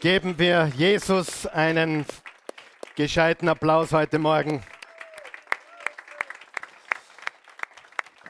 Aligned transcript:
Geben 0.00 0.38
wir 0.38 0.72
Jesus 0.78 1.46
einen 1.46 2.06
gescheiten 2.96 3.50
Applaus 3.50 3.92
heute 3.92 4.18
Morgen. 4.18 4.62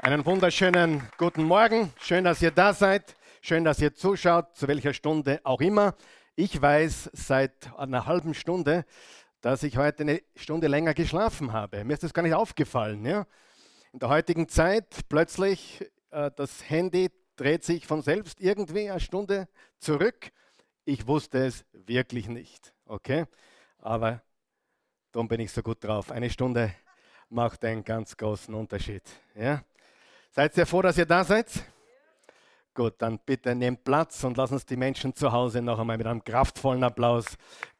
Einen 0.02 0.26
wunderschönen 0.26 1.08
guten 1.16 1.44
Morgen. 1.44 1.92
Schön, 2.00 2.24
dass 2.24 2.42
ihr 2.42 2.50
da 2.50 2.74
seid. 2.74 3.14
Schön, 3.40 3.62
dass 3.62 3.78
ihr 3.78 3.94
zuschaut, 3.94 4.56
zu 4.56 4.66
welcher 4.66 4.92
Stunde 4.92 5.40
auch 5.44 5.60
immer. 5.60 5.94
Ich 6.34 6.60
weiß 6.60 7.10
seit 7.12 7.70
einer 7.78 8.04
halben 8.04 8.34
Stunde, 8.34 8.84
dass 9.40 9.62
ich 9.62 9.76
heute 9.76 10.02
eine 10.02 10.22
Stunde 10.34 10.66
länger 10.66 10.92
geschlafen 10.92 11.52
habe. 11.52 11.84
Mir 11.84 11.94
ist 11.94 12.02
das 12.02 12.12
gar 12.12 12.22
nicht 12.22 12.34
aufgefallen. 12.34 13.06
Ja? 13.06 13.28
In 13.92 14.00
der 14.00 14.08
heutigen 14.08 14.48
Zeit 14.48 15.08
plötzlich 15.08 15.88
äh, 16.10 16.32
das 16.34 16.68
Handy 16.68 17.12
dreht 17.36 17.62
sich 17.62 17.86
von 17.86 18.02
selbst 18.02 18.40
irgendwie 18.40 18.90
eine 18.90 18.98
Stunde 18.98 19.46
zurück. 19.78 20.32
Ich 20.84 21.06
wusste 21.06 21.46
es 21.46 21.64
wirklich 21.72 22.28
nicht. 22.28 22.72
Okay? 22.86 23.26
Aber 23.78 24.22
darum 25.12 25.28
bin 25.28 25.40
ich 25.40 25.52
so 25.52 25.62
gut 25.62 25.82
drauf. 25.84 26.10
Eine 26.10 26.30
Stunde 26.30 26.74
macht 27.28 27.64
einen 27.64 27.84
ganz 27.84 28.16
großen 28.16 28.54
Unterschied. 28.54 29.02
Ja? 29.34 29.62
Seid 30.30 30.56
ihr 30.56 30.66
froh, 30.66 30.82
dass 30.82 30.98
ihr 30.98 31.06
da 31.06 31.24
seid? 31.24 31.48
Gut, 32.72 32.94
dann 32.98 33.18
bitte 33.18 33.54
nehmt 33.54 33.82
Platz 33.82 34.22
und 34.24 34.36
lasst 34.36 34.52
uns 34.52 34.64
die 34.64 34.76
Menschen 34.76 35.14
zu 35.14 35.32
Hause 35.32 35.60
noch 35.60 35.78
einmal 35.78 35.98
mit 35.98 36.06
einem 36.06 36.22
kraftvollen 36.22 36.84
Applaus 36.84 37.26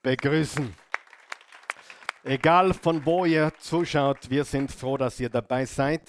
begrüßen. 0.03 0.75
Egal 2.25 2.75
von 2.75 3.05
wo 3.07 3.25
ihr 3.25 3.53
zuschaut, 3.61 4.29
wir 4.29 4.45
sind 4.45 4.71
froh, 4.71 4.97
dass 4.97 5.19
ihr 5.21 5.31
dabei 5.31 5.65
seid. 5.65 6.03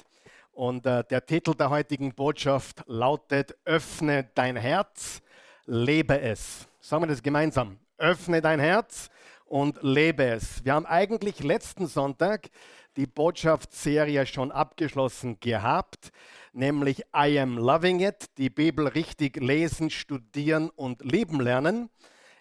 Und 0.52 0.85
äh, 0.85 1.04
der 1.05 1.26
Titel 1.26 1.55
der 1.55 1.70
heutigen 1.70 2.13
Botschaft 2.13 2.84
lautet, 2.88 3.55
öffne 3.63 4.30
dein 4.35 4.58
Herz, 4.58 5.21
lebe 5.66 6.20
es. 6.20 6.68
Sagen 6.80 7.04
wir 7.04 7.08
das 7.08 7.24
gemeinsam. 7.24 7.78
Öffne 7.98 8.42
dein 8.42 8.60
Herz 8.60 9.10
und 9.46 9.80
lebe 9.82 10.24
es. 10.24 10.64
Wir 10.66 10.74
haben 10.74 10.86
eigentlich 10.86 11.44
letzten 11.44 11.88
Sonntag 11.88 12.49
die 12.98 13.05
Botschaftsserie 13.05 14.26
schon 14.26 14.52
abgeschlossen 14.52 15.40
gehabt, 15.40 16.12
nämlich 16.52 17.04
I 17.16 17.40
am 17.40 17.58
loving 17.58 18.02
it, 18.02 18.26
die 18.38 18.50
Bibel 18.50 18.88
richtig 18.88 19.38
lesen, 19.38 19.90
studieren 19.90 20.70
und 20.70 21.04
lieben 21.04 21.40
lernen. 21.40 21.90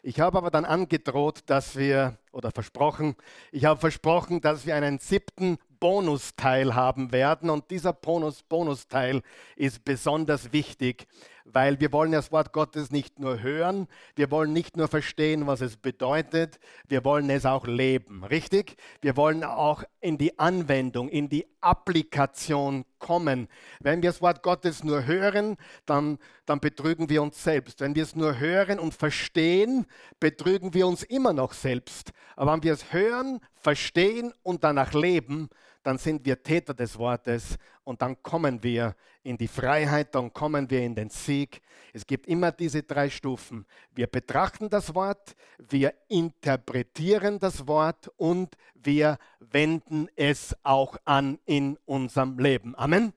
Ich 0.03 0.19
habe 0.19 0.39
aber 0.39 0.51
dann 0.51 0.65
angedroht, 0.65 1.43
dass 1.47 1.77
wir, 1.77 2.17
oder 2.33 2.51
versprochen, 2.51 3.17
ich 3.53 3.67
habe 3.67 3.79
versprochen, 3.79 4.41
dass 4.41 4.65
wir 4.65 4.75
einen 4.75 4.99
siebten 4.99 5.59
Bonusteil 5.79 6.75
haben 6.75 7.13
werden. 7.13 7.51
Und 7.51 7.71
dieser 7.71 7.93
Bonus, 7.93 8.43
Bonusteil 8.43 9.23
ist 9.57 9.85
besonders 9.85 10.53
wichtig, 10.53 11.07
weil 11.53 11.81
wir 11.81 11.93
wollen 11.93 12.13
das 12.13 12.33
Wort 12.33 12.53
Gottes 12.53 12.91
nicht 12.91 13.19
nur 13.19 13.43
hören, 13.43 13.87
wir 14.17 14.31
wollen 14.31 14.53
nicht 14.53 14.77
nur 14.77 14.89
verstehen, 14.89 15.47
was 15.47 15.61
es 15.61 15.77
bedeutet, 15.77 16.59
wir 16.89 17.05
wollen 17.05 17.31
es 17.31 17.47
auch 17.47 17.67
leben, 17.67 18.25
richtig? 18.25 18.77
Wir 19.01 19.17
wollen 19.17 19.45
auch 19.45 19.85
in 20.01 20.19
die 20.19 20.39
Anwendung, 20.39 21.09
in 21.09 21.29
die 21.29 21.47
Applikation 21.61 22.85
kommen. 22.99 23.49
Wenn 23.81 24.03
wir 24.03 24.11
das 24.11 24.23
Wort 24.23 24.43
Gottes 24.43 24.85
nur 24.85 25.07
hören, 25.07 25.57
dann, 25.87 26.19
dann 26.47 26.61
betrügen 26.61 27.09
wir 27.09 27.23
uns 27.23 27.43
selbst. 27.43 27.81
Wenn 27.81 27.95
wir 27.95 28.03
es 28.03 28.17
nur 28.17 28.39
hören 28.39 28.79
und 28.79 28.95
verstehen, 28.95 29.87
betrügen 30.19 30.75
wir 30.75 30.87
uns 30.87 31.03
immer 31.03 31.33
noch 31.33 31.53
selbst. 31.53 32.13
Aber 32.37 32.53
wenn 32.53 32.63
wir 32.63 32.73
es 32.73 32.93
hören, 32.93 33.41
verstehen 33.55 34.33
und 34.43 34.65
danach 34.65 34.95
leben, 34.95 35.51
dann 35.83 35.99
sind 35.99 36.25
wir 36.25 36.43
Täter 36.43 36.75
des 36.75 36.99
Wortes 36.99 37.57
und 37.85 38.03
dann 38.03 38.23
kommen 38.23 38.63
wir 38.63 38.95
in 39.23 39.37
die 39.37 39.49
Freiheit, 39.49 40.15
dann 40.15 40.33
kommen 40.33 40.69
wir 40.71 40.81
in 40.81 40.95
den 40.95 41.11
Sieg. 41.11 41.61
Es 41.93 42.07
gibt 42.07 42.27
immer 42.27 42.53
diese 42.53 42.83
drei 42.83 43.11
Stufen. 43.11 43.67
Wir 43.95 44.07
betrachten 44.07 44.69
das 44.69 44.95
Wort, 44.95 45.35
wir 45.59 45.95
interpretieren 46.09 47.39
das 47.39 47.67
Wort 47.67 48.11
und 48.17 48.57
wir 48.75 49.19
wenden 49.41 50.09
es 50.17 50.55
auch 50.63 50.97
an 51.05 51.39
in 51.45 51.79
unserem 51.85 52.39
Leben. 52.39 52.75
Amen. 52.77 53.13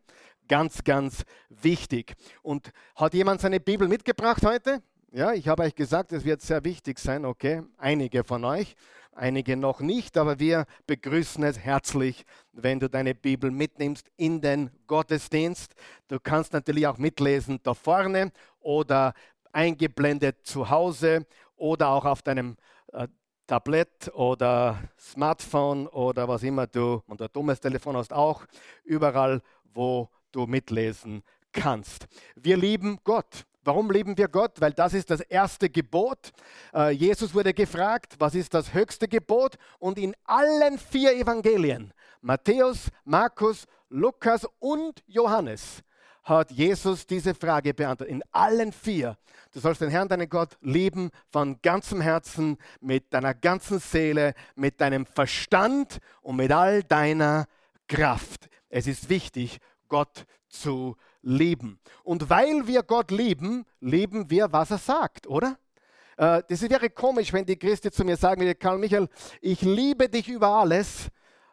Ganz, 0.48 0.84
ganz 0.84 1.24
wichtig. 1.50 2.16
Und 2.42 2.72
hat 2.96 3.14
jemand 3.14 3.42
seine 3.42 3.60
Bibel 3.60 3.88
mitgebracht 3.88 4.44
heute? 4.46 4.82
Ja, 5.12 5.32
ich 5.32 5.48
habe 5.48 5.64
euch 5.64 5.76
gesagt, 5.76 6.12
es 6.12 6.26
wird 6.26 6.42
sehr 6.42 6.64
wichtig 6.66 7.00
sein, 7.00 7.24
okay? 7.24 7.62
Einige 7.78 8.24
von 8.24 8.44
euch 8.44 8.76
einige 9.16 9.58
noch 9.58 9.80
nicht, 9.80 10.18
aber 10.18 10.40
wir 10.40 10.66
begrüßen 10.88 11.44
es 11.44 11.60
herzlich, 11.60 12.26
wenn 12.52 12.80
du 12.80 12.90
deine 12.90 13.16
Bibel 13.16 13.52
mitnimmst 13.52 14.10
in 14.18 14.42
den 14.42 14.70
Gottesdienst. 14.88 15.74
Du 16.08 16.20
kannst 16.20 16.54
natürlich 16.54 16.88
auch 16.88 16.98
mitlesen 16.98 17.60
da 17.64 17.74
vorne 17.74 18.32
oder 18.60 19.14
eingeblendet 19.52 20.46
zu 20.46 20.70
Hause 20.70 21.26
oder 21.56 21.90
auch 21.90 22.06
auf 22.06 22.22
deinem 22.22 22.58
äh, 22.92 23.08
Tablet 23.48 24.12
oder 24.14 24.82
Smartphone 24.98 25.88
oder 25.88 26.28
was 26.28 26.44
immer 26.44 26.66
du, 26.68 27.04
und 27.08 27.22
ein 27.22 27.28
dummes 27.34 27.60
Telefon 27.60 27.98
hast 27.98 28.14
auch, 28.14 28.46
überall, 28.84 29.42
wo 29.74 30.10
du 30.32 30.46
mitlesen 30.46 31.24
kannst. 31.52 32.08
Wir 32.36 32.58
lieben 32.58 33.00
Gott. 33.04 33.46
Warum 33.64 33.90
lieben 33.92 34.18
wir 34.18 34.28
Gott? 34.28 34.60
Weil 34.60 34.74
das 34.74 34.94
ist 34.94 35.10
das 35.10 35.22
erste 35.22 35.70
Gebot. 35.70 36.32
Äh, 36.74 36.92
Jesus 36.92 37.34
wurde 37.34 37.54
gefragt, 37.54 38.16
was 38.20 38.36
ist 38.36 38.54
das 38.54 38.74
höchste 38.74 39.08
Gebot? 39.08 39.56
Und 39.80 39.98
in 39.98 40.14
allen 40.26 40.78
vier 40.78 41.14
Evangelien, 41.14 41.94
Matthäus, 42.22 42.90
Markus, 43.06 43.66
Lukas 43.90 44.46
und 44.60 45.02
Johannes, 45.08 45.82
hat 46.24 46.52
Jesus 46.52 47.06
diese 47.06 47.34
Frage 47.36 47.74
beantwortet. 47.74 48.14
In 48.14 48.24
allen 48.32 48.72
vier. 48.72 49.18
Du 49.52 49.60
sollst 49.60 49.82
den 49.82 49.90
Herrn, 49.90 50.08
deinen 50.08 50.30
Gott, 50.30 50.58
lieben 50.62 51.10
von 51.32 51.62
ganzem 51.62 52.02
Herzen, 52.02 52.58
mit 52.80 53.14
deiner 53.14 53.34
ganzen 53.34 53.80
Seele, 53.80 54.34
mit 54.56 54.82
deinem 54.82 55.06
Verstand 55.06 56.00
und 56.22 56.38
mit 56.38 56.52
all 56.52 56.82
deiner 56.84 57.46
Kraft. 57.88 58.50
Es 58.70 58.88
ist 58.88 59.10
wichtig, 59.10 59.60
Gott 59.88 60.26
zu 60.50 60.96
lieben. 60.96 61.13
Und 62.04 62.30
weil 62.30 62.68
wir 62.68 62.84
Gott 62.84 63.12
lieben, 63.12 63.66
lieben 63.80 64.30
wir, 64.30 64.52
was 64.52 64.72
er 64.72 64.78
sagt, 64.78 65.26
oder? 65.26 65.58
Äh, 66.18 66.44
das 66.48 66.62
wäre 66.70 66.90
komisch, 66.90 67.34
wenn 67.34 67.46
die 67.46 67.58
Christen 67.58 67.92
zu 67.92 68.04
mir 68.04 68.18
sagen 68.18 68.42
würde, 68.42 68.56
Karl 68.56 68.78
Michael, 68.78 69.08
ich 69.42 69.62
liebe 69.62 70.10
dich 70.10 70.28
über 70.28 70.50
alles, 70.50 71.08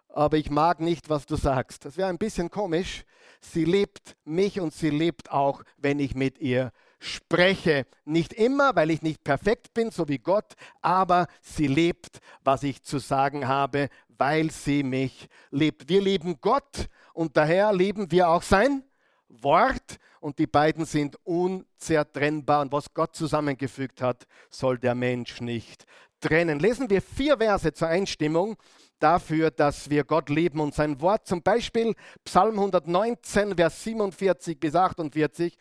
aber 0.08 0.36
ich 0.36 0.50
mag 0.50 0.80
nicht, 0.80 1.08
was 1.08 1.24
du 1.26 1.36
sagst. 1.36 1.84
Das 1.84 1.96
wäre 1.96 2.08
ein 2.08 2.18
bisschen 2.18 2.50
komisch. 2.50 3.04
Sie 3.40 3.64
liebt 3.64 4.16
mich 4.24 4.60
und 4.60 4.74
sie 4.74 4.90
liebt 4.90 5.30
auch, 5.30 5.62
wenn 5.78 5.98
ich 5.98 6.14
mit 6.14 6.38
ihr 6.38 6.72
spreche. 6.98 7.86
Nicht 8.04 8.32
immer, 8.32 8.74
weil 8.76 8.90
ich 8.90 9.02
nicht 9.02 9.24
perfekt 9.24 9.72
bin, 9.72 9.90
so 9.90 10.08
wie 10.08 10.18
Gott, 10.18 10.54
aber 10.82 11.26
sie 11.40 11.68
liebt, 11.68 12.18
was 12.42 12.62
ich 12.64 12.82
zu 12.82 12.98
sagen 12.98 13.48
habe, 13.48 13.88
weil 14.08 14.50
sie 14.50 14.82
mich 14.82 15.28
liebt. 15.50 15.88
Wir 15.88 16.02
lieben 16.02 16.40
Gott 16.40 16.88
und 17.14 17.36
daher 17.36 17.72
lieben 17.72 18.10
wir 18.10 18.28
auch 18.28 18.42
sein 18.42 18.82
Wort 19.30 19.98
und 20.20 20.38
die 20.38 20.46
beiden 20.46 20.84
sind 20.84 21.16
unzertrennbar. 21.24 22.62
Und 22.62 22.72
was 22.72 22.92
Gott 22.92 23.16
zusammengefügt 23.16 24.02
hat, 24.02 24.26
soll 24.50 24.78
der 24.78 24.94
Mensch 24.94 25.40
nicht 25.40 25.86
trennen. 26.20 26.58
Lesen 26.58 26.90
wir 26.90 27.00
vier 27.00 27.38
Verse 27.38 27.72
zur 27.72 27.88
Einstimmung 27.88 28.56
dafür, 28.98 29.50
dass 29.50 29.88
wir 29.88 30.04
Gott 30.04 30.28
lieben 30.28 30.60
und 30.60 30.74
sein 30.74 31.00
Wort. 31.00 31.26
Zum 31.26 31.42
Beispiel 31.42 31.94
Psalm 32.24 32.58
119, 32.58 33.56
Vers 33.56 33.82
47 33.82 34.60
bis 34.60 34.74
48. 34.74 35.56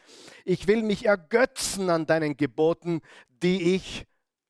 Ich 0.45 0.67
will 0.67 0.83
mich 0.83 1.05
ergötzen 1.05 1.89
an 1.89 2.05
deinen 2.05 2.35
Geboten, 2.35 3.01
die 3.41 3.75
ich 3.75 4.05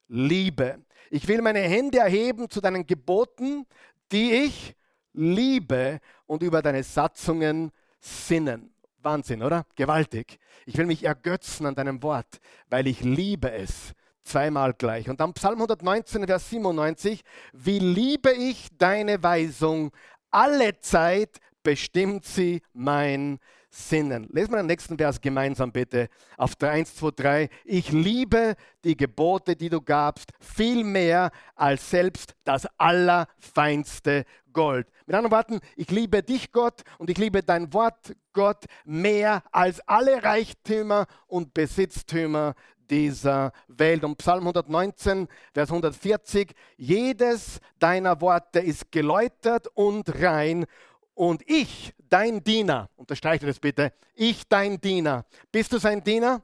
liebe. 0.08 0.84
Ich 1.10 1.26
will 1.28 1.40
meine 1.42 1.60
Hände 1.60 1.98
erheben 1.98 2.50
zu 2.50 2.60
deinen 2.60 2.86
Geboten, 2.86 3.66
die 4.12 4.32
ich 4.32 4.74
liebe 5.12 6.00
und 6.26 6.42
über 6.42 6.62
deine 6.62 6.82
Satzungen 6.82 7.70
sinnen. 8.00 8.69
Wahnsinn, 9.02 9.42
oder? 9.42 9.64
Gewaltig. 9.76 10.38
Ich 10.66 10.76
will 10.76 10.86
mich 10.86 11.04
ergötzen 11.04 11.66
an 11.66 11.74
deinem 11.74 12.02
Wort, 12.02 12.40
weil 12.68 12.86
ich 12.86 13.00
liebe 13.02 13.50
es. 13.50 13.92
Zweimal 14.22 14.74
gleich. 14.74 15.08
Und 15.08 15.20
dann 15.20 15.32
Psalm 15.32 15.56
119, 15.56 16.26
Vers 16.26 16.50
97. 16.50 17.22
Wie 17.52 17.78
liebe 17.78 18.32
ich 18.32 18.68
deine 18.76 19.22
Weisung? 19.22 19.92
Alle 20.30 20.78
Zeit 20.80 21.38
bestimmt 21.62 22.24
sie 22.24 22.62
mein 22.72 23.40
Sinnen. 23.70 24.26
Lesen 24.32 24.52
wir 24.52 24.58
den 24.58 24.66
nächsten 24.66 24.98
Vers 24.98 25.20
gemeinsam 25.20 25.70
bitte. 25.70 26.08
Auf 26.36 26.56
3, 26.56 26.70
1, 26.70 26.96
2, 26.96 27.10
3. 27.14 27.48
Ich 27.64 27.92
liebe 27.92 28.56
die 28.82 28.96
Gebote, 28.96 29.54
die 29.54 29.68
du 29.68 29.80
gabst, 29.80 30.32
viel 30.40 30.82
mehr 30.82 31.30
als 31.54 31.88
selbst 31.88 32.34
das 32.44 32.66
allerfeinste 32.78 34.24
Gold. 34.52 34.86
Mit 35.06 35.16
anderen 35.16 35.32
Worten, 35.32 35.60
ich 35.76 35.90
liebe 35.90 36.22
dich, 36.22 36.52
Gott, 36.52 36.82
und 36.98 37.10
ich 37.10 37.18
liebe 37.18 37.42
dein 37.42 37.72
Wort, 37.72 38.14
Gott, 38.32 38.64
mehr 38.84 39.42
als 39.50 39.80
alle 39.88 40.22
Reichtümer 40.22 41.06
und 41.26 41.54
Besitztümer 41.54 42.54
dieser 42.90 43.52
Welt. 43.68 44.04
Und 44.04 44.18
Psalm 44.18 44.40
119, 44.40 45.28
Vers 45.54 45.70
140, 45.70 46.52
jedes 46.76 47.60
deiner 47.78 48.20
Worte 48.20 48.60
ist 48.60 48.90
geläutert 48.92 49.68
und 49.74 50.22
rein. 50.22 50.66
Und 51.14 51.42
ich, 51.48 51.94
dein 52.08 52.42
Diener, 52.42 52.88
unterstreiche 52.96 53.46
das 53.46 53.60
bitte, 53.60 53.92
ich, 54.14 54.48
dein 54.48 54.80
Diener, 54.80 55.24
bist 55.52 55.72
du 55.72 55.78
sein 55.78 56.02
Diener? 56.02 56.42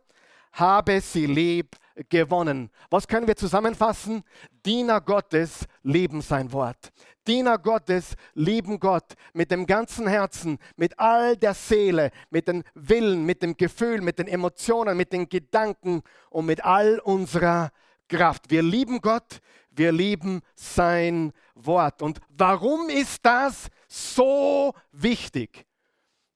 Habe 0.52 1.00
sie 1.00 1.26
lieb 1.26 1.76
gewonnen. 2.08 2.70
Was 2.90 3.08
können 3.08 3.26
wir 3.26 3.36
zusammenfassen? 3.36 4.22
Diener 4.64 5.00
Gottes 5.00 5.66
lieben 5.82 6.20
sein 6.20 6.52
Wort. 6.52 6.92
Diener 7.26 7.58
Gottes 7.58 8.14
lieben 8.34 8.78
Gott 8.78 9.14
mit 9.32 9.50
dem 9.50 9.66
ganzen 9.66 10.06
Herzen, 10.06 10.58
mit 10.76 10.98
all 10.98 11.36
der 11.36 11.54
Seele, 11.54 12.10
mit 12.30 12.46
dem 12.46 12.62
Willen, 12.74 13.24
mit 13.24 13.42
dem 13.42 13.56
Gefühl, 13.56 14.00
mit 14.00 14.18
den 14.18 14.28
Emotionen, 14.28 14.96
mit 14.96 15.12
den 15.12 15.28
Gedanken 15.28 16.02
und 16.30 16.46
mit 16.46 16.64
all 16.64 17.00
unserer 17.00 17.70
Kraft. 18.08 18.50
Wir 18.50 18.62
lieben 18.62 19.00
Gott, 19.00 19.40
wir 19.70 19.92
lieben 19.92 20.40
sein 20.54 21.32
Wort. 21.54 22.00
Und 22.02 22.20
warum 22.28 22.88
ist 22.88 23.24
das 23.26 23.68
so 23.88 24.72
wichtig? 24.92 25.66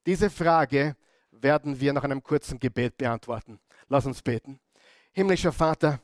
Diese 0.06 0.30
Frage 0.30 0.96
werden 1.30 1.78
wir 1.78 1.92
nach 1.92 2.04
einem 2.04 2.22
kurzen 2.22 2.58
Gebet 2.58 2.96
beantworten. 2.96 3.60
Lass 3.88 4.06
uns 4.06 4.22
beten. 4.22 4.58
Himmlischer 5.12 5.50
Vater, 5.50 6.00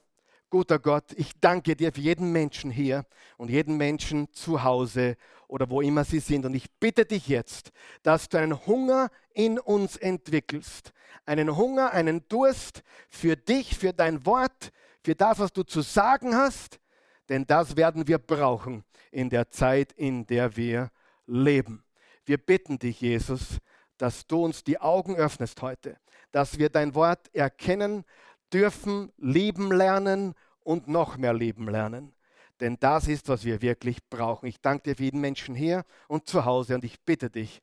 guter 0.50 0.80
Gott, 0.80 1.12
ich 1.16 1.38
danke 1.40 1.76
dir 1.76 1.92
für 1.92 2.00
jeden 2.00 2.32
Menschen 2.32 2.72
hier 2.72 3.06
und 3.36 3.50
jeden 3.50 3.76
Menschen 3.76 4.32
zu 4.32 4.64
Hause 4.64 5.16
oder 5.46 5.70
wo 5.70 5.80
immer 5.80 6.02
sie 6.02 6.18
sind. 6.18 6.44
Und 6.44 6.54
ich 6.54 6.68
bitte 6.80 7.06
dich 7.06 7.28
jetzt, 7.28 7.70
dass 8.02 8.28
du 8.28 8.36
einen 8.38 8.66
Hunger 8.66 9.10
in 9.32 9.60
uns 9.60 9.96
entwickelst. 9.96 10.92
Einen 11.24 11.56
Hunger, 11.56 11.92
einen 11.92 12.26
Durst 12.28 12.82
für 13.08 13.36
dich, 13.36 13.78
für 13.78 13.92
dein 13.92 14.26
Wort, 14.26 14.72
für 15.04 15.14
das, 15.14 15.38
was 15.38 15.52
du 15.52 15.62
zu 15.62 15.82
sagen 15.82 16.34
hast. 16.34 16.80
Denn 17.28 17.46
das 17.46 17.76
werden 17.76 18.08
wir 18.08 18.18
brauchen 18.18 18.82
in 19.12 19.30
der 19.30 19.50
Zeit, 19.50 19.92
in 19.92 20.26
der 20.26 20.56
wir 20.56 20.90
leben. 21.26 21.84
Wir 22.24 22.38
bitten 22.38 22.80
dich, 22.80 23.00
Jesus, 23.00 23.58
dass 23.98 24.26
du 24.26 24.44
uns 24.44 24.64
die 24.64 24.80
Augen 24.80 25.14
öffnest 25.14 25.62
heute, 25.62 25.96
dass 26.32 26.58
wir 26.58 26.70
dein 26.70 26.96
Wort 26.96 27.32
erkennen 27.32 28.04
dürfen, 28.52 29.12
lieben 29.16 29.72
lernen 29.72 30.34
und 30.60 30.88
noch 30.88 31.16
mehr 31.16 31.34
lieben 31.34 31.68
lernen. 31.68 32.14
Denn 32.60 32.76
das 32.80 33.08
ist, 33.08 33.28
was 33.28 33.44
wir 33.44 33.60
wirklich 33.60 33.98
brauchen. 34.08 34.46
Ich 34.46 34.60
danke 34.60 34.84
dir 34.84 34.96
für 34.96 35.04
jeden 35.04 35.20
Menschen 35.20 35.54
hier 35.54 35.84
und 36.08 36.26
zu 36.26 36.44
Hause 36.44 36.74
und 36.74 36.84
ich 36.84 37.00
bitte 37.02 37.30
dich 37.30 37.60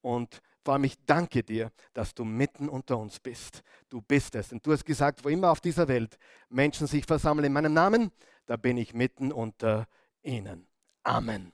und 0.00 0.40
vor 0.64 0.74
allem 0.74 0.84
ich 0.84 0.96
danke 1.06 1.42
dir, 1.42 1.72
dass 1.94 2.14
du 2.14 2.24
mitten 2.24 2.68
unter 2.68 2.98
uns 2.98 3.18
bist. 3.18 3.62
Du 3.88 4.02
bist 4.02 4.34
es. 4.34 4.52
Und 4.52 4.66
du 4.66 4.72
hast 4.72 4.84
gesagt, 4.84 5.24
wo 5.24 5.28
immer 5.28 5.50
auf 5.50 5.60
dieser 5.60 5.88
Welt 5.88 6.18
Menschen 6.48 6.86
sich 6.86 7.06
versammeln 7.06 7.46
in 7.46 7.52
meinem 7.52 7.72
Namen, 7.72 8.12
da 8.46 8.56
bin 8.56 8.76
ich 8.76 8.92
mitten 8.92 9.32
unter 9.32 9.86
ihnen. 10.22 10.66
Amen. 11.02 11.52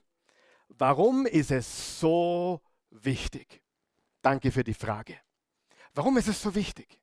Warum 0.69 1.25
ist 1.26 1.52
es 1.52 2.00
so 2.00 2.61
wichtig? 2.90 3.62
Danke 4.23 4.50
für 4.50 4.64
die 4.64 4.75
Frage. 4.75 5.17
Warum 5.94 6.17
ist 6.17 6.28
es 6.28 6.43
so 6.43 6.55
wichtig, 6.55 7.00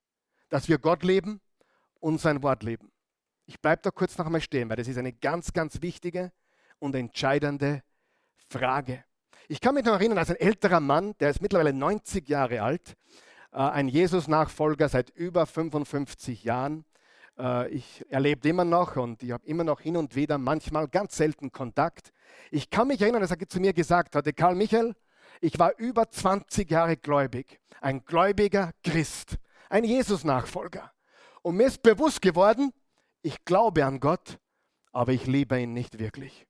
dass 0.50 0.68
wir 0.68 0.78
Gott 0.78 1.04
leben 1.04 1.40
und 2.04 2.20
sein 2.20 2.44
Wort 2.44 2.64
leben? 2.64 2.92
Ich 3.46 3.60
bleibe 3.62 3.82
da 3.82 3.90
kurz 3.90 4.18
noch 4.18 4.26
einmal 4.26 4.42
stehen, 4.42 4.70
weil 4.70 4.76
das 4.76 4.88
ist 4.88 4.98
eine 4.98 5.14
ganz, 5.14 5.54
ganz 5.54 5.82
wichtige 5.82 6.32
und 6.80 6.96
entscheidende 6.96 7.82
Frage. 8.50 9.04
Ich 9.48 9.62
kann 9.62 9.76
mich 9.76 9.86
noch 9.86 9.94
erinnern, 9.94 10.18
als 10.18 10.30
ein 10.30 10.36
älterer 10.36 10.80
Mann, 10.80 11.14
der 11.20 11.30
ist 11.30 11.42
mittlerweile 11.42 11.74
90 11.74 12.28
Jahre 12.28 12.62
alt, 12.62 12.96
äh, 13.52 13.58
ein 13.58 13.88
Jesus-Nachfolger 13.88 14.90
seit 14.90 15.10
über 15.12 15.46
55 15.46 16.44
Jahren. 16.44 16.86
Äh, 17.38 17.70
ich 17.70 18.06
erlebe 18.10 18.48
immer 18.48 18.66
noch 18.66 18.98
und 18.98 19.24
ich 19.24 19.32
habe 19.32 19.46
immer 19.46 19.64
noch 19.64 19.80
hin 19.80 19.98
und 19.98 20.16
wieder, 20.16 20.38
manchmal 20.38 20.88
ganz 20.88 21.16
selten 21.16 21.52
Kontakt. 21.52 22.12
Ich 22.52 22.70
kann 22.70 22.90
mich 22.90 23.02
erinnern, 23.02 23.22
dass 23.22 23.32
er 23.32 23.48
zu 23.48 23.60
mir 23.60 23.74
gesagt 23.74 24.16
hatte, 24.16 24.34
Karl 24.34 24.56
Michael, 24.56 24.94
ich 25.40 25.58
war 25.60 25.78
über 25.78 26.10
20 26.10 26.70
Jahre 26.70 26.98
gläubig, 26.98 27.60
ein 27.82 28.04
gläubiger 28.06 28.72
Christ, 28.84 29.38
ein 29.70 29.84
Jesus-Nachfolger. 29.84 30.94
Und 31.44 31.57
mir 31.57 31.68
ist 31.68 31.84
bewusst 31.84 32.22
geworden, 32.22 32.72
ich 33.22 33.44
glaube 33.45 33.86
an 33.86 34.00
Gott, 34.00 34.40
aber 34.94 35.12
ich 35.12 35.28
liebe 35.28 35.60
ihn 35.60 35.74
nicht 35.74 36.00
wirklich. 36.00 36.48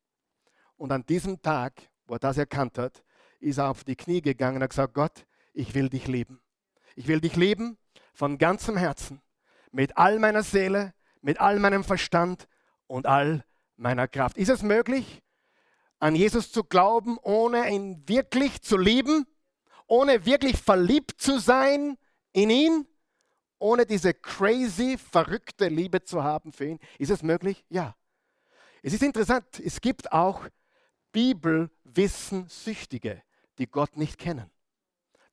Und 0.77 0.91
an 0.91 1.05
diesem 1.05 1.41
Tag, 1.41 1.89
wo 2.05 2.13
er 2.15 2.19
das 2.19 2.37
erkannt 2.37 2.77
hat, 2.77 3.03
ist 3.39 3.57
er 3.57 3.69
auf 3.69 3.83
die 3.83 3.95
Knie 3.95 4.21
gegangen 4.21 4.57
und 4.57 4.63
hat 4.63 4.69
gesagt, 4.69 4.93
Gott, 4.93 5.25
ich 5.51 5.73
will 5.73 5.89
dich 5.89 6.07
lieben. 6.07 6.41
Ich 6.95 7.07
will 7.07 7.19
dich 7.19 7.35
lieben 7.35 7.77
von 8.13 8.37
ganzem 8.37 8.77
Herzen, 8.77 9.21
mit 9.71 9.97
all 9.97 10.19
meiner 10.19 10.43
Seele, 10.43 10.93
mit 11.21 11.41
all 11.41 11.57
meinem 11.57 11.83
Verstand 11.83 12.47
und 12.85 13.07
all 13.07 13.43
meiner 13.75 14.07
Kraft. 14.07 14.37
Ist 14.37 14.49
es 14.49 14.61
möglich, 14.61 15.23
an 15.97 16.13
Jesus 16.15 16.51
zu 16.51 16.63
glauben, 16.63 17.17
ohne 17.23 17.67
ihn 17.71 18.07
wirklich 18.07 18.61
zu 18.61 18.77
lieben, 18.77 19.25
ohne 19.87 20.27
wirklich 20.27 20.57
verliebt 20.57 21.19
zu 21.19 21.39
sein 21.39 21.97
in 22.31 22.51
ihn, 22.51 22.87
ohne 23.63 23.85
diese 23.85 24.13
crazy, 24.13 24.97
verrückte 24.97 25.69
Liebe 25.69 26.03
zu 26.03 26.21
haben 26.21 26.51
für 26.51 26.65
ihn. 26.65 26.79
Ist 26.99 27.11
es 27.11 27.23
möglich? 27.23 27.63
Ja. 27.69 27.95
Es 28.81 28.91
ist 28.93 29.01
interessant, 29.01 29.45
es 29.63 29.79
gibt 29.79 30.11
auch 30.11 30.49
Bibelwissenssüchtige, 31.13 33.23
die 33.57 33.67
Gott 33.67 33.95
nicht 33.95 34.17
kennen. 34.17 34.51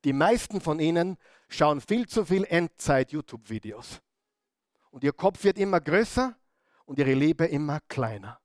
Die 0.05 0.13
meisten 0.13 0.61
von 0.61 0.79
ihnen 0.79 1.17
schauen 1.49 1.81
viel 1.81 2.07
zu 2.07 2.25
viel 2.25 2.45
Endzeit-YouTube-Videos. 2.45 4.01
Und 4.93 5.03
ihr 5.03 5.13
Kopf 5.13 5.43
wird 5.43 5.59
immer 5.59 5.81
größer 5.81 6.37
und 6.85 7.01
ihre 7.01 7.15
Liebe 7.15 7.47
immer 7.47 7.81
kleiner. 7.89 8.39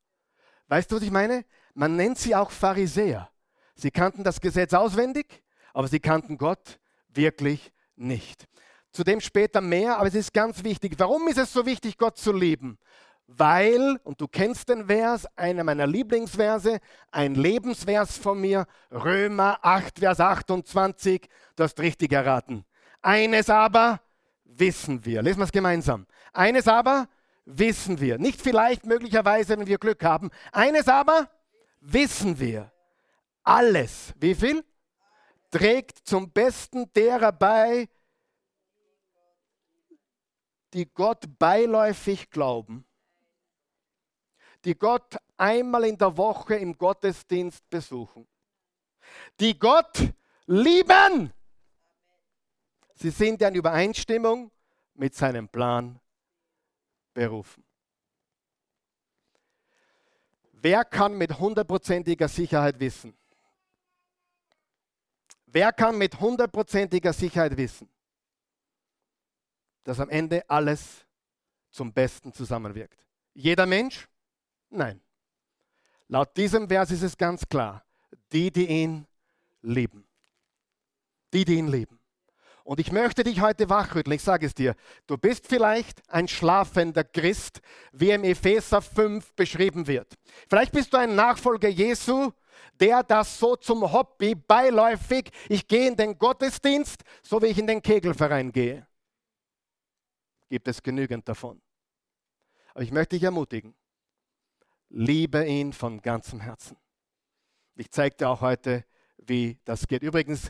Weißt 0.67 0.91
du, 0.91 0.95
was 0.95 1.03
ich 1.03 1.11
meine? 1.11 1.45
Man 1.75 1.95
nennt 1.95 2.17
sie 2.17 2.35
auch 2.35 2.49
Pharisäer. 2.49 3.29
Sie 3.75 3.91
kannten 3.91 4.23
das 4.23 4.41
Gesetz 4.41 4.73
auswendig, 4.73 5.43
aber 5.73 5.87
sie 5.87 5.99
kannten 5.99 6.39
Gott 6.39 6.79
wirklich 7.09 7.71
nicht. 7.95 8.47
Zudem 8.95 9.19
später 9.19 9.59
mehr, 9.59 9.97
aber 9.97 10.07
es 10.07 10.15
ist 10.15 10.33
ganz 10.33 10.63
wichtig. 10.63 10.94
Warum 10.97 11.27
ist 11.27 11.38
es 11.38 11.51
so 11.51 11.65
wichtig, 11.65 11.97
Gott 11.97 12.18
zu 12.18 12.31
lieben? 12.31 12.77
Weil, 13.27 14.00
und 14.06 14.21
du 14.21 14.27
kennst 14.30 14.69
den 14.69 14.86
Vers, 14.86 15.27
einer 15.36 15.65
meiner 15.65 15.86
Lieblingsverse, 15.86 16.80
ein 17.12 17.36
Lebensvers 17.36 18.18
von 18.18 18.39
mir, 18.39 18.65
Römer 18.92 19.59
8, 19.62 20.00
Vers 20.00 20.21
28, 20.21 21.27
du 21.57 21.63
hast 21.63 21.77
richtig 21.81 22.13
erraten. 22.13 22.63
Eines 23.01 23.50
aber 23.50 24.00
wissen 24.45 25.03
wir. 25.03 25.21
Lesen 25.21 25.39
wir 25.39 25.45
es 25.45 25.51
gemeinsam. 25.51 26.07
Eines 26.31 26.69
aber 26.69 27.09
wissen 27.44 28.00
wir. 28.00 28.18
Nicht 28.18 28.42
vielleicht, 28.42 28.86
möglicherweise, 28.86 29.57
wenn 29.57 29.68
wir 29.68 29.77
Glück 29.77 30.06
haben. 30.06 30.30
Eines 30.53 30.88
aber 30.88 31.30
wissen 31.81 32.39
wir, 32.39 32.71
alles, 33.44 34.13
wie 34.21 34.36
viel? 34.36 34.63
Trägt 35.51 36.00
zum 36.07 36.31
Besten 36.31 36.92
derer 36.94 37.33
bei, 37.33 37.89
die 40.75 40.92
Gott 40.94 41.24
beiläufig 41.39 42.30
glauben, 42.30 42.86
die 44.66 44.75
Gott 44.75 45.16
einmal 45.38 45.86
in 45.86 45.98
der 45.98 46.18
Woche 46.18 46.56
im 46.56 46.78
Gottesdienst 46.78 47.69
besuchen, 47.69 48.28
die 49.40 49.57
Gott 49.57 50.14
lieben. 50.47 51.31
Sie 52.95 53.09
sind 53.09 53.42
in 53.42 53.56
Übereinstimmung 53.56 54.52
mit 54.95 55.16
seinem 55.16 55.47
Plan 55.47 55.97
berufen. 57.14 57.64
Wer 60.52 60.83
kann 60.83 61.18
mit 61.18 61.40
hundertprozentiger 61.40 62.28
Sicherheit 62.28 62.78
wissen? 62.81 63.18
Wer 65.45 65.71
kann 65.71 65.97
mit 65.97 66.19
hundertprozentiger 66.19 67.14
Sicherheit 67.14 67.56
wissen, 67.56 67.90
dass 69.85 70.01
am 70.01 70.09
Ende 70.09 70.44
alles 70.49 71.06
zum 71.71 71.94
Besten 71.94 72.33
zusammenwirkt? 72.33 72.99
Jeder 73.33 73.65
Mensch? 73.65 74.09
Nein. 74.69 74.99
Laut 76.09 76.35
diesem 76.35 76.68
Vers 76.68 76.92
ist 76.92 77.01
es 77.01 77.18
ganz 77.18 77.47
klar, 77.47 77.83
die, 78.31 78.51
die 78.51 78.68
ihn 78.68 79.07
lieben. 79.61 80.06
Die, 81.33 81.45
die 81.45 81.56
ihn 81.56 81.68
lieben. 81.68 81.99
Und 82.63 82.80
ich 82.80 82.92
möchte 82.92 83.23
dich 83.23 83.42
heute 83.42 83.69
wachrütteln. 83.69 84.15
Ich 84.15 84.23
sage 84.23 84.47
es 84.47 84.56
dir. 84.56 84.75
Du 85.06 85.18
bist 85.18 85.47
vielleicht 85.47 86.01
ein 86.09 86.27
schlafender 86.27 87.04
Christ, 87.04 87.61
wie 87.92 88.09
im 88.09 88.23
Epheser 88.23 88.81
5 88.81 89.33
beschrieben 89.33 89.85
wird. 89.85 90.15
Vielleicht 90.49 90.71
bist 90.71 90.92
du 90.92 90.97
ein 90.97 91.13
Nachfolger 91.13 91.69
Jesu, 91.69 92.31
der 92.80 93.04
das 93.04 93.37
so 93.37 93.56
zum 93.56 93.92
Hobby 93.92 94.35
beiläufig, 94.35 95.30
ich 95.47 95.68
gehe 95.68 95.87
in 95.87 95.95
den 95.95 96.18
Gottesdienst, 96.18 97.04
so 97.21 97.42
wie 97.42 97.47
ich 97.47 97.59
in 97.59 97.68
den 97.68 97.81
Kegelverein 97.81 98.51
gehe. 98.51 98.87
Gibt 100.49 100.68
es 100.68 100.83
genügend 100.83 101.28
davon. 101.28 101.61
Aber 102.73 102.83
ich 102.83 102.92
möchte 102.92 103.16
dich 103.16 103.23
ermutigen. 103.23 103.75
Liebe 104.90 105.45
ihn 105.45 105.73
von 105.73 106.02
ganzem 106.02 106.40
Herzen. 106.40 106.78
Ich 107.75 107.92
zeige 107.92 108.16
dir 108.16 108.30
auch 108.30 108.42
heute, 108.42 108.85
wie 109.18 109.59
das 109.66 109.87
geht. 109.87 110.04
Übrigens, 110.04 110.49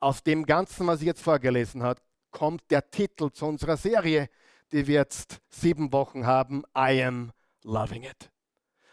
aus 0.00 0.22
dem 0.22 0.46
Ganzen, 0.46 0.86
was 0.86 1.00
ich 1.00 1.06
jetzt 1.06 1.22
vorgelesen 1.22 1.82
habe, 1.82 2.00
kommt 2.30 2.70
der 2.70 2.90
Titel 2.90 3.30
zu 3.30 3.46
unserer 3.46 3.76
Serie, 3.76 4.28
die 4.72 4.86
wir 4.86 4.94
jetzt 4.96 5.40
sieben 5.48 5.92
Wochen 5.92 6.26
haben, 6.26 6.64
I 6.76 7.02
am 7.02 7.32
loving 7.62 8.04
it. 8.04 8.30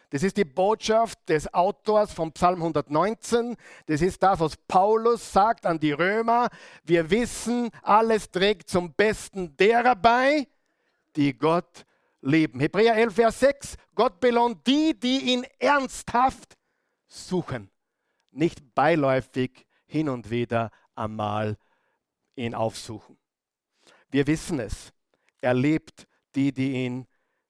Das 0.09 0.23
ist 0.23 0.37
die 0.37 0.45
Botschaft 0.45 1.27
des 1.27 1.53
Autors 1.53 2.13
vom 2.13 2.31
Psalm 2.31 2.61
119. 2.61 3.57
Das 3.87 4.01
ist 4.01 4.23
das, 4.23 4.39
was 4.39 4.55
Paulus 4.55 5.33
sagt 5.33 5.65
an 5.65 5.79
die 5.79 5.91
Römer. 5.91 6.47
Wir 6.83 7.09
wissen, 7.09 7.69
alles 7.81 8.31
trägt 8.31 8.69
zum 8.69 8.93
Besten 8.93 9.57
derer 9.57 9.95
bei, 9.95 10.47
die 11.17 11.37
Gott 11.37 11.85
leben. 12.21 12.59
Hebräer 12.61 12.95
11, 12.95 13.15
Vers 13.15 13.39
6. 13.41 13.75
Gott 13.95 14.19
belohnt 14.21 14.65
die, 14.65 14.97
die 14.97 15.33
ihn 15.33 15.45
ernsthaft 15.59 16.57
suchen. 17.07 17.69
Nicht 18.31 18.73
beiläufig 18.75 19.65
hin 19.87 20.07
und 20.07 20.29
wieder 20.29 20.71
einmal 20.95 21.57
ihn 22.35 22.55
aufsuchen. 22.55 23.17
Wir 24.09 24.25
wissen 24.27 24.59
es. 24.59 24.93
Er 25.41 25.53
lebt 25.53 26.07
die, 26.35 26.53
die 26.53 26.85
ihn 26.85 27.07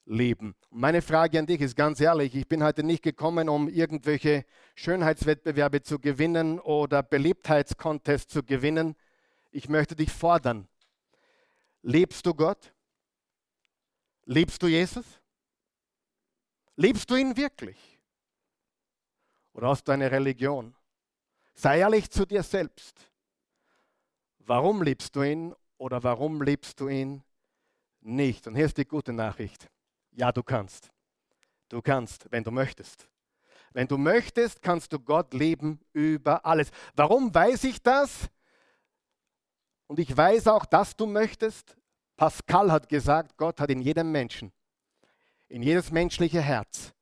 lieben. 0.08 0.56
Meine 0.70 1.02
Frage 1.02 1.38
an 1.38 1.46
dich 1.46 1.62
ist 1.62 1.76
ganz 1.76 2.00
ehrlich, 2.00 2.34
ich 2.34 2.48
bin 2.48 2.64
heute 2.64 2.84
nicht 2.84 3.04
gekommen, 3.04 3.50
um 3.50 3.68
irgendwelche 3.68 4.46
Schönheitswettbewerbe 4.76 5.84
zu 5.84 6.00
gewinnen 6.00 6.60
oder 6.60 7.04
Beliebtheitscontests 7.04 8.34
zu 8.34 8.44
gewinnen. 8.44 8.96
Ich 9.52 9.70
möchte 9.70 9.96
dich 9.96 10.12
fordern. 10.12 10.68
Lebst 11.82 12.26
du 12.26 12.34
Gott? 12.34 12.74
Liebst 14.26 14.62
du 14.64 14.68
Jesus? 14.68 15.06
Liebst 16.76 17.10
du 17.10 17.16
ihn 17.16 17.36
wirklich? 17.38 18.00
Oder 19.54 19.70
hast 19.70 19.86
du 19.86 19.92
eine 19.92 20.12
Religion? 20.12 20.76
Sei 21.54 21.80
ehrlich 21.80 22.10
zu 22.10 22.26
dir 22.26 22.44
selbst. 22.44 23.12
Warum 24.40 24.84
liebst 24.84 25.16
du 25.16 25.24
ihn 25.24 25.56
oder 25.78 26.04
warum 26.04 26.42
liebst 26.42 26.80
du 26.80 26.88
ihn 26.88 27.24
nicht? 28.02 28.48
Und 28.48 28.56
hier 28.56 28.66
ist 28.66 28.78
die 28.78 28.86
gute 28.86 29.12
Nachricht. 29.12 29.68
Ja, 30.18 30.32
du 30.32 30.42
kannst. 30.42 30.92
Du 31.70 31.80
kannst, 31.80 32.26
wenn 32.32 32.44
du 32.44 32.50
möchtest. 32.50 33.08
Wenn 33.72 33.88
du 33.88 34.00
möchtest, 34.00 34.64
kannst 34.64 34.92
du 34.92 35.00
Gott 35.00 35.32
lieben 35.36 35.80
über 35.94 36.44
alles. 36.44 36.72
Warum 36.96 37.34
weiß 37.34 37.66
ich 37.66 37.84
das? 37.84 38.28
Und 39.86 40.00
ich 40.00 40.18
weiß 40.18 40.48
auch, 40.48 40.66
dass 40.66 40.96
du 40.96 41.06
möchtest. 41.06 41.78
Pascal 42.16 42.72
hat 42.72 42.90
gesagt, 42.90 43.38
Gott 43.38 43.60
hat 43.60 43.70
in 43.70 43.80
jedem 43.80 44.12
Menschen, 44.12 44.52
in 45.50 45.62
jedes 45.62 45.92
menschliche 45.92 46.42
Herz, 46.42 46.96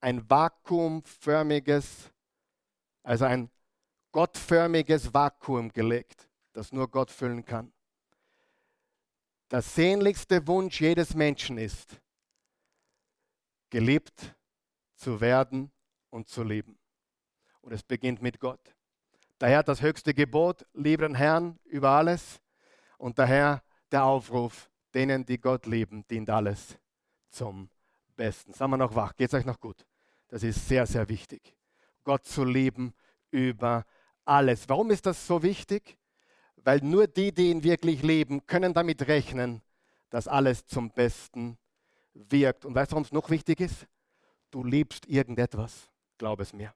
ein 0.00 0.28
vakuumförmiges, 0.28 2.10
also 3.04 3.26
ein 3.26 3.48
gottförmiges 4.10 5.14
Vakuum 5.14 5.72
gelegt, 5.72 6.28
das 6.52 6.72
nur 6.72 6.90
Gott 6.90 7.12
füllen 7.12 7.44
kann. 7.44 7.72
Der 9.52 9.62
sehnlichste 9.62 10.44
Wunsch 10.48 10.80
jedes 10.80 11.14
Menschen 11.14 11.58
ist, 11.58 12.00
geliebt 13.70 14.34
zu 14.94 15.20
werden 15.20 15.70
und 16.10 16.28
zu 16.28 16.42
leben. 16.42 16.78
Und 17.60 17.72
es 17.72 17.82
beginnt 17.82 18.22
mit 18.22 18.40
Gott. 18.40 18.74
Daher 19.38 19.62
das 19.62 19.82
höchste 19.82 20.14
Gebot, 20.14 20.66
liebe 20.72 21.06
den 21.06 21.14
Herrn 21.14 21.58
über 21.64 21.90
alles. 21.90 22.40
Und 22.96 23.18
daher 23.18 23.62
der 23.92 24.04
Aufruf, 24.04 24.70
denen, 24.94 25.24
die 25.24 25.38
Gott 25.38 25.66
lieben, 25.66 26.06
dient 26.08 26.28
alles 26.30 26.78
zum 27.30 27.70
Besten. 28.16 28.52
Sagen 28.52 28.72
wir 28.72 28.76
noch 28.78 28.94
wach, 28.94 29.14
geht 29.14 29.28
es 29.28 29.34
euch 29.34 29.44
noch 29.44 29.60
gut? 29.60 29.86
Das 30.28 30.42
ist 30.42 30.66
sehr, 30.66 30.86
sehr 30.86 31.08
wichtig. 31.08 31.54
Gott 32.04 32.24
zu 32.24 32.44
lieben 32.44 32.94
über 33.30 33.84
alles. 34.24 34.68
Warum 34.68 34.90
ist 34.90 35.06
das 35.06 35.26
so 35.26 35.42
wichtig? 35.42 35.98
Weil 36.56 36.80
nur 36.80 37.06
die, 37.06 37.32
die 37.32 37.50
ihn 37.50 37.62
wirklich 37.62 38.02
leben, 38.02 38.46
können 38.46 38.74
damit 38.74 39.06
rechnen, 39.06 39.62
dass 40.10 40.26
alles 40.26 40.66
zum 40.66 40.90
Besten 40.90 41.58
wirkt. 42.30 42.64
Und 42.64 42.74
weißt 42.74 42.92
du, 42.92 42.98
es 43.00 43.12
noch 43.12 43.30
wichtig 43.30 43.60
ist? 43.60 43.86
Du 44.50 44.64
liebst 44.64 45.06
irgendetwas, 45.06 45.90
glaub 46.16 46.40
es 46.40 46.52
mir. 46.52 46.74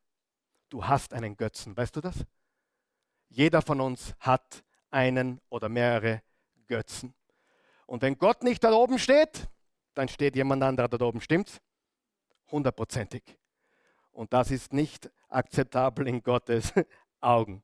Du 0.68 0.87
hast 0.87 1.12
einen 1.12 1.37
Götzen, 1.37 1.76
weißt 1.76 1.96
du 1.96 2.00
das? 2.00 2.16
Jeder 3.28 3.62
von 3.62 3.80
uns 3.80 4.14
hat 4.20 4.62
einen 4.90 5.40
oder 5.49 5.68
mehrere 5.68 6.22
Götzen. 6.66 7.14
Und 7.87 8.02
wenn 8.02 8.16
Gott 8.16 8.42
nicht 8.42 8.62
da 8.62 8.72
oben 8.72 8.99
steht, 8.99 9.49
dann 9.94 10.08
steht 10.08 10.37
jemand 10.37 10.62
anderer 10.62 10.88
da 10.88 11.04
oben, 11.04 11.20
stimmt's? 11.20 11.61
Hundertprozentig. 12.50 13.22
Und 14.12 14.32
das 14.32 14.50
ist 14.50 14.72
nicht 14.72 15.11
akzeptabel 15.28 16.06
in 16.08 16.22
Gottes 16.22 16.72
Augen. 17.20 17.62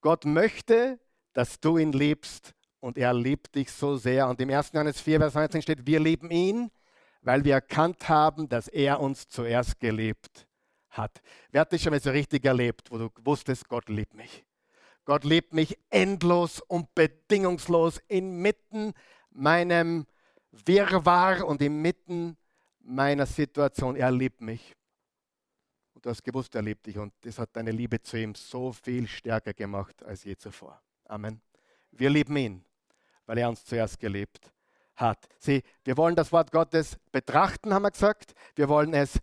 Gott 0.00 0.24
möchte, 0.24 0.98
dass 1.34 1.60
du 1.60 1.78
ihn 1.78 1.92
liebst 1.92 2.54
und 2.80 2.96
er 2.96 3.12
liebt 3.12 3.54
dich 3.54 3.70
so 3.70 3.96
sehr. 3.96 4.28
Und 4.28 4.40
im 4.40 4.50
1. 4.50 4.72
Johannes 4.72 5.00
4, 5.00 5.20
Vers 5.20 5.34
19 5.34 5.62
steht, 5.62 5.86
wir 5.86 6.00
lieben 6.00 6.30
ihn, 6.30 6.70
weil 7.22 7.44
wir 7.44 7.54
erkannt 7.54 8.08
haben, 8.08 8.48
dass 8.48 8.68
er 8.68 9.00
uns 9.00 9.28
zuerst 9.28 9.78
gelebt 9.78 10.46
hat. 10.90 11.20
Wer 11.50 11.62
hat 11.62 11.72
das 11.72 11.82
schon 11.82 11.92
mal 11.92 12.00
so 12.00 12.10
richtig 12.10 12.44
erlebt, 12.44 12.90
wo 12.90 12.98
du 12.98 13.10
wusstest, 13.22 13.68
Gott 13.68 13.88
liebt 13.88 14.14
mich? 14.14 14.44
Gott 15.04 15.24
liebt 15.24 15.52
mich 15.52 15.78
endlos 15.90 16.60
und 16.60 16.94
bedingungslos 16.94 18.00
inmitten 18.08 18.92
meinem 19.30 20.06
Wirrwarr 20.50 21.46
und 21.46 21.62
inmitten 21.62 22.36
meiner 22.80 23.26
Situation. 23.26 23.96
Er 23.96 24.10
liebt 24.10 24.40
mich. 24.40 24.74
Und 25.94 26.04
du 26.04 26.10
hast 26.10 26.22
gewusst, 26.22 26.54
er 26.54 26.62
liebt 26.62 26.86
dich. 26.86 26.98
Und 26.98 27.12
das 27.22 27.38
hat 27.38 27.54
deine 27.54 27.70
Liebe 27.70 28.00
zu 28.00 28.18
ihm 28.18 28.34
so 28.34 28.72
viel 28.72 29.06
stärker 29.06 29.52
gemacht 29.52 30.02
als 30.02 30.24
je 30.24 30.36
zuvor. 30.36 30.80
Amen. 31.04 31.40
Wir 31.90 32.10
lieben 32.10 32.36
ihn, 32.36 32.64
weil 33.26 33.38
er 33.38 33.48
uns 33.48 33.64
zuerst 33.64 33.98
gelebt 33.98 34.52
hat. 35.00 35.26
Sieh, 35.38 35.62
wir 35.84 35.96
wollen 35.96 36.16
das 36.16 36.32
Wort 36.32 36.52
Gottes 36.52 36.98
betrachten, 37.12 37.72
haben 37.72 37.82
wir 37.82 37.90
gesagt. 37.90 38.32
Wir 38.54 38.68
wollen 38.68 38.94
es 38.94 39.18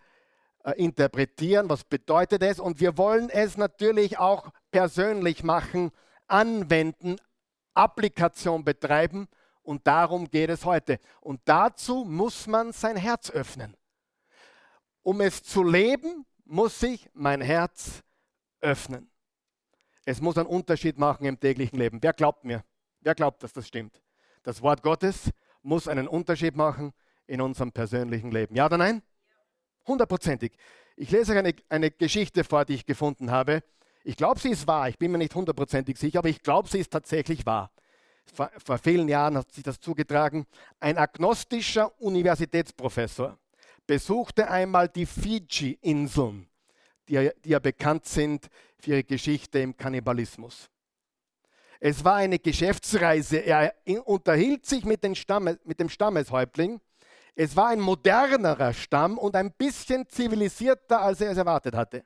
äh, 0.64 0.72
interpretieren, 0.74 1.70
was 1.70 1.84
bedeutet 1.84 2.44
es. 2.44 2.60
Und 2.60 2.80
wir 2.80 2.98
wollen 2.98 3.30
es 3.30 3.58
natürlich 3.58 4.18
auch 4.18 4.50
persönlich 4.72 5.44
machen, 5.44 5.92
anwenden, 6.28 7.18
Applikation 7.74 8.64
betreiben. 8.64 9.28
Und 9.62 9.86
darum 9.86 10.30
geht 10.30 10.50
es 10.50 10.66
heute. 10.66 11.00
Und 11.22 11.42
dazu 11.46 12.06
muss 12.06 12.48
man 12.48 12.72
sein 12.72 12.98
Herz 12.98 13.30
öffnen. 13.30 13.76
Um 15.04 15.22
es 15.22 15.44
zu 15.44 15.64
leben, 15.64 16.26
muss 16.44 16.82
ich 16.84 17.10
mein 17.14 17.42
Herz 17.42 18.04
öffnen. 18.62 19.10
Es 20.06 20.22
muss 20.22 20.38
einen 20.38 20.48
Unterschied 20.48 20.98
machen 20.98 21.26
im 21.26 21.40
täglichen 21.40 21.78
Leben. 21.78 22.02
Wer 22.02 22.14
glaubt 22.14 22.46
mir? 22.46 22.64
Wer 23.02 23.14
glaubt, 23.14 23.44
dass 23.44 23.54
das 23.54 23.68
stimmt? 23.68 24.02
Das 24.44 24.62
Wort 24.62 24.82
Gottes 24.82 25.32
muss 25.68 25.88
einen 25.88 26.08
Unterschied 26.08 26.56
machen 26.56 26.94
in 27.28 27.42
unserem 27.42 27.72
persönlichen 27.72 28.32
Leben. 28.32 28.56
Ja 28.56 28.66
oder 28.66 28.78
nein? 28.78 29.04
Hundertprozentig. 29.86 30.54
Ich 30.96 31.12
lese 31.12 31.34
euch 31.34 31.38
eine, 31.38 31.54
eine 31.70 31.92
Geschichte 31.92 32.44
vor, 32.44 32.66
die 32.66 32.74
ich 32.74 32.86
gefunden 32.86 33.32
habe. 33.32 33.62
Ich 34.04 34.16
glaube, 34.16 34.40
sie 34.40 34.50
ist 34.50 34.66
wahr. 34.66 34.88
Ich 34.88 34.98
bin 34.98 35.12
mir 35.12 35.18
nicht 35.18 35.36
hundertprozentig 35.36 35.98
sicher, 35.98 36.20
aber 36.20 36.30
ich 36.30 36.42
glaube, 36.42 36.70
sie 36.70 36.80
ist 36.80 36.92
tatsächlich 36.92 37.46
wahr. 37.46 37.72
Vor, 38.34 38.50
vor 38.64 38.78
vielen 38.78 39.10
Jahren 39.10 39.38
hat 39.38 39.52
sich 39.52 39.64
das 39.64 39.80
zugetragen. 39.80 40.46
Ein 40.80 40.98
agnostischer 40.98 41.92
Universitätsprofessor 42.02 43.38
besuchte 43.86 44.50
einmal 44.50 44.88
die 44.88 45.06
Fiji-Inseln, 45.06 46.48
die, 47.10 47.30
die 47.44 47.50
ja 47.50 47.60
bekannt 47.60 48.06
sind 48.06 48.48
für 48.80 48.92
ihre 48.92 49.04
Geschichte 49.04 49.60
im 49.60 49.76
Kannibalismus. 49.76 50.70
Es 51.80 52.04
war 52.04 52.16
eine 52.16 52.40
Geschäftsreise. 52.40 53.38
Er 53.38 53.74
unterhielt 54.06 54.66
sich 54.66 54.86
mit, 54.86 55.06
Stamme, 55.18 55.60
mit 55.64 55.80
dem 55.80 55.90
Stammeshäuptling. 55.90 56.80
Es 57.36 57.56
war 57.56 57.68
ein 57.68 57.80
modernerer 57.80 58.74
Stamm 58.74 59.18
und 59.18 59.36
ein 59.36 59.52
bisschen 59.52 60.08
zivilisierter, 60.08 61.02
als 61.02 61.22
er 61.22 61.32
es 61.32 61.38
erwartet 61.38 61.76
hatte. 61.76 62.04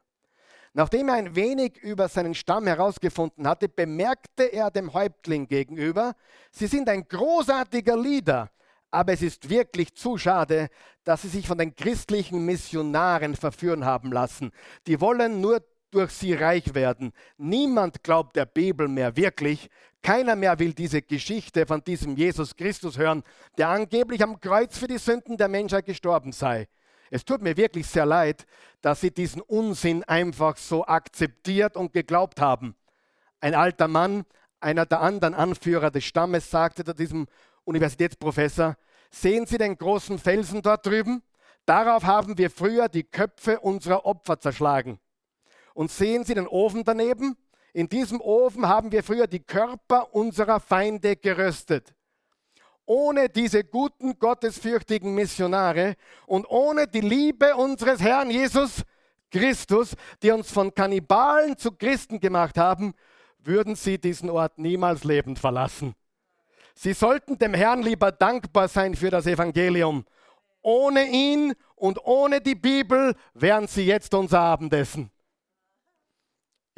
Nachdem 0.74 1.10
er 1.10 1.16
ein 1.16 1.36
wenig 1.36 1.78
über 1.78 2.08
seinen 2.08 2.34
Stamm 2.34 2.68
herausgefunden 2.68 3.48
hatte, 3.48 3.68
bemerkte 3.68 4.44
er 4.44 4.72
dem 4.72 4.94
Häuptling 4.94 5.48
gegenüber, 5.48 6.16
Sie 6.52 6.68
sind 6.68 6.88
ein 6.88 7.08
großartiger 7.08 7.98
Leader, 7.98 8.50
aber 8.90 9.14
es 9.14 9.22
ist 9.22 9.50
wirklich 9.50 9.94
zu 9.96 10.18
schade, 10.18 10.70
dass 11.04 11.24
Sie 11.24 11.28
sich 11.28 11.48
von 11.48 11.58
den 11.58 11.76
christlichen 11.76 12.46
Missionaren 12.46 13.36
verführen 13.36 13.84
haben 13.86 14.12
lassen. 14.12 14.52
Die 14.88 15.02
wollen 15.02 15.42
nur 15.42 15.62
durch 15.92 16.12
sie 16.12 16.34
reich 16.34 16.74
werden. 16.74 17.14
Niemand 17.38 18.04
glaubt 18.04 18.36
der 18.36 18.46
Bibel 18.46 18.88
mehr 18.88 19.16
wirklich. 19.16 19.70
Keiner 20.02 20.36
mehr 20.36 20.58
will 20.58 20.74
diese 20.74 21.02
Geschichte 21.02 21.66
von 21.66 21.84
diesem 21.84 22.16
Jesus 22.16 22.56
Christus 22.56 22.98
hören, 22.98 23.24
der 23.58 23.70
angeblich 23.70 24.24
am 24.24 24.40
Kreuz 24.40 24.78
für 24.78 24.88
die 24.88 24.98
Sünden 24.98 25.38
der 25.38 25.48
Menschheit 25.48 25.86
gestorben 25.86 26.32
sei. 26.32 26.68
Es 27.12 27.26
tut 27.26 27.42
mir 27.42 27.58
wirklich 27.58 27.88
sehr 27.88 28.06
leid, 28.06 28.46
dass 28.82 29.02
sie 29.02 29.12
diesen 29.12 29.42
Unsinn 29.42 30.04
einfach 30.06 30.58
so 30.58 30.86
akzeptiert 30.86 31.76
und 31.76 31.94
geglaubt 31.94 32.40
haben. 32.40 32.76
Ein 33.42 33.54
alter 33.54 33.88
Mann, 33.88 34.24
einer 34.62 34.86
der 34.86 35.02
anderen 35.02 35.34
Anführer 35.34 35.92
des 35.92 36.06
Stammes, 36.06 36.50
sagte 36.50 36.86
zu 36.86 36.96
diesem 36.96 37.28
Universitätsprofessor, 37.66 38.78
sehen 39.12 39.46
Sie 39.46 39.58
den 39.58 39.78
großen 39.78 40.20
Felsen 40.20 40.62
dort 40.62 40.86
drüben? 40.86 41.22
Darauf 41.66 42.04
haben 42.06 42.38
wir 42.38 42.50
früher 42.50 42.88
die 42.88 43.04
Köpfe 43.04 43.60
unserer 43.60 44.06
Opfer 44.06 44.40
zerschlagen. 44.40 45.00
Und 45.74 45.92
sehen 45.92 46.24
Sie 46.24 46.34
den 46.34 46.48
Ofen 46.48 46.84
daneben? 46.84 47.36
In 47.74 47.88
diesem 47.88 48.20
Ofen 48.20 48.68
haben 48.68 48.92
wir 48.92 49.04
früher 49.04 49.28
die 49.28 49.40
Körper 49.40 50.14
unserer 50.14 50.60
Feinde 50.60 51.16
geröstet. 51.16 51.94
Ohne 52.86 53.30
diese 53.30 53.64
guten, 53.64 54.20
gottesfürchtigen 54.20 55.14
Missionare 55.14 55.96
und 56.26 56.50
ohne 56.50 56.88
die 56.88 57.02
Liebe 57.02 57.56
unseres 57.56 58.02
Herrn 58.02 58.30
Jesus 58.30 58.84
Christus, 59.32 59.96
die 60.22 60.32
uns 60.32 60.52
von 60.52 60.74
Kannibalen 60.74 61.58
zu 61.58 61.72
Christen 61.72 62.20
gemacht 62.20 62.58
haben, 62.58 62.94
würden 63.40 63.76
sie 63.76 63.98
diesen 63.98 64.30
Ort 64.30 64.58
niemals 64.58 65.04
lebend 65.04 65.40
verlassen. 65.40 65.96
Sie 66.76 66.94
sollten 66.94 67.38
dem 67.38 67.54
Herrn 67.54 67.82
lieber 67.82 68.12
dankbar 68.12 68.68
sein 68.68 68.96
für 68.96 69.10
das 69.10 69.26
Evangelium. 69.26 70.06
Ohne 70.62 71.06
ihn 71.06 71.54
und 71.76 72.04
ohne 72.06 72.42
die 72.42 72.56
Bibel 72.56 73.16
wären 73.34 73.68
sie 73.68 73.86
jetzt 73.86 74.14
unser 74.14 74.42
Abendessen. 74.42 75.12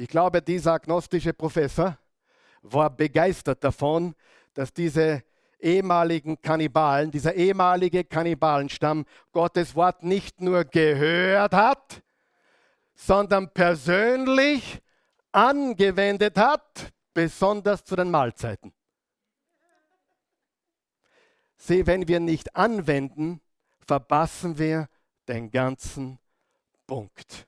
Ich 0.04 0.10
glaube, 0.10 0.42
dieser 0.42 0.74
agnostische 0.74 1.32
Professor 1.32 1.98
war 2.62 2.90
begeistert 2.90 3.64
davon, 3.64 4.14
dass 4.54 4.74
diese 4.74 5.24
ehemaligen 5.62 6.42
Kannibalen, 6.42 7.10
dieser 7.10 7.34
ehemalige 7.36 8.04
Kannibalenstamm 8.04 9.06
Gottes 9.32 9.74
Wort 9.76 10.04
nicht 10.04 10.42
nur 10.42 10.66
gehört 10.66 11.54
hat, 11.54 12.04
sondern 12.94 13.50
persönlich 13.54 14.82
angewendet 15.32 16.38
hat, 16.38 16.92
besonders 17.14 17.86
zu 17.86 17.96
den 17.96 18.12
Mahlzeiten. 18.12 18.74
Sieh, 21.56 21.88
wenn 21.88 22.10
wir 22.10 22.20
nicht 22.20 22.58
anwenden, 22.58 23.40
verpassen 23.80 24.58
wir 24.58 24.90
den 25.30 25.50
ganzen 25.50 26.20
Punkt. 26.88 27.48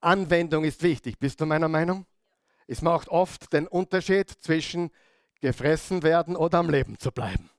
Anwendung 0.00 0.64
ist 0.64 0.82
wichtig. 0.82 1.18
Bist 1.18 1.40
du 1.40 1.46
meiner 1.46 1.68
Meinung? 1.68 2.06
Es 2.66 2.82
macht 2.82 3.08
oft 3.08 3.52
den 3.52 3.66
Unterschied 3.66 4.30
zwischen 4.30 4.90
gefressen 5.40 6.02
werden 6.02 6.36
oder 6.36 6.58
am 6.58 6.70
Leben 6.70 6.98
zu 6.98 7.12
bleiben. 7.12 7.50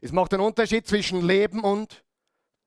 Es 0.00 0.12
macht 0.12 0.32
einen 0.32 0.42
Unterschied 0.42 0.86
zwischen 0.86 1.26
Leben 1.26 1.64
und 1.64 2.04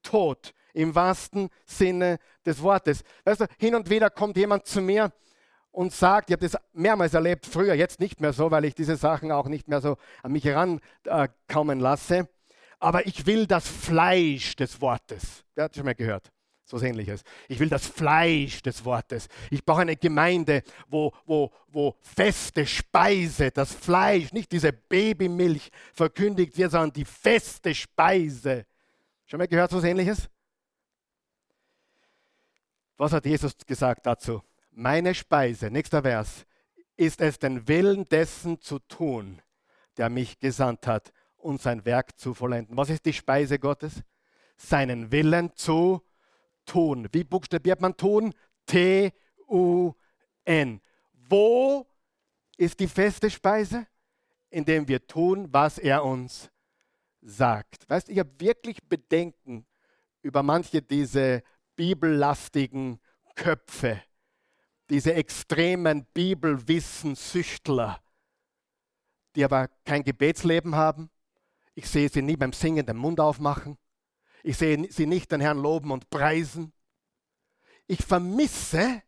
Tod 0.03 0.53
im 0.73 0.95
wahrsten 0.95 1.49
Sinne 1.65 2.17
des 2.45 2.61
Wortes. 2.61 3.03
Weißt 3.23 3.41
du, 3.41 3.45
hin 3.57 3.75
und 3.75 3.89
wieder 3.89 4.09
kommt 4.09 4.37
jemand 4.37 4.65
zu 4.65 4.81
mir 4.81 5.11
und 5.71 5.93
sagt, 5.93 6.29
ich 6.29 6.33
habe 6.33 6.47
das 6.47 6.59
mehrmals 6.73 7.13
erlebt, 7.13 7.45
früher, 7.45 7.73
jetzt 7.73 7.99
nicht 7.99 8.19
mehr 8.19 8.33
so, 8.33 8.51
weil 8.51 8.65
ich 8.65 8.75
diese 8.75 8.95
Sachen 8.95 9.31
auch 9.31 9.47
nicht 9.47 9.67
mehr 9.67 9.81
so 9.81 9.97
an 10.23 10.31
mich 10.33 10.43
herankommen 10.43 11.79
äh, 11.79 11.83
lasse. 11.83 12.29
Aber 12.79 13.05
ich 13.05 13.25
will 13.25 13.45
das 13.47 13.67
Fleisch 13.67 14.55
des 14.55 14.81
Wortes. 14.81 15.45
Wer 15.55 15.65
hat 15.65 15.75
schon 15.75 15.85
mal 15.85 15.95
gehört? 15.95 16.31
So 16.71 16.85
ähnliches. 16.85 17.23
Ich 17.49 17.59
will 17.59 17.67
das 17.67 17.85
Fleisch 17.85 18.61
des 18.61 18.85
Wortes. 18.85 19.27
Ich 19.49 19.65
brauche 19.65 19.81
eine 19.81 19.97
Gemeinde, 19.97 20.63
wo, 20.87 21.11
wo, 21.25 21.51
wo 21.67 21.97
feste 21.99 22.65
Speise, 22.65 23.51
das 23.51 23.73
Fleisch, 23.73 24.31
nicht 24.31 24.53
diese 24.53 24.71
Babymilch 24.71 25.69
verkündigt 25.93 26.57
wird, 26.57 26.71
sondern 26.71 26.93
die 26.93 27.03
feste 27.03 27.75
Speise. 27.75 28.65
Schon 29.25 29.39
mal 29.39 29.49
gehört 29.49 29.71
so 29.71 29.83
ähnliches? 29.83 30.29
Was 32.95 33.11
hat 33.11 33.25
Jesus 33.25 33.53
gesagt 33.67 34.05
dazu? 34.05 34.41
Meine 34.71 35.13
Speise, 35.13 35.69
nächster 35.69 36.01
Vers, 36.01 36.45
ist 36.95 37.19
es 37.19 37.37
den 37.37 37.67
Willen 37.67 38.07
dessen 38.07 38.61
zu 38.61 38.79
tun, 38.79 39.41
der 39.97 40.09
mich 40.09 40.39
gesandt 40.39 40.87
hat 40.87 41.11
und 41.35 41.61
sein 41.61 41.83
Werk 41.83 42.17
zu 42.17 42.33
vollenden. 42.33 42.77
Was 42.77 42.89
ist 42.89 43.05
die 43.05 43.11
Speise 43.11 43.59
Gottes? 43.59 44.03
Seinen 44.55 45.11
Willen 45.11 45.53
zu 45.55 46.01
tun. 46.65 47.07
Wie 47.11 47.23
buchstabiert 47.23 47.81
man 47.81 47.95
tun? 47.95 48.33
T-U-N. 48.65 49.91
Wo 51.29 51.87
ist 52.57 52.79
die 52.79 52.87
feste 52.87 53.29
Speise? 53.29 53.87
Indem 54.49 54.87
wir 54.87 55.05
tun, 55.07 55.47
was 55.51 55.77
er 55.77 56.03
uns 56.03 56.51
sagt. 57.21 57.89
Weißt 57.89 58.07
du, 58.07 58.11
ich 58.11 58.19
habe 58.19 58.31
wirklich 58.39 58.83
Bedenken 58.83 59.65
über 60.21 60.43
manche 60.43 60.81
diese 60.81 61.43
bibellastigen 61.75 62.99
Köpfe, 63.35 64.01
diese 64.89 65.13
extremen 65.13 66.05
Bibelwissenssüchtler, 66.13 68.01
die 69.35 69.43
aber 69.45 69.69
kein 69.85 70.03
Gebetsleben 70.03 70.75
haben. 70.75 71.09
Ich 71.73 71.89
sehe 71.89 72.09
sie 72.09 72.21
nie 72.21 72.35
beim 72.35 72.53
Singen 72.53 72.85
den 72.85 72.97
Mund 72.97 73.19
aufmachen. 73.19 73.77
Ich 74.43 74.57
sehe 74.57 74.91
sie 74.91 75.05
nicht 75.05 75.31
den 75.31 75.41
Herrn 75.41 75.59
loben 75.59 75.91
und 75.91 76.09
preisen. 76.09 76.73
Ich 77.87 78.03
vermisse 78.03 79.03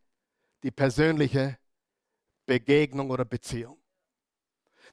die 0.61 0.71
persönliche 0.71 1.57
Begegnung 2.45 3.09
oder 3.09 3.25
Beziehung. 3.25 3.77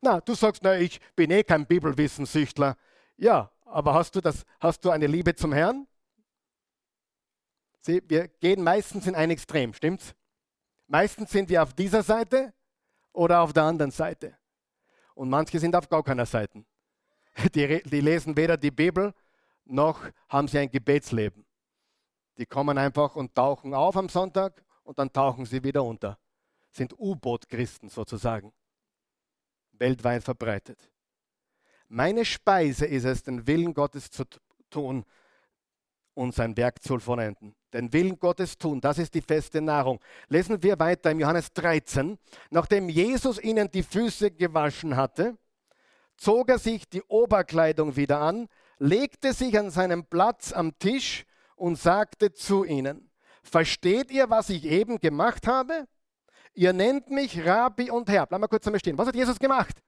Na, 0.00 0.20
du 0.20 0.34
sagst, 0.34 0.62
na, 0.62 0.78
ich 0.78 1.00
bin 1.14 1.30
eh 1.30 1.42
kein 1.42 1.66
Bibelwissenssüchtler. 1.66 2.76
Ja, 3.16 3.50
aber 3.64 3.94
hast 3.94 4.16
du, 4.16 4.20
das, 4.20 4.44
hast 4.58 4.84
du 4.84 4.90
eine 4.90 5.06
Liebe 5.06 5.34
zum 5.34 5.52
Herrn? 5.52 5.86
Sieh, 7.80 8.02
wir 8.06 8.28
gehen 8.28 8.62
meistens 8.62 9.06
in 9.06 9.14
ein 9.14 9.30
Extrem, 9.30 9.74
stimmt's? 9.74 10.14
Meistens 10.86 11.30
sind 11.30 11.48
wir 11.48 11.62
auf 11.62 11.74
dieser 11.74 12.02
Seite 12.02 12.52
oder 13.12 13.40
auf 13.40 13.52
der 13.52 13.64
anderen 13.64 13.90
Seite. 13.90 14.36
Und 15.14 15.28
manche 15.28 15.58
sind 15.58 15.76
auf 15.76 15.88
gar 15.88 16.02
keiner 16.02 16.26
Seite. 16.26 16.64
Die, 17.54 17.82
die 17.82 18.00
lesen 18.00 18.36
weder 18.36 18.56
die 18.56 18.70
Bibel 18.70 19.14
noch 19.70 20.00
haben 20.28 20.48
sie 20.48 20.58
ein 20.58 20.70
Gebetsleben. 20.70 21.46
Die 22.38 22.46
kommen 22.46 22.78
einfach 22.78 23.16
und 23.16 23.34
tauchen 23.34 23.74
auf 23.74 23.96
am 23.96 24.08
Sonntag 24.08 24.64
und 24.82 24.98
dann 24.98 25.12
tauchen 25.12 25.44
sie 25.44 25.62
wieder 25.62 25.84
unter. 25.84 26.18
Sind 26.70 26.98
U-Boot-Christen 26.98 27.88
sozusagen. 27.88 28.52
Weltweit 29.72 30.22
verbreitet. 30.22 30.90
Meine 31.88 32.24
Speise 32.24 32.86
ist 32.86 33.04
es, 33.04 33.22
den 33.22 33.46
Willen 33.46 33.74
Gottes 33.74 34.10
zu 34.10 34.24
tun 34.70 35.04
und 36.14 36.34
sein 36.34 36.56
Werk 36.56 36.82
zu 36.82 36.98
vollenden 36.98 37.54
den 37.72 37.92
Willen 37.92 38.18
Gottes 38.18 38.58
tun. 38.58 38.80
Das 38.80 38.98
ist 38.98 39.14
die 39.14 39.20
feste 39.20 39.60
Nahrung. 39.60 40.00
Lesen 40.28 40.62
wir 40.62 40.78
weiter 40.78 41.10
im 41.10 41.20
Johannes 41.20 41.52
13. 41.52 42.18
Nachdem 42.50 42.88
Jesus 42.88 43.42
ihnen 43.42 43.70
die 43.70 43.82
Füße 43.82 44.30
gewaschen 44.30 44.96
hatte, 44.96 45.36
zog 46.16 46.48
er 46.50 46.58
sich 46.58 46.88
die 46.88 47.02
Oberkleidung 47.02 47.96
wieder 47.96 48.20
an, 48.20 48.48
legte 48.80 49.32
sich 49.32 49.56
an 49.56 49.70
seinen 49.70 50.04
Platz 50.04 50.52
am 50.52 50.76
Tisch 50.78 51.24
und 51.54 51.76
sagte 51.76 52.32
zu 52.32 52.64
ihnen, 52.64 53.10
versteht 53.44 54.10
ihr, 54.10 54.28
was 54.28 54.50
ich 54.50 54.64
eben 54.64 54.98
gemacht 54.98 55.46
habe? 55.46 55.86
Ihr 56.54 56.72
nennt 56.72 57.10
mich 57.10 57.46
Rabbi 57.46 57.90
und 57.90 58.08
Herr. 58.08 58.26
Bleib 58.26 58.40
mal 58.40 58.48
kurz 58.48 58.66
einmal 58.66 58.80
stehen. 58.80 58.98
Was 58.98 59.06
hat 59.06 59.14
Jesus 59.14 59.38
gemacht? 59.38 59.80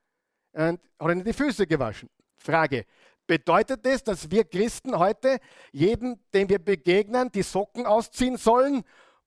Er 0.52 0.78
hat 1.00 1.10
ihnen 1.10 1.24
die 1.24 1.32
Füße 1.32 1.66
gewaschen. 1.66 2.08
Frage, 2.36 2.86
Bedeutet 3.26 3.86
das, 3.86 4.02
dass 4.02 4.30
wir 4.30 4.44
Christen 4.44 4.98
heute 4.98 5.38
jedem, 5.70 6.18
dem 6.34 6.48
wir 6.48 6.58
begegnen, 6.58 7.30
die 7.30 7.42
Socken 7.42 7.86
ausziehen 7.86 8.36
sollen 8.36 8.82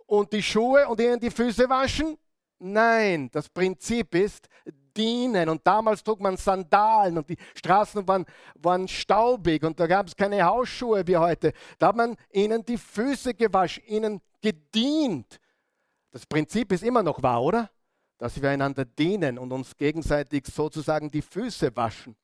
und 0.06 0.34
die 0.34 0.44
Schuhe 0.44 0.88
und 0.88 1.00
ihnen 1.00 1.20
die 1.20 1.32
Füße 1.32 1.70
waschen? 1.70 2.18
Nein, 2.60 3.30
das 3.32 3.50
Prinzip 3.50 4.14
ist 4.16 4.48
dienen. 4.96 5.50
Und 5.50 5.66
damals 5.66 6.04
trug 6.04 6.20
man 6.20 6.38
Sandalen 6.38 7.18
und 7.18 7.30
die 7.30 7.38
Straßen 7.56 8.08
waren, 8.08 8.26
waren 8.56 8.88
staubig 8.88 9.64
und 9.64 9.80
da 9.80 9.88
gab 9.88 10.08
es 10.08 10.16
keine 10.16 10.44
Hausschuhe 10.44 11.06
wie 11.08 11.18
heute. 11.18 11.54
Da 11.78 11.88
hat 11.88 11.96
man 11.96 12.16
ihnen 12.32 12.64
die 12.64 12.78
Füße 12.78 13.34
gewaschen, 13.34 13.84
ihnen 13.86 14.22
gedient. 14.42 15.40
Das 16.12 16.26
Prinzip 16.26 16.72
ist 16.72 16.84
immer 16.84 17.04
noch 17.04 17.22
wahr, 17.22 17.42
oder? 17.42 17.70
Dass 18.18 18.42
wir 18.42 18.50
einander 18.50 18.86
dienen 18.86 19.38
und 19.38 19.52
uns 19.52 19.76
gegenseitig 19.76 20.46
sozusagen 20.48 21.12
die 21.12 21.22
Füße 21.22 21.76
waschen. 21.76 22.16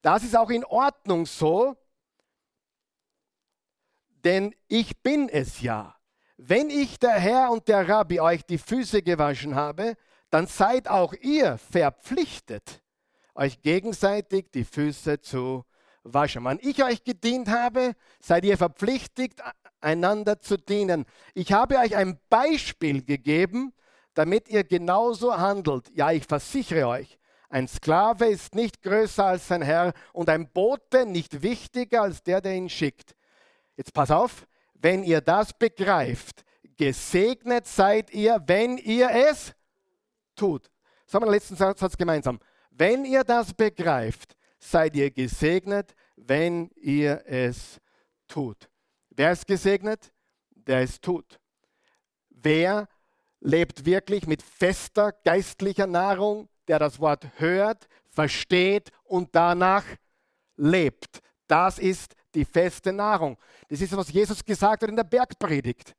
Das 0.00 0.22
ist 0.22 0.36
auch 0.36 0.50
in 0.50 0.64
Ordnung 0.64 1.26
so, 1.26 1.76
denn 4.24 4.54
ich 4.68 5.00
bin 5.02 5.28
es 5.28 5.60
ja. 5.60 5.94
Wenn 6.36 6.70
ich 6.70 6.98
der 6.98 7.18
Herr 7.18 7.50
und 7.50 7.66
der 7.66 7.88
Rabbi 7.88 8.20
euch 8.20 8.44
die 8.44 8.58
Füße 8.58 9.02
gewaschen 9.02 9.54
habe, 9.54 9.94
dann 10.30 10.46
seid 10.46 10.88
auch 10.88 11.14
ihr 11.14 11.58
verpflichtet, 11.58 12.82
euch 13.34 13.62
gegenseitig 13.62 14.50
die 14.52 14.64
Füße 14.64 15.20
zu 15.20 15.64
waschen. 16.02 16.44
Wenn 16.44 16.58
ich 16.60 16.82
euch 16.82 17.04
gedient 17.04 17.48
habe, 17.48 17.92
seid 18.20 18.44
ihr 18.44 18.58
verpflichtet, 18.58 19.34
einander 19.80 20.40
zu 20.40 20.56
dienen. 20.56 21.04
Ich 21.34 21.52
habe 21.52 21.78
euch 21.78 21.96
ein 21.96 22.18
Beispiel 22.28 23.04
gegeben, 23.04 23.72
damit 24.14 24.48
ihr 24.48 24.64
genauso 24.64 25.36
handelt. 25.36 25.88
Ja, 25.94 26.10
ich 26.10 26.24
versichere 26.24 26.88
euch, 26.88 27.18
ein 27.50 27.66
Sklave 27.66 28.26
ist 28.26 28.54
nicht 28.54 28.82
größer 28.82 29.24
als 29.24 29.48
sein 29.48 29.62
Herr 29.62 29.92
und 30.12 30.28
ein 30.28 30.50
Bote 30.50 31.06
nicht 31.06 31.42
wichtiger 31.42 32.02
als 32.02 32.22
der, 32.22 32.40
der 32.40 32.54
ihn 32.54 32.68
schickt. 32.68 33.14
Jetzt 33.76 33.94
pass 33.94 34.10
auf, 34.10 34.46
wenn 34.74 35.02
ihr 35.02 35.20
das 35.20 35.52
begreift, 35.52 36.44
gesegnet 36.76 37.66
seid 37.66 38.10
ihr, 38.10 38.42
wenn 38.46 38.76
ihr 38.76 39.10
es 39.10 39.54
tut. 40.38 40.70
Sagen 41.06 41.24
wir 41.24 41.28
den 41.28 41.34
letzten 41.34 41.56
Satz 41.56 41.96
gemeinsam. 41.96 42.38
Wenn 42.70 43.04
ihr 43.04 43.24
das 43.24 43.52
begreift, 43.52 44.36
seid 44.58 44.96
ihr 44.96 45.10
gesegnet, 45.10 45.94
wenn 46.16 46.70
ihr 46.76 47.22
es 47.26 47.80
tut. 48.26 48.68
Wer 49.10 49.32
ist 49.32 49.46
gesegnet? 49.46 50.12
Der 50.50 50.80
es 50.82 51.00
tut. 51.00 51.38
Wer 52.30 52.88
lebt 53.40 53.84
wirklich 53.84 54.26
mit 54.26 54.42
fester 54.42 55.12
geistlicher 55.24 55.86
Nahrung? 55.86 56.48
der 56.68 56.78
das 56.78 57.00
Wort 57.00 57.26
hört, 57.36 57.88
versteht 58.10 58.90
und 59.04 59.34
danach 59.34 59.84
lebt. 60.56 61.20
Das 61.46 61.78
ist 61.78 62.14
die 62.34 62.44
feste 62.44 62.92
Nahrung. 62.92 63.38
Das 63.68 63.80
ist, 63.80 63.96
was 63.96 64.12
Jesus 64.12 64.44
gesagt 64.44 64.82
hat 64.82 64.90
in 64.90 64.96
der 64.96 65.04
Bergpredigt. 65.04 65.94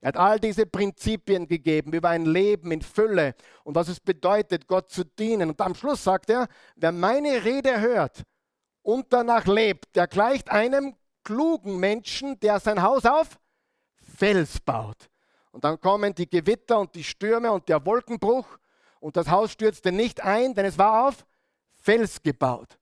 Er 0.00 0.08
hat 0.08 0.16
all 0.16 0.40
diese 0.40 0.64
Prinzipien 0.64 1.46
gegeben 1.46 1.92
über 1.92 2.08
ein 2.08 2.24
Leben 2.24 2.72
in 2.72 2.80
Fülle 2.80 3.34
und 3.64 3.74
was 3.74 3.88
es 3.88 4.00
bedeutet, 4.00 4.66
Gott 4.66 4.90
zu 4.90 5.04
dienen. 5.04 5.50
Und 5.50 5.60
am 5.60 5.74
Schluss 5.74 6.02
sagt 6.02 6.30
er, 6.30 6.48
wer 6.76 6.90
meine 6.90 7.44
Rede 7.44 7.80
hört 7.80 8.22
und 8.82 9.12
danach 9.12 9.46
lebt, 9.46 9.94
der 9.96 10.06
gleicht 10.06 10.50
einem 10.50 10.96
klugen 11.22 11.78
Menschen, 11.78 12.40
der 12.40 12.60
sein 12.60 12.82
Haus 12.82 13.04
auf 13.04 13.38
Fels 14.16 14.58
baut. 14.60 15.10
Und 15.52 15.64
dann 15.64 15.78
kommen 15.78 16.14
die 16.14 16.30
Gewitter 16.30 16.78
und 16.78 16.94
die 16.94 17.04
Stürme 17.04 17.52
und 17.52 17.68
der 17.68 17.84
Wolkenbruch 17.84 18.46
und 19.00 19.16
das 19.16 19.28
Haus 19.28 19.52
stürzte 19.52 19.92
nicht 19.92 20.22
ein, 20.22 20.54
denn 20.54 20.64
es 20.64 20.78
war 20.78 21.08
auf 21.08 21.26
Fels 21.82 22.22
gebaut. 22.22 22.78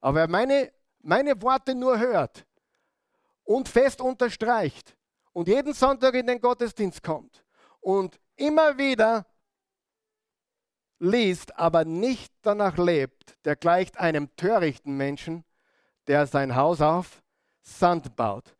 Aber 0.00 0.20
wer 0.20 0.28
meine, 0.28 0.72
meine 1.00 1.40
Worte 1.42 1.74
nur 1.74 1.98
hört 1.98 2.46
und 3.42 3.68
fest 3.68 4.00
unterstreicht 4.00 4.96
und 5.32 5.48
jeden 5.48 5.72
Sonntag 5.72 6.14
in 6.14 6.26
den 6.26 6.40
Gottesdienst 6.40 7.02
kommt 7.02 7.44
und 7.80 8.18
immer 8.36 8.78
wieder 8.78 9.26
liest, 10.98 11.56
aber 11.58 11.84
nicht 11.84 12.32
danach 12.42 12.76
lebt, 12.76 13.36
der 13.44 13.56
gleicht 13.56 13.98
einem 13.98 14.34
törichten 14.36 14.96
Menschen, 14.96 15.44
der 16.06 16.26
sein 16.26 16.54
Haus 16.54 16.80
auf 16.80 17.22
Sand 17.62 18.16
baut. 18.16 18.56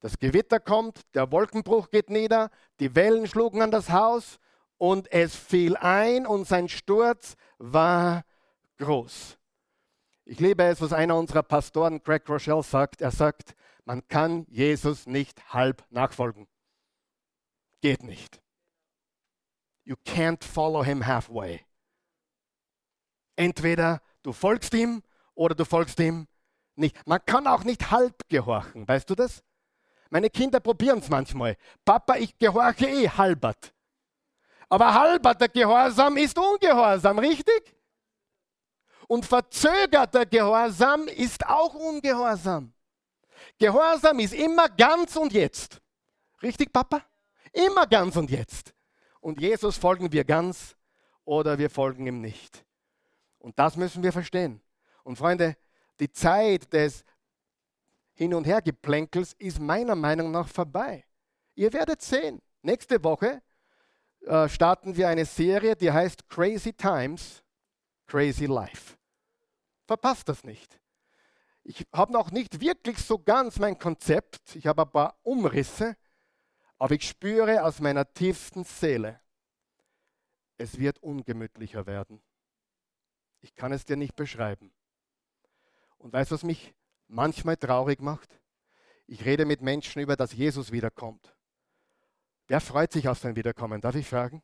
Das 0.00 0.18
Gewitter 0.18 0.58
kommt, 0.58 1.00
der 1.14 1.30
Wolkenbruch 1.30 1.90
geht 1.90 2.10
nieder, 2.10 2.50
die 2.80 2.94
Wellen 2.94 3.26
schlugen 3.26 3.62
an 3.62 3.70
das 3.70 3.90
Haus 3.90 4.38
und 4.78 5.12
es 5.12 5.36
fiel 5.36 5.76
ein 5.76 6.26
und 6.26 6.48
sein 6.48 6.68
Sturz 6.68 7.36
war 7.58 8.24
groß. 8.78 9.38
Ich 10.24 10.40
liebe 10.40 10.64
es, 10.64 10.80
was 10.80 10.92
einer 10.92 11.16
unserer 11.16 11.42
Pastoren, 11.42 12.02
Craig 12.02 12.28
Rochelle, 12.28 12.62
sagt. 12.62 13.00
Er 13.00 13.10
sagt, 13.10 13.54
man 13.84 14.06
kann 14.08 14.46
Jesus 14.48 15.06
nicht 15.06 15.52
halb 15.52 15.84
nachfolgen. 15.90 16.48
Geht 17.80 18.02
nicht. 18.02 18.40
You 19.84 19.96
can't 20.06 20.44
follow 20.44 20.84
him 20.84 21.06
halfway. 21.06 21.64
Entweder 23.36 24.00
du 24.22 24.32
folgst 24.32 24.72
ihm 24.74 25.02
oder 25.34 25.54
du 25.54 25.64
folgst 25.64 25.98
ihm 25.98 26.28
nicht. 26.76 26.96
Man 27.06 27.24
kann 27.24 27.46
auch 27.46 27.64
nicht 27.64 27.90
halb 27.90 28.28
gehorchen, 28.28 28.86
weißt 28.86 29.10
du 29.10 29.14
das? 29.14 29.42
Meine 30.10 30.30
Kinder 30.30 30.60
probieren 30.60 30.98
es 30.98 31.08
manchmal. 31.08 31.56
Papa, 31.84 32.16
ich 32.16 32.38
gehorche 32.38 32.86
eh 32.86 33.08
halbert. 33.08 33.72
Aber 34.68 34.94
halberter 34.94 35.48
Gehorsam 35.48 36.16
ist 36.16 36.38
Ungehorsam, 36.38 37.18
richtig? 37.18 37.74
Und 39.08 39.26
verzögerter 39.26 40.24
Gehorsam 40.24 41.08
ist 41.08 41.44
auch 41.46 41.74
Ungehorsam. 41.74 42.72
Gehorsam 43.62 44.18
ist 44.18 44.34
immer 44.34 44.68
ganz 44.68 45.14
und 45.14 45.32
jetzt. 45.32 45.80
Richtig, 46.42 46.72
Papa? 46.72 47.00
Immer 47.52 47.86
ganz 47.86 48.16
und 48.16 48.28
jetzt. 48.28 48.74
Und 49.20 49.40
Jesus 49.40 49.76
folgen 49.76 50.10
wir 50.10 50.24
ganz 50.24 50.74
oder 51.24 51.56
wir 51.56 51.70
folgen 51.70 52.08
ihm 52.08 52.20
nicht. 52.20 52.64
Und 53.38 53.56
das 53.60 53.76
müssen 53.76 54.02
wir 54.02 54.12
verstehen. 54.12 54.60
Und 55.04 55.14
Freunde, 55.14 55.56
die 56.00 56.10
Zeit 56.10 56.72
des 56.72 57.04
Hin- 58.14 58.34
und 58.34 58.48
Hergeplänkels 58.48 59.34
ist 59.34 59.60
meiner 59.60 59.94
Meinung 59.94 60.32
nach 60.32 60.48
vorbei. 60.48 61.04
Ihr 61.54 61.72
werdet 61.72 62.02
sehen. 62.02 62.42
Nächste 62.62 63.04
Woche 63.04 63.42
äh, 64.22 64.48
starten 64.48 64.96
wir 64.96 65.06
eine 65.06 65.24
Serie, 65.24 65.76
die 65.76 65.92
heißt 65.92 66.28
Crazy 66.28 66.72
Times, 66.72 67.44
Crazy 68.08 68.46
Life. 68.46 68.96
Verpasst 69.86 70.28
das 70.28 70.42
nicht. 70.42 70.81
Ich 71.64 71.86
habe 71.92 72.12
noch 72.12 72.30
nicht 72.30 72.60
wirklich 72.60 72.98
so 72.98 73.18
ganz 73.18 73.58
mein 73.58 73.78
Konzept. 73.78 74.56
Ich 74.56 74.66
habe 74.66 74.82
ein 74.82 74.90
paar 74.90 75.18
Umrisse, 75.22 75.96
aber 76.78 76.94
ich 76.94 77.08
spüre 77.08 77.62
aus 77.64 77.80
meiner 77.80 78.12
tiefsten 78.12 78.64
Seele, 78.64 79.20
es 80.58 80.78
wird 80.78 81.02
ungemütlicher 81.02 81.86
werden. 81.86 82.22
Ich 83.40 83.54
kann 83.54 83.72
es 83.72 83.84
dir 83.84 83.96
nicht 83.96 84.16
beschreiben. 84.16 84.72
Und 85.98 86.12
weißt 86.12 86.30
du, 86.30 86.34
was 86.34 86.42
mich 86.42 86.74
manchmal 87.06 87.56
traurig 87.56 88.00
macht? 88.00 88.40
Ich 89.06 89.24
rede 89.24 89.44
mit 89.44 89.60
Menschen 89.60 90.02
über, 90.02 90.16
dass 90.16 90.32
Jesus 90.32 90.72
wiederkommt. 90.72 91.36
Wer 92.46 92.60
freut 92.60 92.92
sich 92.92 93.08
auf 93.08 93.18
sein 93.18 93.36
Wiederkommen? 93.36 93.80
Darf 93.80 93.94
ich 93.94 94.08
fragen? 94.08 94.42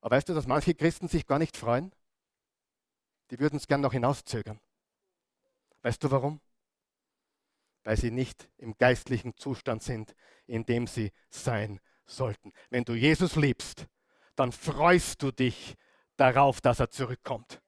Aber 0.00 0.16
weißt 0.16 0.28
du, 0.28 0.34
dass 0.34 0.46
manche 0.46 0.74
Christen 0.74 1.08
sich 1.08 1.26
gar 1.26 1.38
nicht 1.38 1.56
freuen? 1.56 1.92
Die 3.30 3.38
würden 3.38 3.56
es 3.56 3.66
gern 3.66 3.80
noch 3.80 3.92
hinauszögern. 3.92 4.60
Weißt 5.82 6.02
du 6.02 6.10
warum? 6.10 6.40
Weil 7.84 7.96
sie 7.96 8.10
nicht 8.10 8.48
im 8.58 8.76
geistlichen 8.76 9.36
Zustand 9.36 9.82
sind, 9.82 10.14
in 10.46 10.64
dem 10.64 10.86
sie 10.86 11.12
sein 11.30 11.80
sollten. 12.06 12.52
Wenn 12.68 12.84
du 12.84 12.94
Jesus 12.94 13.36
liebst, 13.36 13.86
dann 14.36 14.52
freust 14.52 15.22
du 15.22 15.32
dich 15.32 15.76
darauf, 16.16 16.60
dass 16.60 16.80
er 16.80 16.90
zurückkommt. 16.90 17.62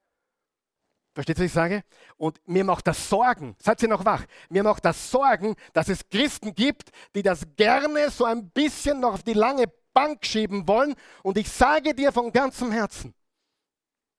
Versteht 1.14 1.38
ihr, 1.38 1.44
was 1.44 1.46
ich 1.46 1.52
sage? 1.52 1.84
Und 2.16 2.40
mir 2.48 2.64
macht 2.64 2.86
das 2.86 3.08
Sorgen, 3.08 3.54
seid 3.58 3.82
ihr 3.82 3.88
noch 3.88 4.04
wach? 4.04 4.24
Mir 4.48 4.62
macht 4.62 4.84
das 4.84 5.10
Sorgen, 5.10 5.56
dass 5.74 5.88
es 5.88 6.08
Christen 6.08 6.54
gibt, 6.54 6.90
die 7.14 7.22
das 7.22 7.44
gerne 7.56 8.10
so 8.10 8.24
ein 8.24 8.50
bisschen 8.50 9.00
noch 9.00 9.14
auf 9.14 9.22
die 9.22 9.34
lange 9.34 9.66
Bank 9.92 10.24
schieben 10.24 10.66
wollen. 10.66 10.94
Und 11.22 11.36
ich 11.36 11.50
sage 11.50 11.94
dir 11.94 12.12
von 12.12 12.32
ganzem 12.32 12.72
Herzen, 12.72 13.14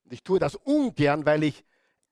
ich 0.10 0.24
tue 0.24 0.38
das 0.38 0.56
ungern, 0.56 1.26
weil 1.26 1.44
ich 1.44 1.64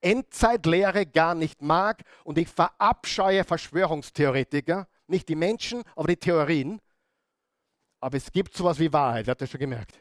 Endzeitlehre 0.01 1.05
gar 1.05 1.35
nicht 1.35 1.61
mag 1.61 2.03
und 2.23 2.37
ich 2.37 2.49
verabscheue 2.49 3.43
Verschwörungstheoretiker, 3.43 4.87
nicht 5.07 5.29
die 5.29 5.35
Menschen, 5.35 5.83
aber 5.95 6.07
die 6.07 6.17
Theorien. 6.17 6.81
Aber 7.99 8.17
es 8.17 8.31
gibt 8.31 8.55
sowas 8.55 8.79
wie 8.79 8.91
Wahrheit, 8.91 9.27
habt 9.27 9.41
ihr 9.41 9.47
schon 9.47 9.59
gemerkt, 9.59 9.99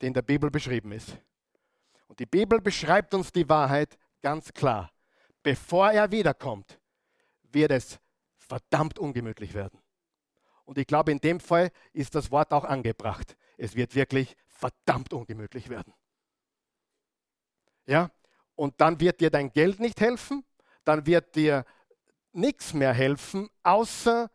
die 0.00 0.06
in 0.06 0.14
der 0.14 0.22
Bibel 0.22 0.50
beschrieben 0.50 0.92
ist. 0.92 1.16
Und 2.06 2.20
die 2.20 2.26
Bibel 2.26 2.60
beschreibt 2.60 3.14
uns 3.14 3.32
die 3.32 3.48
Wahrheit 3.48 3.98
ganz 4.20 4.52
klar. 4.52 4.90
Bevor 5.42 5.90
er 5.90 6.10
wiederkommt, 6.10 6.78
wird 7.42 7.70
es 7.70 7.98
verdammt 8.36 8.98
ungemütlich 8.98 9.54
werden. 9.54 9.80
Und 10.64 10.76
ich 10.76 10.86
glaube, 10.86 11.12
in 11.12 11.18
dem 11.18 11.40
Fall 11.40 11.70
ist 11.92 12.14
das 12.14 12.30
Wort 12.30 12.52
auch 12.52 12.64
angebracht. 12.64 13.36
Es 13.56 13.74
wird 13.74 13.94
wirklich 13.94 14.36
verdammt 14.48 15.12
ungemütlich 15.12 15.70
werden. 15.70 15.94
Ja, 17.86 18.10
und 18.58 18.80
dann 18.80 18.98
wird 18.98 19.20
dir 19.20 19.30
dein 19.30 19.52
Geld 19.52 19.78
nicht 19.78 20.00
helfen, 20.00 20.44
dann 20.84 21.06
wird 21.06 21.36
dir 21.36 21.64
nichts 22.32 22.74
mehr 22.74 22.92
helfen, 22.92 23.48
außer, 23.62 24.28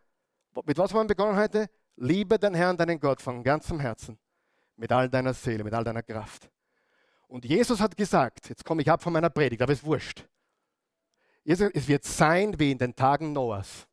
mit 0.66 0.78
was 0.78 0.94
haben 0.94 1.02
wir 1.02 1.08
begonnen 1.16 1.36
heute? 1.36 1.70
Liebe 1.98 2.40
den 2.40 2.54
Herrn, 2.54 2.78
deinen 2.78 3.02
Gott 3.02 3.22
von 3.22 3.44
ganzem 3.44 3.82
Herzen, 3.82 4.18
mit 4.78 4.92
all 4.94 5.10
deiner 5.10 5.34
Seele, 5.34 5.66
mit 5.66 5.74
all 5.74 5.84
deiner 5.84 6.04
Kraft. 6.04 6.50
Und 7.28 7.44
Jesus 7.44 7.82
hat 7.82 7.98
gesagt, 7.98 8.48
jetzt 8.48 8.64
komme 8.64 8.82
ich 8.82 8.90
ab 8.90 9.04
von 9.04 9.12
meiner 9.12 9.30
Predigt, 9.30 9.62
aber 9.62 9.74
es 9.74 9.84
wurscht. 9.84 10.26
Es 11.44 11.60
wird 11.88 12.06
sein 12.06 12.58
wie 12.58 12.72
in 12.72 12.78
den 12.78 12.96
Tagen 12.96 13.34
Noahs. 13.34 13.86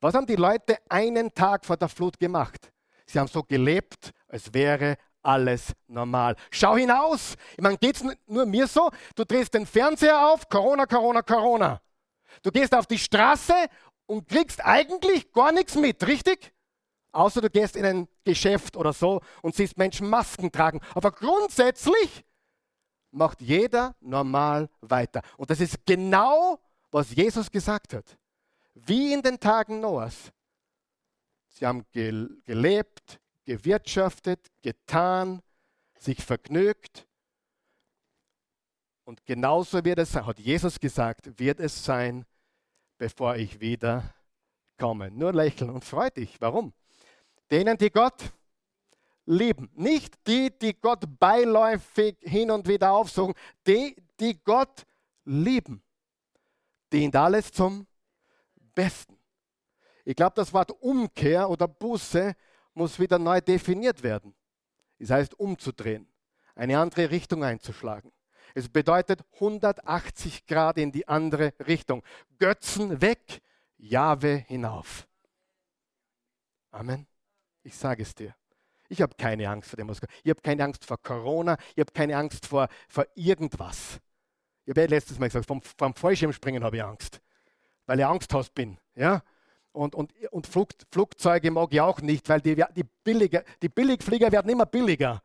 Was 0.00 0.14
haben 0.14 0.26
die 0.26 0.36
Leute 0.36 0.78
einen 0.88 1.34
Tag 1.34 1.66
vor 1.66 1.76
der 1.76 1.88
Flut 1.88 2.18
gemacht? 2.18 2.72
Sie 3.04 3.18
haben 3.18 3.28
so 3.28 3.42
gelebt, 3.42 4.10
als 4.26 4.54
wäre 4.54 4.96
alles 5.24 5.72
normal. 5.86 6.36
Schau 6.50 6.76
hinaus. 6.76 7.34
Ich 7.56 7.62
meine, 7.62 7.78
geht 7.78 7.96
es 7.96 8.04
nur 8.26 8.46
mir 8.46 8.66
so? 8.66 8.90
Du 9.14 9.24
drehst 9.24 9.54
den 9.54 9.66
Fernseher 9.66 10.28
auf, 10.28 10.48
Corona, 10.48 10.86
Corona, 10.86 11.22
Corona. 11.22 11.80
Du 12.42 12.50
gehst 12.50 12.74
auf 12.74 12.86
die 12.86 12.98
Straße 12.98 13.54
und 14.06 14.28
kriegst 14.28 14.64
eigentlich 14.64 15.32
gar 15.32 15.52
nichts 15.52 15.74
mit, 15.76 16.06
richtig? 16.06 16.52
Außer 17.12 17.40
du 17.40 17.48
gehst 17.48 17.76
in 17.76 17.84
ein 17.84 18.08
Geschäft 18.24 18.76
oder 18.76 18.92
so 18.92 19.20
und 19.40 19.54
siehst 19.54 19.78
Menschen 19.78 20.08
Masken 20.08 20.50
tragen. 20.50 20.80
Aber 20.94 21.12
grundsätzlich 21.12 22.24
macht 23.12 23.40
jeder 23.40 23.94
normal 24.00 24.68
weiter. 24.80 25.22
Und 25.36 25.48
das 25.50 25.60
ist 25.60 25.86
genau, 25.86 26.58
was 26.90 27.14
Jesus 27.14 27.50
gesagt 27.50 27.94
hat. 27.94 28.18
Wie 28.74 29.12
in 29.12 29.22
den 29.22 29.38
Tagen 29.38 29.80
Noahs. 29.80 30.32
Sie 31.48 31.64
haben 31.64 31.86
gelebt, 31.92 33.20
gewirtschaftet, 33.44 34.50
getan, 34.62 35.42
sich 35.98 36.22
vergnügt. 36.22 37.06
Und 39.04 39.24
genauso 39.26 39.84
wird 39.84 39.98
es, 39.98 40.14
hat 40.14 40.38
Jesus 40.38 40.80
gesagt, 40.80 41.38
wird 41.38 41.60
es 41.60 41.84
sein, 41.84 42.24
bevor 42.96 43.36
ich 43.36 43.60
wieder 43.60 44.14
komme. 44.78 45.10
Nur 45.10 45.32
lächeln 45.32 45.70
und 45.70 45.84
freu 45.84 46.08
dich. 46.10 46.40
Warum? 46.40 46.72
Denen, 47.50 47.76
die 47.76 47.90
Gott 47.90 48.32
lieben. 49.26 49.70
Nicht 49.74 50.14
die, 50.26 50.50
die 50.58 50.74
Gott 50.74 51.04
beiläufig 51.18 52.16
hin 52.20 52.50
und 52.50 52.66
wieder 52.66 52.92
aufsuchen. 52.92 53.34
Die, 53.66 53.96
die 54.20 54.42
Gott 54.42 54.84
lieben. 55.24 55.82
Dient 56.92 57.16
alles 57.16 57.50
zum 57.50 57.86
Besten. 58.74 59.18
Ich 60.04 60.16
glaube, 60.16 60.34
das 60.36 60.52
Wort 60.52 60.70
Umkehr 60.82 61.48
oder 61.48 61.66
Buße 61.66 62.34
muss 62.74 62.98
wieder 62.98 63.18
neu 63.18 63.40
definiert 63.40 64.02
werden. 64.02 64.34
Das 64.98 65.10
heißt, 65.10 65.38
umzudrehen, 65.38 66.06
eine 66.54 66.78
andere 66.78 67.10
Richtung 67.10 67.44
einzuschlagen. 67.44 68.12
Es 68.54 68.68
bedeutet 68.68 69.20
180 69.34 70.46
Grad 70.46 70.78
in 70.78 70.92
die 70.92 71.08
andere 71.08 71.52
Richtung. 71.66 72.02
Götzen 72.38 73.00
weg, 73.00 73.40
Jahwe 73.76 74.44
hinauf. 74.46 75.08
Amen. 76.70 77.06
Ich 77.62 77.76
sage 77.76 78.02
es 78.02 78.14
dir. 78.14 78.34
Ich 78.88 79.00
habe 79.02 79.14
keine 79.16 79.48
Angst 79.48 79.70
vor 79.70 79.76
dem, 79.76 79.88
kommt. 79.88 80.00
Ich 80.22 80.30
habe 80.30 80.40
keine 80.40 80.64
Angst 80.64 80.84
vor 80.84 80.98
Corona. 81.02 81.56
Ich 81.74 81.80
habe 81.80 81.92
keine 81.92 82.16
Angst 82.16 82.46
vor, 82.46 82.68
vor 82.88 83.06
irgendwas. 83.14 83.98
Ich 84.64 84.70
habe 84.70 84.82
ja 84.82 84.86
letztes 84.86 85.18
Mal 85.18 85.26
gesagt, 85.26 85.46
vom, 85.46 85.60
vom 85.62 85.94
Fallschirmspringen 85.94 86.62
habe 86.62 86.76
ich 86.76 86.84
Angst, 86.84 87.20
weil 87.86 87.98
ich 87.98 88.06
Angsthaus 88.06 88.50
bin. 88.50 88.78
Ja? 88.94 89.22
Und, 89.74 89.96
und, 89.96 90.12
und 90.30 90.46
Flug, 90.46 90.68
Flugzeuge 90.92 91.50
mag 91.50 91.72
ich 91.72 91.80
auch 91.80 92.00
nicht, 92.00 92.28
weil 92.28 92.40
die, 92.40 92.54
die, 92.54 92.84
billiger, 93.02 93.42
die 93.60 93.68
Billigflieger 93.68 94.30
werden 94.30 94.48
immer 94.48 94.66
billiger. 94.66 95.20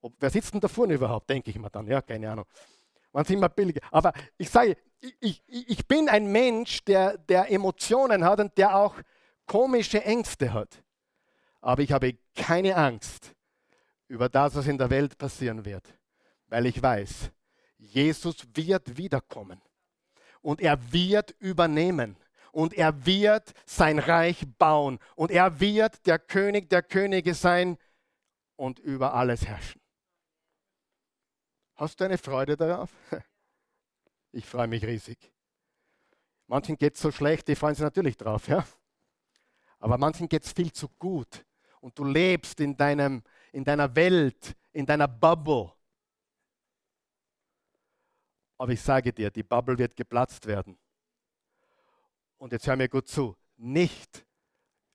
Ob, 0.00 0.14
wer 0.20 0.30
sitzt 0.30 0.54
denn 0.54 0.60
da 0.60 0.68
vorne 0.68 0.94
überhaupt, 0.94 1.28
denke 1.28 1.50
ich 1.50 1.58
mir 1.58 1.70
dann. 1.70 1.88
Ja, 1.88 2.00
keine 2.00 2.30
Ahnung. 2.30 2.44
Man 3.12 3.24
sind 3.24 3.38
immer 3.38 3.48
billiger. 3.48 3.80
Aber 3.90 4.12
ich 4.38 4.48
sage, 4.48 4.76
ich, 5.00 5.42
ich, 5.48 5.68
ich 5.70 5.88
bin 5.88 6.08
ein 6.08 6.30
Mensch, 6.30 6.84
der, 6.84 7.18
der 7.18 7.50
Emotionen 7.50 8.24
hat 8.24 8.38
und 8.38 8.56
der 8.56 8.76
auch 8.76 8.94
komische 9.44 10.04
Ängste 10.04 10.52
hat. 10.52 10.80
Aber 11.60 11.82
ich 11.82 11.90
habe 11.90 12.16
keine 12.36 12.76
Angst 12.76 13.34
über 14.06 14.28
das, 14.28 14.54
was 14.54 14.68
in 14.68 14.78
der 14.78 14.90
Welt 14.90 15.18
passieren 15.18 15.64
wird, 15.64 15.92
weil 16.46 16.66
ich 16.66 16.80
weiß, 16.80 17.32
Jesus 17.78 18.46
wird 18.54 18.96
wiederkommen 18.96 19.60
und 20.42 20.60
er 20.60 20.78
wird 20.92 21.34
übernehmen 21.40 22.16
und 22.54 22.72
er 22.74 23.04
wird 23.04 23.52
sein 23.66 23.98
Reich 23.98 24.44
bauen 24.58 24.98
und 25.16 25.30
er 25.30 25.60
wird 25.60 26.06
der 26.06 26.18
König 26.18 26.70
der 26.70 26.82
Könige 26.82 27.34
sein 27.34 27.76
und 28.56 28.78
über 28.78 29.14
alles 29.14 29.44
herrschen. 29.44 29.80
Hast 31.74 32.00
du 32.00 32.04
eine 32.04 32.18
Freude 32.18 32.56
darauf? 32.56 32.90
Ich 34.36 34.46
freue 34.46 34.66
mich 34.66 34.84
riesig. 34.84 35.32
Manchen 36.48 36.76
geht 36.76 36.96
es 36.96 37.00
so 37.00 37.12
schlecht, 37.12 37.46
die 37.46 37.54
freuen 37.54 37.76
sich 37.76 37.84
natürlich 37.84 38.16
drauf, 38.16 38.48
ja. 38.48 38.66
Aber 39.78 39.96
manchen 39.96 40.28
geht 40.28 40.44
es 40.44 40.50
viel 40.50 40.72
zu 40.72 40.88
gut. 40.88 41.46
Und 41.80 41.96
du 41.96 42.02
lebst 42.02 42.58
in, 42.58 42.76
deinem, 42.76 43.22
in 43.52 43.62
deiner 43.62 43.94
Welt, 43.94 44.56
in 44.72 44.86
deiner 44.86 45.06
Bubble. 45.06 45.72
Aber 48.58 48.72
ich 48.72 48.82
sage 48.82 49.12
dir, 49.12 49.30
die 49.30 49.44
Bubble 49.44 49.78
wird 49.78 49.94
geplatzt 49.94 50.46
werden. 50.46 50.76
Und 52.44 52.52
jetzt 52.52 52.66
hör 52.66 52.76
mir 52.76 52.90
gut 52.90 53.08
zu. 53.08 53.38
Nicht 53.56 54.26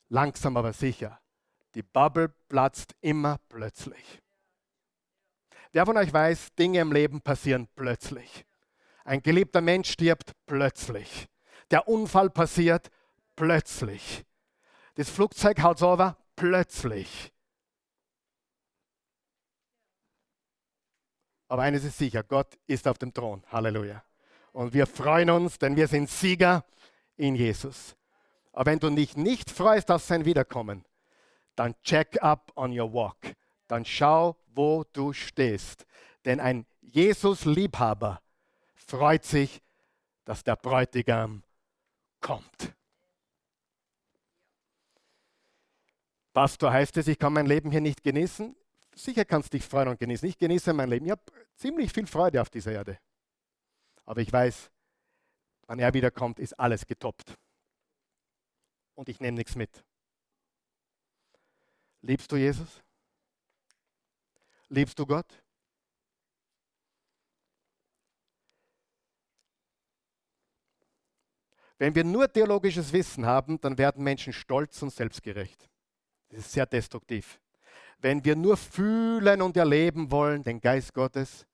langsam, 0.09 0.55
aber 0.55 0.71
sicher. 0.71 1.19
Die 1.73 1.81
Bubble 1.81 2.29
platzt 2.47 2.93
immer 3.01 3.39
plötzlich. 3.49 4.21
Wer 5.71 5.87
von 5.87 5.97
euch 5.97 6.13
weiß, 6.13 6.53
Dinge 6.53 6.79
im 6.79 6.91
Leben 6.91 7.21
passieren 7.21 7.67
plötzlich. 7.75 8.45
Ein 9.03 9.23
geliebter 9.23 9.61
Mensch 9.61 9.89
stirbt 9.89 10.33
plötzlich. 10.45 11.25
Der 11.71 11.87
Unfall 11.87 12.29
passiert 12.29 12.91
plötzlich. 13.35 14.23
Das 14.93 15.09
Flugzeug 15.09 15.59
haut 15.63 15.81
over 15.81 16.17
plötzlich. 16.35 17.33
Aber 21.47 21.63
eines 21.63 21.83
ist 21.83 21.97
sicher, 21.97 22.21
Gott 22.21 22.59
ist 22.67 22.87
auf 22.87 22.99
dem 22.99 23.11
Thron. 23.11 23.43
Halleluja. 23.47 24.03
Und 24.51 24.75
wir 24.75 24.85
freuen 24.85 25.31
uns, 25.31 25.57
denn 25.57 25.75
wir 25.75 25.87
sind 25.87 26.11
Sieger 26.11 26.63
in 27.19 27.35
Jesus. 27.35 27.95
Aber 28.53 28.71
wenn 28.71 28.79
du 28.79 28.89
dich 28.89 29.15
nicht 29.15 29.51
freust 29.51 29.91
auf 29.91 30.03
sein 30.03 30.25
Wiederkommen, 30.25 30.85
dann 31.55 31.75
check 31.83 32.21
up 32.23 32.51
on 32.55 32.77
your 32.77 32.91
walk. 32.93 33.35
Dann 33.67 33.85
schau, 33.85 34.37
wo 34.47 34.83
du 34.93 35.13
stehst. 35.13 35.85
Denn 36.25 36.39
ein 36.39 36.65
Jesus-Liebhaber 36.81 38.21
freut 38.73 39.25
sich, 39.25 39.61
dass 40.25 40.43
der 40.43 40.55
Bräutigam 40.55 41.43
kommt. 42.21 42.73
Pastor 46.33 46.71
heißt 46.71 46.97
es, 46.97 47.07
ich 47.07 47.19
kann 47.19 47.33
mein 47.33 47.45
Leben 47.45 47.71
hier 47.71 47.81
nicht 47.81 48.03
genießen. 48.03 48.55
Sicher 48.95 49.25
kannst 49.25 49.53
du 49.53 49.57
dich 49.57 49.65
freuen 49.65 49.89
und 49.89 49.99
genießen. 49.99 50.27
Ich 50.27 50.37
genieße 50.37 50.73
mein 50.73 50.89
Leben. 50.89 51.05
Ich 51.05 51.11
habe 51.11 51.23
ziemlich 51.55 51.91
viel 51.91 52.07
Freude 52.07 52.41
auf 52.41 52.49
dieser 52.49 52.71
Erde. 52.71 52.97
Aber 54.05 54.21
ich 54.21 54.31
weiß, 54.31 54.71
wenn 55.69 55.77
er 55.77 55.93
wiederkommt, 55.93 56.39
ist 56.39 56.59
alles 56.59 56.87
getoppt. 56.87 57.37
Und 58.95 59.07
ich 59.07 59.19
nehme 59.19 59.37
nichts 59.37 59.55
mit. 59.55 59.85
Liebst 62.01 62.31
du 62.31 62.37
Jesus? 62.37 62.81
Liebst 64.69 64.97
du 64.97 65.05
Gott? 65.05 65.27
Wenn 71.77 71.93
wir 71.93 72.03
nur 72.03 72.33
theologisches 72.33 72.91
Wissen 72.91 73.27
haben, 73.27 73.61
dann 73.61 73.77
werden 73.77 74.03
Menschen 74.03 74.33
stolz 74.33 74.81
und 74.81 74.91
selbstgerecht. 74.91 75.69
Das 76.29 76.39
ist 76.39 76.51
sehr 76.51 76.65
destruktiv. 76.65 77.39
Wenn 77.99 78.25
wir 78.25 78.35
nur 78.35 78.57
fühlen 78.57 79.43
und 79.43 79.55
erleben 79.55 80.09
wollen, 80.09 80.41
den 80.41 80.61
Geist 80.61 80.95
Gottes, 80.95 81.45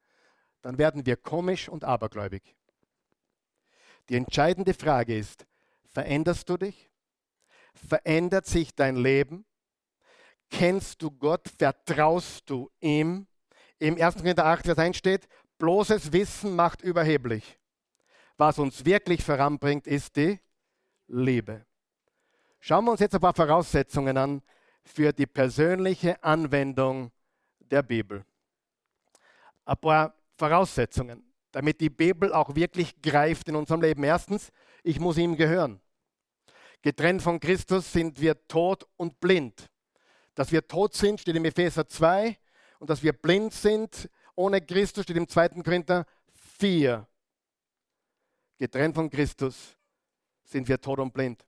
dann 0.62 0.78
werden 0.78 1.06
wir 1.06 1.18
komisch 1.18 1.68
und 1.68 1.84
abergläubig. 1.84 2.56
Die 4.10 4.16
entscheidende 4.16 4.74
Frage 4.74 5.18
ist, 5.18 5.46
veränderst 5.86 6.50
du 6.50 6.58
dich? 6.58 6.90
Verändert 7.74 8.46
sich 8.46 8.74
dein 8.76 8.96
Leben? 8.96 9.46
Kennst 10.50 11.02
du 11.02 11.12
Gott? 11.12 11.50
Vertraust 11.58 12.50
du 12.50 12.70
ihm? 12.80 13.28
Im 13.80 14.02
1. 14.02 14.18
Korinther 14.18 14.46
8, 14.46 14.66
Vers 14.66 14.78
1 14.78 14.98
steht, 14.98 15.28
bloßes 15.58 16.14
Wissen 16.14 16.56
macht 16.56 16.82
überheblich. 16.82 17.60
Was 18.38 18.60
uns 18.60 18.86
wirklich 18.86 19.24
voranbringt, 19.24 19.88
ist 19.88 20.16
die 20.16 20.40
Liebe. 21.08 21.66
Schauen 22.60 22.86
wir 22.86 22.92
uns 22.92 23.00
jetzt 23.00 23.16
ein 23.16 23.22
paar 23.22 23.34
Voraussetzungen 23.34 24.18
an 24.18 24.42
für 24.84 25.14
die 25.14 25.26
persönliche 25.26 26.22
Anwendung 26.24 27.12
der 27.60 27.82
Bibel. 27.82 28.26
Ein 29.66 29.78
paar 29.78 30.14
Voraussetzungen, 30.38 31.25
damit 31.56 31.80
die 31.80 31.90
Bibel 31.90 32.34
auch 32.34 32.54
wirklich 32.54 33.02
greift 33.02 33.48
in 33.48 33.56
unserem 33.56 33.82
Leben. 33.82 34.04
Erstens, 34.04 34.52
ich 34.84 35.00
muss 35.00 35.18
ihm 35.18 35.38
gehören. 35.38 35.80
Getrennt 36.82 37.22
von 37.22 37.40
Christus 37.40 37.94
sind 37.94 38.20
wir 38.20 38.46
tot 38.50 38.86
und 38.98 39.22
blind. 39.22 39.70
Dass 40.34 40.52
wir 40.52 40.68
tot 40.68 40.96
sind, 40.96 41.22
steht 41.22 41.38
im 41.38 41.46
Epheser 41.46 41.88
2 41.88 42.38
und 42.80 42.90
dass 42.90 43.02
wir 43.04 43.14
blind 43.14 43.54
sind 43.54 44.10
ohne 44.36 44.60
Christus, 44.60 45.06
steht 45.06 45.16
im 45.16 45.30
2. 45.30 45.48
Korinther 45.64 46.06
4. 46.58 47.08
Getrennt 48.58 48.96
von 48.96 49.10
Christus 49.10 49.78
sind 50.44 50.68
wir 50.68 50.82
tot 50.82 51.00
und 51.00 51.14
blind. 51.14 51.48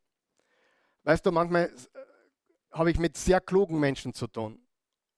Weißt 1.04 1.26
du, 1.26 1.34
manchmal 1.34 1.70
habe 2.72 2.91
ich 2.91 2.98
mit 2.98 3.17
sehr 3.17 3.41
klugen 3.41 3.78
Menschen 3.78 4.13
zu 4.13 4.26
tun 4.26 4.65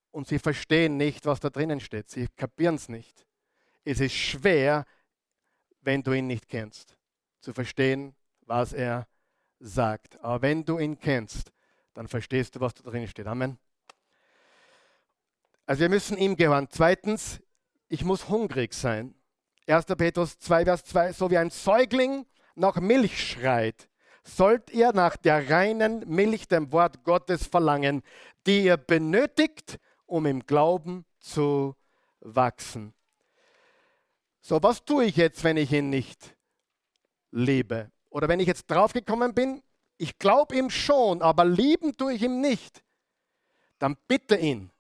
und 0.10 0.28
sie 0.28 0.40
verstehen 0.40 0.98
nicht, 0.98 1.28
was 1.28 1.40
da 1.40 1.52
drinnen 1.52 1.80
steht. 1.80 2.10
Sie 2.10 2.28
kapieren 2.36 2.74
es 2.74 2.90
nicht. 2.90 3.29
Es 3.84 4.00
ist 4.00 4.14
schwer, 4.14 4.86
wenn 5.82 6.04
du 6.04 6.14
ihn 6.14 6.28
nicht 6.28 6.48
kennst, 6.48 6.98
zu 7.40 7.54
verstehen, 7.54 8.16
was 8.42 8.74
er 8.74 9.08
sagt. 9.60 10.20
Aber 10.22 10.42
wenn 10.42 10.66
du 10.66 10.80
ihn 10.80 11.00
kennst, 11.00 11.52
dann 11.94 12.08
verstehst 12.08 12.56
du, 12.56 12.60
was 12.60 12.74
da 12.74 12.84
drinnen 12.84 13.08
steht. 13.08 13.28
Amen. 13.28 13.58
Also 15.66 15.82
wir 15.82 15.90
müssen 15.90 16.18
ihm 16.18 16.36
gehören. 16.36 16.68
Zweitens, 16.70 17.42
ich 17.88 18.04
muss 18.04 18.30
hungrig 18.30 18.74
sein. 18.74 19.16
1. 19.68 19.86
Petrus 19.86 20.40
2, 20.40 20.66
Vers 20.66 20.84
2, 20.86 21.14
so 21.14 21.30
wie 21.30 21.38
ein 21.38 21.52
Säugling 21.52 22.26
nach 22.56 22.78
Milch 22.78 23.32
schreit, 23.32 23.88
sollt 24.24 24.72
ihr 24.72 24.94
nach 24.94 25.16
der 25.18 25.50
reinen 25.50 26.08
Milch, 26.08 26.48
dem 26.48 26.72
Wort 26.72 27.04
Gottes, 27.04 27.46
verlangen, 27.48 28.02
die 28.46 28.64
ihr 28.64 28.78
benötigt, 28.78 29.80
um 30.06 30.26
im 30.26 30.46
Glauben 30.46 31.06
zu 31.20 31.76
wachsen. 32.20 32.94
So, 34.50 34.64
was 34.64 34.84
tue 34.84 35.06
ich 35.06 35.16
jetzt, 35.16 35.44
wenn 35.44 35.58
ich 35.58 35.72
ihn 35.72 35.92
nicht 35.92 36.36
liebe? 37.30 37.92
Oder 38.10 38.28
wenn 38.28 38.40
ich 38.40 38.48
jetzt 38.48 38.66
draufgekommen 38.66 39.36
bin, 39.36 39.62
ich 39.98 40.18
glaube 40.18 40.56
ihm 40.56 40.72
schon, 40.72 41.22
aber 41.22 41.46
lieben 41.46 41.96
tue 41.96 42.14
ich 42.14 42.24
ihm 42.24 42.42
nicht, 42.42 42.84
dann 43.78 43.96
bitte 44.08 44.36
ihn 44.38 44.72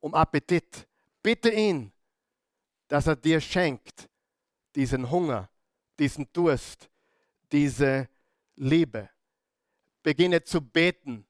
um 0.00 0.12
Appetit. 0.12 0.88
Bitte 1.22 1.50
ihn, 1.50 1.92
dass 2.88 3.06
er 3.06 3.14
dir 3.14 3.40
schenkt 3.40 4.08
diesen 4.74 5.08
Hunger, 5.08 5.48
diesen 5.96 6.26
Durst, 6.32 6.90
diese 7.52 8.08
Liebe. 8.56 9.08
Beginne 10.02 10.42
zu 10.42 10.60
beten 10.60 11.24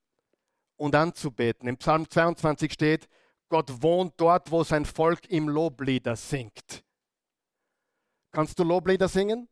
und 0.77 0.95
anzubeten. 0.95 1.69
Im 1.69 1.77
Psalm 1.77 2.09
22 2.09 2.73
steht, 2.73 3.07
Gott 3.51 3.83
wohnt 3.83 4.15
dort, 4.17 4.51
wo 4.51 4.65
sein 4.65 4.87
Volk 4.87 5.29
ihm 5.29 5.51
Loblieder 5.51 6.17
singt. 6.17 6.85
Kannst 8.35 8.59
du 8.59 8.65
Loblieder 8.65 9.07
singen? 9.07 9.49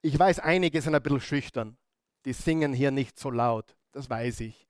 Ich 0.00 0.18
weiß, 0.18 0.38
einige 0.38 0.80
sind 0.80 0.94
ein 0.94 1.02
bisschen 1.02 1.20
schüchtern. 1.20 1.76
Die 2.24 2.32
singen 2.32 2.72
hier 2.72 2.90
nicht 2.90 3.18
so 3.18 3.30
laut. 3.30 3.76
Das 3.92 4.08
weiß 4.08 4.40
ich. 4.40 4.66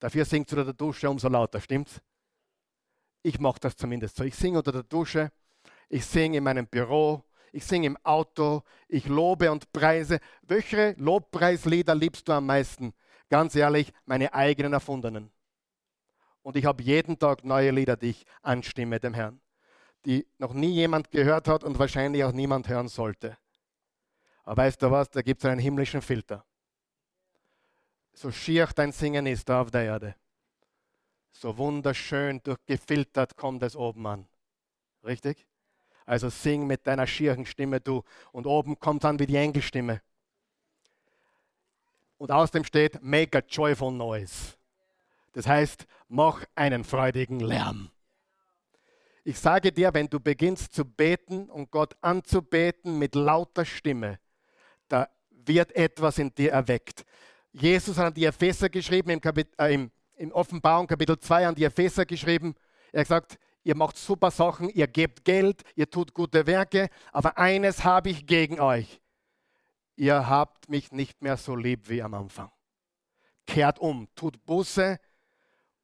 Dafür 0.00 0.24
singt 0.24 0.50
du 0.50 0.56
unter 0.56 0.64
der 0.64 0.74
Dusche 0.74 1.08
umso 1.08 1.28
lauter, 1.28 1.60
stimmt's? 1.60 2.00
Ich 3.22 3.38
mache 3.38 3.60
das 3.60 3.76
zumindest 3.76 4.16
so. 4.16 4.24
Ich 4.24 4.34
singe 4.34 4.58
unter 4.58 4.72
der 4.72 4.82
Dusche, 4.82 5.30
ich 5.88 6.04
singe 6.04 6.38
in 6.38 6.44
meinem 6.44 6.66
Büro, 6.66 7.22
ich 7.52 7.64
singe 7.64 7.86
im 7.86 7.96
Auto, 7.98 8.64
ich 8.88 9.06
lobe 9.06 9.52
und 9.52 9.72
preise. 9.72 10.18
Welche 10.42 10.96
Lobpreislieder 10.98 11.94
liebst 11.94 12.26
du 12.26 12.32
am 12.32 12.46
meisten? 12.46 12.94
Ganz 13.30 13.54
ehrlich, 13.54 13.92
meine 14.06 14.34
eigenen 14.34 14.72
erfundenen. 14.72 15.30
Und 16.42 16.56
ich 16.56 16.64
habe 16.64 16.82
jeden 16.82 17.16
Tag 17.16 17.44
neue 17.44 17.70
Lieder, 17.70 17.96
die 17.96 18.10
ich 18.10 18.26
anstimme 18.42 18.98
dem 18.98 19.14
Herrn, 19.14 19.40
die 20.04 20.26
noch 20.38 20.52
nie 20.52 20.72
jemand 20.72 21.10
gehört 21.10 21.48
hat 21.48 21.64
und 21.64 21.78
wahrscheinlich 21.78 22.24
auch 22.24 22.32
niemand 22.32 22.68
hören 22.68 22.88
sollte. 22.88 23.36
Aber 24.44 24.62
weißt 24.62 24.82
du 24.82 24.90
was, 24.90 25.10
da 25.10 25.22
gibt 25.22 25.42
es 25.42 25.50
einen 25.50 25.60
himmlischen 25.60 26.02
Filter. 26.02 26.44
So 28.12 28.30
schier 28.30 28.68
dein 28.74 28.92
Singen 28.92 29.26
ist 29.26 29.48
da 29.48 29.62
auf 29.62 29.70
der 29.70 29.84
Erde. 29.84 30.14
So 31.32 31.56
wunderschön 31.56 32.40
durchgefiltert 32.42 33.36
kommt 33.36 33.62
es 33.62 33.74
oben 33.74 34.06
an. 34.06 34.26
Richtig? 35.02 35.46
Also 36.06 36.28
sing 36.28 36.66
mit 36.66 36.86
deiner 36.86 37.06
schieren 37.06 37.46
Stimme 37.46 37.80
du. 37.80 38.02
Und 38.32 38.46
oben 38.46 38.78
kommt 38.78 39.04
dann 39.04 39.18
wie 39.18 39.26
die 39.26 39.36
Engelstimme. 39.36 40.00
Und 42.18 42.30
aus 42.30 42.50
dem 42.50 42.64
steht, 42.64 43.02
make 43.02 43.36
a 43.36 43.42
joyful 43.46 43.92
noise. 43.92 44.54
Das 45.32 45.46
heißt, 45.46 45.86
mach 46.08 46.44
einen 46.54 46.84
freudigen 46.84 47.40
Lärm. 47.40 47.90
Ich 49.26 49.38
sage 49.38 49.72
dir, 49.72 49.94
wenn 49.94 50.06
du 50.06 50.20
beginnst 50.20 50.74
zu 50.74 50.84
beten 50.84 51.48
und 51.48 51.70
Gott 51.70 51.96
anzubeten 52.02 52.98
mit 52.98 53.14
lauter 53.14 53.64
Stimme, 53.64 54.20
da 54.86 55.08
wird 55.30 55.74
etwas 55.74 56.18
in 56.18 56.34
dir 56.34 56.52
erweckt. 56.52 57.06
Jesus 57.50 57.96
hat 57.96 58.08
an 58.08 58.14
die 58.14 58.26
Epheser 58.26 58.68
geschrieben, 58.68 59.08
im, 59.08 59.22
Kapit 59.22 59.48
äh, 59.58 59.72
im, 59.72 59.90
im 60.16 60.30
Offenbarung 60.32 60.86
Kapitel 60.86 61.18
2 61.18 61.48
an 61.48 61.54
die 61.54 61.64
Epheser 61.64 62.04
geschrieben. 62.04 62.54
Er 62.92 63.00
hat 63.00 63.06
gesagt, 63.06 63.38
ihr 63.62 63.74
macht 63.74 63.96
super 63.96 64.30
Sachen, 64.30 64.68
ihr 64.68 64.86
gebt 64.86 65.24
Geld, 65.24 65.62
ihr 65.74 65.88
tut 65.88 66.12
gute 66.12 66.46
Werke, 66.46 66.90
aber 67.10 67.38
eines 67.38 67.82
habe 67.82 68.10
ich 68.10 68.26
gegen 68.26 68.60
euch. 68.60 69.00
Ihr 69.96 70.28
habt 70.28 70.68
mich 70.68 70.92
nicht 70.92 71.22
mehr 71.22 71.38
so 71.38 71.56
lieb 71.56 71.88
wie 71.88 72.02
am 72.02 72.12
Anfang. 72.12 72.50
Kehrt 73.46 73.78
um, 73.78 74.06
tut 74.16 74.44
Buße 74.44 74.98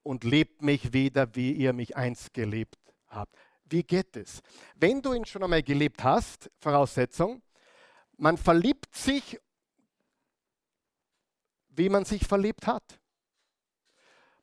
und 0.03 0.25
liebt 0.25 0.61
mich 0.61 0.93
wieder, 0.93 1.35
wie 1.37 1.53
ihr 1.53 1.73
mich 1.73 1.97
einst 1.97 2.35
geliebt 2.35 2.77
habt. 3.11 3.37
Wie 3.65 3.83
geht 3.83 4.17
es? 4.17 4.41
Wenn 4.75 5.01
du 5.01 5.13
ihn 5.13 5.25
schon 5.25 5.43
einmal 5.43 5.63
geliebt 5.63 6.03
hast, 6.03 6.51
Voraussetzung, 6.59 7.43
man 8.17 8.37
verliebt 8.37 8.95
sich, 8.95 9.39
wie 11.69 11.89
man 11.89 12.05
sich 12.05 12.27
verliebt 12.27 12.67
hat. 12.67 13.01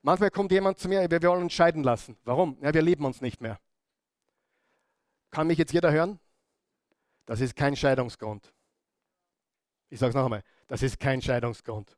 Manchmal 0.02 0.32
kommt 0.32 0.52
jemand 0.52 0.80
zu 0.80 0.88
mir, 0.88 1.10
wir 1.10 1.22
wollen 1.24 1.44
uns 1.44 1.54
scheiden 1.54 1.84
lassen. 1.84 2.18
Warum? 2.24 2.58
Ja, 2.62 2.74
wir 2.74 2.82
lieben 2.82 3.06
uns 3.06 3.20
nicht 3.20 3.42
mehr. 3.42 3.60
Kann 5.32 5.48
mich 5.48 5.58
jetzt 5.58 5.74
jeder 5.74 5.92
hören? 5.92 6.20
Das 7.26 7.42
ist 7.42 7.56
kein 7.56 7.76
Scheidungsgrund. 7.76 8.54
Ich 9.90 10.00
sage 10.00 10.10
es 10.10 10.16
noch 10.16 10.24
einmal, 10.24 10.44
das 10.68 10.82
ist 10.82 11.00
kein 11.00 11.22
Scheidungsgrund. 11.22 11.98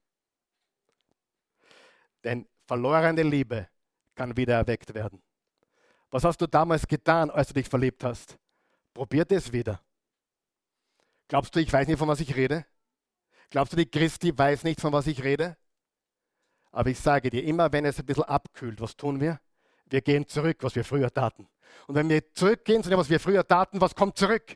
Denn 2.23 2.47
verlorene 2.65 3.23
Liebe 3.23 3.67
kann 4.15 4.35
wieder 4.35 4.55
erweckt 4.55 4.93
werden. 4.93 5.21
Was 6.11 6.23
hast 6.23 6.41
du 6.41 6.47
damals 6.47 6.87
getan, 6.87 7.29
als 7.29 7.49
du 7.49 7.53
dich 7.53 7.69
verliebt 7.69 8.03
hast? 8.03 8.37
Probier 8.93 9.25
das 9.25 9.51
wieder. 9.51 9.81
Glaubst 11.27 11.55
du, 11.55 11.59
ich 11.59 11.71
weiß 11.71 11.87
nicht, 11.87 11.99
von 11.99 12.07
was 12.07 12.19
ich 12.19 12.35
rede? 12.35 12.65
Glaubst 13.49 13.73
du, 13.73 13.77
die 13.77 13.85
Christi 13.85 14.35
weiß 14.35 14.63
nicht, 14.63 14.81
von 14.81 14.91
was 14.91 15.07
ich 15.07 15.23
rede? 15.23 15.55
Aber 16.71 16.89
ich 16.89 16.99
sage 16.99 17.29
dir, 17.29 17.43
immer 17.43 17.71
wenn 17.71 17.85
es 17.85 17.99
ein 17.99 18.05
bisschen 18.05 18.23
abkühlt, 18.23 18.81
was 18.81 18.95
tun 18.95 19.19
wir? 19.19 19.39
Wir 19.85 20.01
gehen 20.01 20.27
zurück, 20.27 20.57
was 20.61 20.75
wir 20.75 20.83
früher 20.83 21.11
taten. 21.11 21.47
Und 21.87 21.95
wenn 21.95 22.09
wir 22.09 22.33
zurückgehen 22.33 22.83
zu 22.83 22.89
dem, 22.89 22.99
was 22.99 23.09
wir 23.09 23.19
früher 23.19 23.47
taten, 23.47 23.81
was 23.81 23.95
kommt 23.95 24.17
zurück? 24.17 24.55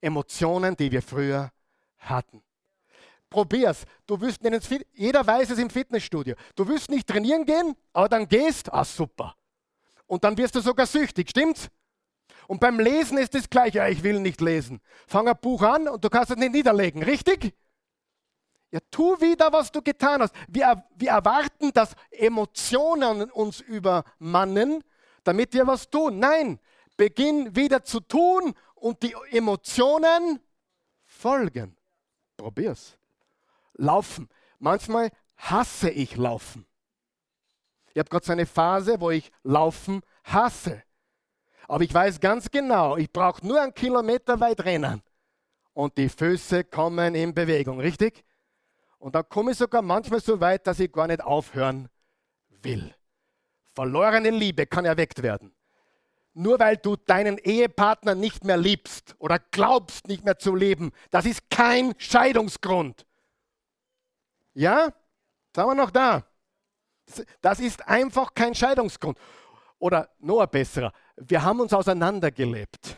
Emotionen, 0.00 0.76
die 0.76 0.90
wir 0.92 1.02
früher 1.02 1.50
hatten. 1.98 2.42
Probier's. 3.28 3.84
Du 4.06 4.20
wirst 4.20 4.40
Jeder 4.92 5.26
weiß 5.26 5.50
es 5.50 5.58
im 5.58 5.68
Fitnessstudio. 5.68 6.36
Du 6.54 6.66
wirst 6.68 6.90
nicht 6.90 7.06
trainieren 7.06 7.44
gehen, 7.44 7.74
aber 7.92 8.08
dann 8.08 8.28
gehst, 8.28 8.72
ah 8.72 8.84
super. 8.84 9.34
Und 10.06 10.24
dann 10.24 10.36
wirst 10.36 10.54
du 10.54 10.60
sogar 10.60 10.86
süchtig, 10.86 11.30
stimmt's? 11.30 11.68
Und 12.48 12.60
beim 12.60 12.78
Lesen 12.78 13.18
ist 13.18 13.34
das 13.34 13.50
gleiche, 13.50 13.78
ja, 13.78 13.88
ich 13.88 14.02
will 14.02 14.20
nicht 14.20 14.40
lesen. 14.40 14.80
Fang 15.06 15.28
ein 15.28 15.36
Buch 15.40 15.62
an 15.62 15.88
und 15.88 16.04
du 16.04 16.08
kannst 16.08 16.30
es 16.30 16.36
nicht 16.36 16.52
niederlegen, 16.52 17.02
richtig? 17.02 17.54
Ja, 18.70 18.80
tu 18.90 19.20
wieder, 19.20 19.52
was 19.52 19.72
du 19.72 19.82
getan 19.82 20.22
hast. 20.22 20.34
Wir, 20.48 20.84
wir 20.96 21.10
erwarten, 21.10 21.72
dass 21.72 21.94
Emotionen 22.10 23.30
uns 23.30 23.60
übermannen, 23.60 24.82
damit 25.24 25.54
wir 25.54 25.66
was 25.66 25.88
tun. 25.88 26.18
Nein, 26.18 26.60
beginn 26.96 27.54
wieder 27.54 27.84
zu 27.84 28.00
tun 28.00 28.54
und 28.74 29.02
die 29.02 29.14
Emotionen 29.30 30.40
folgen. 31.04 31.76
Probier's. 32.36 32.96
Laufen. 33.74 34.28
Manchmal 34.58 35.10
hasse 35.36 35.90
ich 35.90 36.16
Laufen. 36.16 36.66
Ich 37.96 37.98
habe 37.98 38.10
gerade 38.10 38.26
so 38.26 38.32
eine 38.32 38.44
Phase, 38.44 39.00
wo 39.00 39.10
ich 39.10 39.32
Laufen 39.42 40.02
hasse. 40.24 40.82
Aber 41.66 41.82
ich 41.82 41.94
weiß 41.94 42.20
ganz 42.20 42.50
genau, 42.50 42.98
ich 42.98 43.10
brauche 43.10 43.44
nur 43.46 43.58
einen 43.58 43.72
Kilometer 43.72 44.38
weit 44.38 44.66
rennen 44.66 45.02
und 45.72 45.96
die 45.96 46.10
Füße 46.10 46.64
kommen 46.64 47.14
in 47.14 47.32
Bewegung, 47.32 47.80
richtig? 47.80 48.22
Und 48.98 49.14
dann 49.14 49.26
komme 49.30 49.52
ich 49.52 49.56
sogar 49.56 49.80
manchmal 49.80 50.20
so 50.20 50.38
weit, 50.40 50.66
dass 50.66 50.78
ich 50.78 50.92
gar 50.92 51.06
nicht 51.06 51.22
aufhören 51.22 51.88
will. 52.50 52.94
Verlorene 53.74 54.28
Liebe 54.28 54.66
kann 54.66 54.84
erweckt 54.84 55.22
werden. 55.22 55.56
Nur 56.34 56.60
weil 56.60 56.76
du 56.76 56.96
deinen 56.96 57.38
Ehepartner 57.38 58.14
nicht 58.14 58.44
mehr 58.44 58.58
liebst 58.58 59.14
oder 59.18 59.38
glaubst 59.38 60.06
nicht 60.06 60.22
mehr 60.22 60.38
zu 60.38 60.54
leben, 60.54 60.92
das 61.10 61.24
ist 61.24 61.48
kein 61.48 61.94
Scheidungsgrund. 61.96 63.06
Ja? 64.52 64.92
Sind 65.54 65.66
wir 65.66 65.74
noch 65.74 65.90
da? 65.90 66.26
Das 67.40 67.60
ist 67.60 67.86
einfach 67.86 68.34
kein 68.34 68.54
Scheidungsgrund. 68.54 69.18
Oder 69.78 70.10
noch 70.18 70.40
ein 70.40 70.48
besserer, 70.48 70.92
wir 71.16 71.42
haben 71.42 71.60
uns 71.60 71.72
auseinandergelebt. 71.72 72.96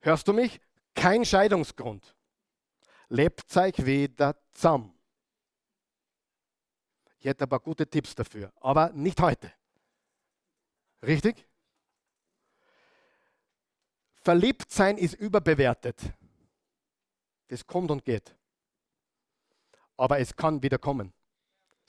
Hörst 0.00 0.26
du 0.28 0.32
mich? 0.32 0.60
Kein 0.94 1.24
Scheidungsgrund. 1.24 2.14
Lebt 3.08 3.56
euch 3.56 3.84
wieder 3.84 4.36
zusammen. 4.52 4.94
Ich 7.18 7.26
hätte 7.26 7.44
ein 7.44 7.48
paar 7.48 7.60
gute 7.60 7.86
Tipps 7.86 8.14
dafür, 8.14 8.52
aber 8.60 8.90
nicht 8.92 9.20
heute. 9.20 9.52
Richtig? 11.02 11.46
Verliebt 14.22 14.70
sein 14.70 14.96
ist 14.96 15.14
überbewertet. 15.14 16.00
Das 17.48 17.66
kommt 17.66 17.90
und 17.90 18.04
geht. 18.04 18.34
Aber 19.96 20.18
es 20.18 20.34
kann 20.34 20.62
wieder 20.62 20.78
kommen, 20.78 21.12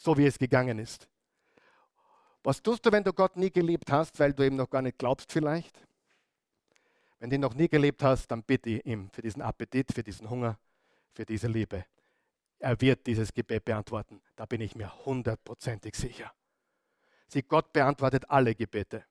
so 0.01 0.17
wie 0.17 0.25
es 0.25 0.39
gegangen 0.39 0.79
ist. 0.79 1.07
Was 2.43 2.61
tust 2.61 2.83
du, 2.85 2.91
wenn 2.91 3.03
du 3.03 3.13
Gott 3.13 3.37
nie 3.37 3.51
geliebt 3.51 3.91
hast, 3.91 4.19
weil 4.19 4.33
du 4.33 4.43
ihm 4.43 4.55
noch 4.55 4.69
gar 4.69 4.81
nicht 4.81 4.97
glaubst 4.97 5.31
vielleicht? 5.31 5.77
Wenn 7.19 7.29
du 7.29 7.35
ihn 7.35 7.41
noch 7.41 7.53
nie 7.53 7.67
geliebt 7.67 8.01
hast, 8.01 8.27
dann 8.31 8.41
bitte 8.41 8.69
ihm 8.69 9.11
für 9.11 9.21
diesen 9.21 9.43
Appetit, 9.43 9.93
für 9.93 10.01
diesen 10.01 10.27
Hunger, 10.27 10.57
für 11.13 11.23
diese 11.23 11.47
Liebe. 11.47 11.85
Er 12.57 12.81
wird 12.81 13.05
dieses 13.05 13.31
Gebet 13.31 13.63
beantworten. 13.63 14.21
Da 14.35 14.47
bin 14.47 14.61
ich 14.61 14.75
mir 14.75 14.91
hundertprozentig 15.05 15.95
sicher. 15.95 16.31
Sieh, 17.27 17.43
Gott 17.43 17.71
beantwortet 17.71 18.27
alle 18.27 18.55
Gebete. 18.55 19.05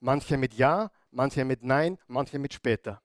Manche 0.00 0.36
mit 0.36 0.54
Ja, 0.54 0.90
manche 1.12 1.44
mit 1.44 1.62
Nein, 1.62 1.98
manche 2.08 2.38
mit 2.40 2.52
später. 2.52 3.00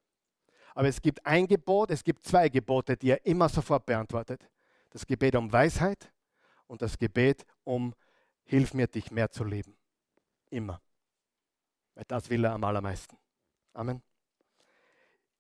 Aber 0.73 0.87
es 0.87 0.99
gibt 0.99 1.23
ein 1.25 1.45
Gebot, 1.45 1.91
es 1.91 2.03
gibt 2.03 2.25
zwei 2.25 2.49
Gebote, 2.49 2.97
die 2.97 3.11
er 3.11 3.25
immer 3.25 3.47
sofort 3.47 3.85
beantwortet. 3.85 4.49
Das 4.89 5.05
Gebet 5.05 5.35
um 5.35 5.51
Weisheit 5.51 6.11
und 6.67 6.81
das 6.81 6.97
Gebet 6.97 7.45
um 7.63 7.93
Hilf 8.45 8.73
mir, 8.75 8.87
dich 8.87 9.11
mehr 9.11 9.31
zu 9.31 9.43
lieben. 9.43 9.75
Immer. 10.51 10.79
Weil 11.95 12.05
das 12.07 12.29
will 12.29 12.45
er 12.45 12.53
am 12.53 12.63
allermeisten. 12.63 13.17
Amen. 13.73 14.01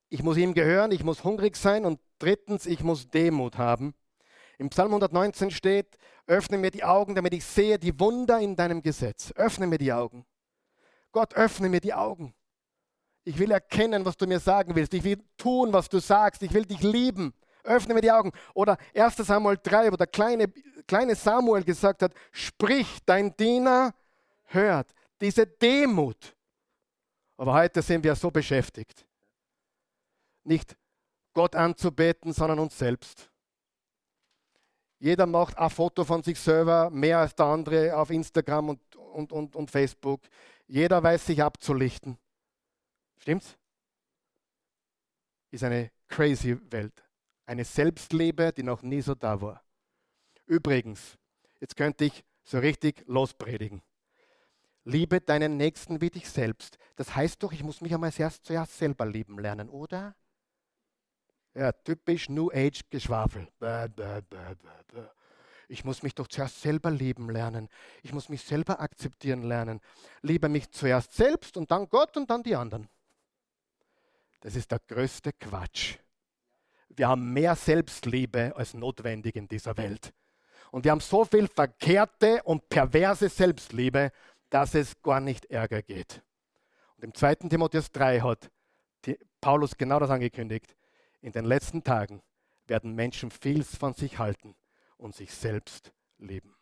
Ich 0.09 0.23
muss 0.23 0.37
ihm 0.37 0.53
gehören, 0.53 0.91
ich 0.91 1.03
muss 1.03 1.23
hungrig 1.23 1.55
sein 1.55 1.85
und 1.85 1.99
drittens, 2.19 2.65
ich 2.65 2.81
muss 2.83 3.07
Demut 3.07 3.57
haben. 3.57 3.93
Im 4.57 4.69
Psalm 4.69 4.89
119 4.89 5.51
steht, 5.51 5.97
öffne 6.25 6.57
mir 6.57 6.71
die 6.71 6.83
Augen, 6.83 7.13
damit 7.13 7.33
ich 7.33 7.45
sehe 7.45 7.77
die 7.77 7.99
Wunder 7.99 8.39
in 8.39 8.55
deinem 8.55 8.81
Gesetz. 8.81 9.31
Öffne 9.33 9.67
mir 9.67 9.77
die 9.77 9.93
Augen. 9.93 10.25
Gott, 11.11 11.33
öffne 11.35 11.69
mir 11.69 11.81
die 11.81 11.93
Augen. 11.93 12.33
Ich 13.23 13.37
will 13.37 13.51
erkennen, 13.51 14.05
was 14.05 14.17
du 14.17 14.25
mir 14.25 14.39
sagen 14.39 14.75
willst. 14.75 14.93
Ich 14.93 15.03
will 15.03 15.21
tun, 15.37 15.73
was 15.73 15.89
du 15.89 15.99
sagst. 15.99 16.41
Ich 16.43 16.53
will 16.53 16.65
dich 16.65 16.81
lieben. 16.81 17.33
Öffne 17.63 17.93
mir 17.93 18.01
die 18.01 18.11
Augen. 18.11 18.31
Oder 18.53 18.77
1 18.93 19.17
Samuel 19.17 19.57
3, 19.61 19.91
wo 19.91 19.95
der 19.95 20.07
kleine, 20.07 20.51
kleine 20.87 21.15
Samuel 21.15 21.63
gesagt 21.63 22.01
hat, 22.01 22.13
sprich, 22.31 22.99
dein 23.05 23.35
Diener 23.35 23.93
hört. 24.45 24.93
Diese 25.19 25.45
Demut. 25.45 26.35
Aber 27.37 27.53
heute 27.53 27.81
sind 27.81 28.03
wir 28.03 28.15
so 28.15 28.31
beschäftigt. 28.31 29.05
Nicht 30.43 30.75
Gott 31.33 31.55
anzubeten, 31.55 32.31
sondern 32.31 32.59
uns 32.59 32.77
selbst. 32.77 33.29
Jeder 34.99 35.25
macht 35.25 35.57
ein 35.57 35.69
Foto 35.69 36.03
von 36.03 36.23
sich 36.23 36.39
selber, 36.39 36.89
mehr 36.89 37.19
als 37.19 37.35
der 37.35 37.45
andere 37.47 37.95
auf 37.95 38.09
Instagram 38.09 38.69
und, 38.69 38.95
und, 38.95 39.31
und, 39.31 39.55
und 39.55 39.71
Facebook. 39.71 40.21
Jeder 40.67 41.03
weiß 41.03 41.25
sich 41.25 41.43
abzulichten. 41.43 42.17
Stimmt's? 43.17 43.57
Ist 45.51 45.63
eine 45.63 45.91
crazy 46.07 46.57
Welt. 46.71 47.03
Eine 47.45 47.65
Selbstliebe, 47.65 48.53
die 48.53 48.63
noch 48.63 48.81
nie 48.81 49.01
so 49.01 49.13
da 49.13 49.39
war. 49.39 49.64
Übrigens, 50.45 51.17
jetzt 51.59 51.75
könnte 51.75 52.05
ich 52.05 52.23
So 52.47 52.59
richtig 52.59 53.03
lospredigen. 53.07 53.81
Liebe 54.83 55.19
deinen 55.19 55.57
Nächsten 55.57 55.99
wie 55.99 56.11
dich 56.11 56.29
selbst. 56.29 56.77
Das 56.95 57.15
heißt 57.15 57.41
doch, 57.41 57.51
ich 57.51 57.63
muss 57.63 57.81
mich 57.81 57.91
einmal 57.91 58.13
zuerst, 58.13 58.45
zuerst 58.45 58.77
selber 58.77 59.07
lieben 59.07 59.39
lernen, 59.39 59.67
oder? 59.67 60.15
Ja, 61.55 61.71
typisch 61.71 62.29
New 62.29 62.51
Age 62.51 62.81
Geschwafel. 62.91 63.47
Ich 65.67 65.83
muss 65.83 66.03
mich 66.03 66.13
doch 66.13 66.27
zuerst 66.27 66.61
selber 66.61 66.91
lieben 66.91 67.31
lernen. 67.31 67.67
Ich 68.03 68.13
muss 68.13 68.29
mich 68.29 68.43
selber 68.43 68.79
akzeptieren 68.79 69.41
lernen. 69.41 69.81
Liebe 70.21 70.47
mich 70.47 70.69
zuerst 70.69 71.13
selbst 71.13 71.57
und 71.57 71.71
dann 71.71 71.89
Gott 71.89 72.15
und 72.15 72.29
dann 72.29 72.43
die 72.43 72.55
anderen. 72.55 72.87
Das 74.41 74.55
ist 74.55 74.69
der 74.69 74.79
größte 74.79 75.33
Quatsch. 75.33 75.97
Wir 76.89 77.07
haben 77.07 77.33
mehr 77.33 77.55
Selbstliebe 77.55 78.53
als 78.55 78.75
notwendig 78.75 79.35
in 79.35 79.47
dieser 79.47 79.75
Welt. 79.77 80.13
Und 80.71 80.83
wir 80.83 80.91
haben 80.91 80.99
so 80.99 81.25
viel 81.25 81.47
verkehrte 81.47 82.41
und 82.43 82.67
perverse 82.69 83.29
Selbstliebe, 83.29 84.11
dass 84.49 84.75
es 84.75 85.01
gar 85.01 85.19
nicht 85.19 85.45
Ärger 85.45 85.81
geht. 85.81 86.21
Und 86.97 87.03
im 87.03 87.13
2. 87.13 87.35
Timotheus 87.49 87.91
3 87.91 88.21
hat 88.21 88.49
Paulus 89.41 89.77
genau 89.77 89.99
das 89.99 90.09
angekündigt. 90.09 90.75
In 91.21 91.31
den 91.31 91.45
letzten 91.45 91.83
Tagen 91.83 92.21
werden 92.67 92.93
Menschen 92.93 93.31
viel 93.31 93.63
von 93.63 93.93
sich 93.93 94.17
halten 94.19 94.55
und 94.97 95.15
sich 95.15 95.33
selbst 95.33 95.91
lieben. 96.17 96.55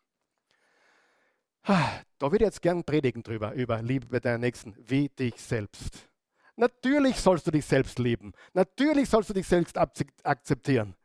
Da 1.63 2.03
würde 2.19 2.37
ich 2.37 2.41
jetzt 2.41 2.61
gern 2.61 2.83
predigen 2.83 3.23
drüber, 3.23 3.53
über 3.53 3.81
Liebe 3.81 4.19
deiner 4.19 4.37
Nächsten, 4.37 4.75
wie 4.77 5.07
dich 5.07 5.39
selbst. 5.41 6.09
Natürlich 6.55 7.17
sollst 7.17 7.47
du 7.47 7.51
dich 7.51 7.65
selbst 7.65 7.99
lieben. 7.99 8.33
Natürlich 8.53 9.09
sollst 9.09 9.29
du 9.29 9.33
dich 9.33 9.47
selbst 9.47 9.77
akzeptieren. 9.77 10.95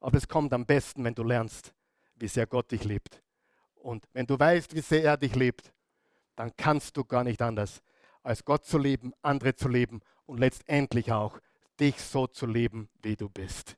Aber 0.00 0.16
es 0.16 0.26
kommt 0.26 0.52
am 0.54 0.64
besten, 0.64 1.04
wenn 1.04 1.14
du 1.14 1.24
lernst, 1.24 1.74
wie 2.20 2.28
sehr 2.28 2.46
Gott 2.46 2.70
dich 2.70 2.84
liebt. 2.84 3.22
Und 3.74 4.04
wenn 4.12 4.26
du 4.26 4.38
weißt, 4.38 4.74
wie 4.74 4.80
sehr 4.80 5.04
er 5.04 5.16
dich 5.16 5.34
liebt, 5.34 5.72
dann 6.36 6.56
kannst 6.56 6.96
du 6.96 7.04
gar 7.04 7.24
nicht 7.24 7.40
anders, 7.42 7.80
als 8.22 8.44
Gott 8.44 8.66
zu 8.66 8.78
lieben, 8.78 9.12
andere 9.22 9.54
zu 9.54 9.68
lieben 9.68 10.00
und 10.26 10.38
letztendlich 10.38 11.12
auch 11.12 11.38
dich 11.80 12.00
so 12.00 12.26
zu 12.26 12.46
lieben, 12.46 12.88
wie 13.02 13.16
du 13.16 13.28
bist. 13.28 13.76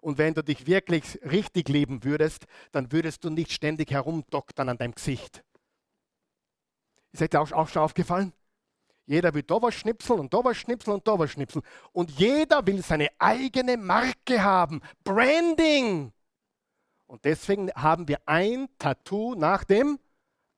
Und 0.00 0.18
wenn 0.18 0.34
du 0.34 0.42
dich 0.42 0.66
wirklich 0.66 1.18
richtig 1.24 1.68
lieben 1.68 2.04
würdest, 2.04 2.44
dann 2.72 2.92
würdest 2.92 3.24
du 3.24 3.30
nicht 3.30 3.52
ständig 3.52 3.90
herumdoktern 3.90 4.68
an 4.68 4.76
deinem 4.76 4.94
Gesicht. 4.94 5.42
Ist 7.12 7.22
euch 7.22 7.54
auch, 7.54 7.68
schon 7.68 7.82
aufgefallen? 7.82 8.32
Jeder 9.06 9.32
will 9.34 9.42
da 9.42 9.60
was 9.60 9.74
schnipseln 9.74 10.20
und 10.20 10.34
da 10.34 10.44
was 10.44 10.56
schnipseln 10.56 10.94
und 10.94 11.06
da 11.06 11.18
was 11.18 11.30
schnipseln. 11.30 11.64
Und 11.92 12.10
jeder 12.12 12.66
will 12.66 12.82
seine 12.82 13.08
eigene 13.18 13.76
Marke 13.76 14.42
haben. 14.42 14.80
Branding. 15.04 16.12
Und 17.14 17.24
deswegen 17.24 17.70
haben 17.76 18.08
wir 18.08 18.18
ein 18.26 18.66
Tattoo 18.76 19.36
nach 19.36 19.62
dem 19.62 20.00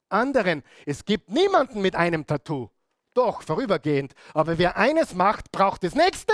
anderen. 0.08 0.62
Es 0.86 1.04
gibt 1.04 1.28
niemanden 1.28 1.82
mit 1.82 1.94
einem 1.94 2.26
Tattoo. 2.26 2.70
Doch, 3.12 3.42
vorübergehend. 3.42 4.14
Aber 4.32 4.56
wer 4.56 4.78
eines 4.78 5.14
macht, 5.14 5.52
braucht 5.52 5.84
das 5.84 5.94
nächste. 5.94 6.32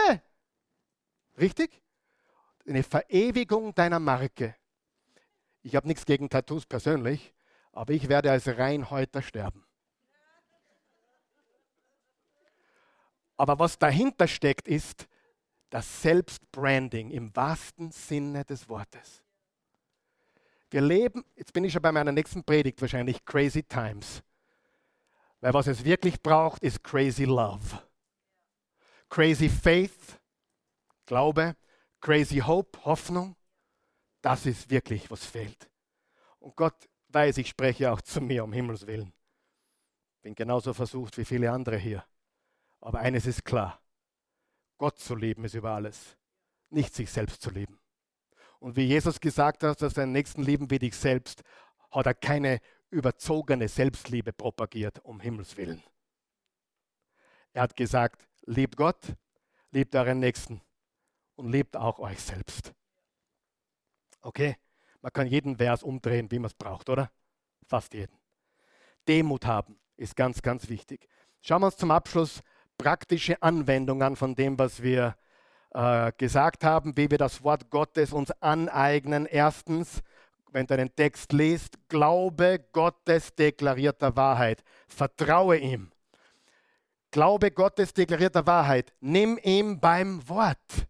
Richtig? 1.36 1.82
eine 2.68 2.84
Verewigung 2.84 3.74
deiner 3.74 3.98
Marke. 3.98 4.54
Ich 5.62 5.74
habe 5.74 5.88
nichts 5.88 6.06
gegen 6.06 6.30
Tattoos 6.30 6.66
persönlich, 6.66 7.34
aber 7.72 7.92
ich 7.92 8.08
werde 8.08 8.30
als 8.30 8.46
Reinhäuter 8.46 9.22
sterben. 9.22 9.66
Aber 13.36 13.58
was 13.58 13.76
dahinter 13.76 14.28
steckt, 14.28 14.68
ist 14.68 15.08
das 15.68 16.02
Selbstbranding 16.02 17.10
im 17.10 17.34
wahrsten 17.34 17.90
Sinne 17.90 18.44
des 18.44 18.68
Wortes. 18.68 19.21
Wir 20.72 20.80
leben, 20.80 21.22
jetzt 21.36 21.52
bin 21.52 21.64
ich 21.64 21.72
schon 21.74 21.82
bei 21.82 21.92
meiner 21.92 22.12
nächsten 22.12 22.44
Predigt 22.44 22.80
wahrscheinlich, 22.80 23.22
crazy 23.26 23.62
times. 23.62 24.22
Weil 25.42 25.52
was 25.52 25.66
es 25.66 25.84
wirklich 25.84 26.22
braucht, 26.22 26.62
ist 26.62 26.82
crazy 26.82 27.24
love. 27.24 27.78
Crazy 29.10 29.50
faith, 29.50 30.18
Glaube, 31.04 31.56
Crazy 32.00 32.38
Hope, 32.38 32.86
Hoffnung, 32.86 33.36
das 34.22 34.46
ist 34.46 34.70
wirklich, 34.70 35.10
was 35.10 35.26
fehlt. 35.26 35.70
Und 36.38 36.56
Gott 36.56 36.88
weiß, 37.08 37.36
ich 37.36 37.50
spreche 37.50 37.92
auch 37.92 38.00
zu 38.00 38.22
mir, 38.22 38.42
um 38.42 38.54
Himmels 38.54 38.86
Willen. 38.86 39.12
Bin 40.22 40.34
genauso 40.34 40.72
versucht 40.72 41.18
wie 41.18 41.26
viele 41.26 41.52
andere 41.52 41.76
hier. 41.76 42.02
Aber 42.80 43.00
eines 43.00 43.26
ist 43.26 43.44
klar, 43.44 43.78
Gott 44.78 44.98
zu 44.98 45.14
lieben 45.16 45.44
ist 45.44 45.54
über 45.54 45.72
alles, 45.72 46.16
nicht 46.70 46.94
sich 46.94 47.10
selbst 47.10 47.42
zu 47.42 47.50
lieben. 47.50 47.81
Und 48.62 48.76
wie 48.76 48.84
Jesus 48.84 49.18
gesagt 49.18 49.64
hat, 49.64 49.82
dass 49.82 49.94
seinen 49.94 50.12
Nächsten 50.12 50.40
lieben 50.40 50.70
wie 50.70 50.78
dich 50.78 50.94
selbst, 50.94 51.42
hat 51.90 52.06
er 52.06 52.14
keine 52.14 52.60
überzogene 52.90 53.66
Selbstliebe 53.66 54.32
propagiert, 54.32 55.00
um 55.04 55.18
Himmels 55.18 55.56
Willen. 55.56 55.82
Er 57.54 57.62
hat 57.62 57.74
gesagt, 57.74 58.24
liebt 58.46 58.76
Gott, 58.76 59.16
liebt 59.72 59.96
euren 59.96 60.20
Nächsten 60.20 60.60
und 61.34 61.50
lebt 61.50 61.76
auch 61.76 61.98
euch 61.98 62.20
selbst. 62.20 62.72
Okay? 64.20 64.56
Man 65.00 65.12
kann 65.12 65.26
jeden 65.26 65.56
Vers 65.56 65.82
umdrehen, 65.82 66.30
wie 66.30 66.38
man 66.38 66.46
es 66.46 66.54
braucht, 66.54 66.88
oder? 66.88 67.10
Fast 67.66 67.92
jeden. 67.94 68.16
Demut 69.08 69.44
haben 69.44 69.76
ist 69.96 70.14
ganz, 70.14 70.40
ganz 70.40 70.68
wichtig. 70.68 71.08
Schauen 71.40 71.62
wir 71.62 71.66
uns 71.66 71.76
zum 71.78 71.90
Abschluss 71.90 72.42
praktische 72.78 73.42
Anwendungen 73.42 74.14
von 74.14 74.36
dem, 74.36 74.56
was 74.56 74.84
wir 74.84 75.16
äh, 75.74 76.12
gesagt 76.16 76.64
haben, 76.64 76.96
wie 76.96 77.10
wir 77.10 77.18
das 77.18 77.42
Wort 77.42 77.70
Gottes 77.70 78.12
uns 78.12 78.30
aneignen. 78.40 79.26
Erstens, 79.26 80.02
wenn 80.52 80.66
du 80.66 80.74
einen 80.74 80.94
Text 80.94 81.32
liest, 81.32 81.76
glaube 81.88 82.64
Gottes 82.72 83.34
deklarierter 83.34 84.16
Wahrheit. 84.16 84.62
Vertraue 84.88 85.56
ihm. 85.56 85.90
Glaube 87.10 87.50
Gottes 87.50 87.92
deklarierter 87.92 88.46
Wahrheit. 88.46 88.92
Nimm 89.00 89.38
ihm 89.42 89.80
beim 89.80 90.28
Wort 90.28 90.86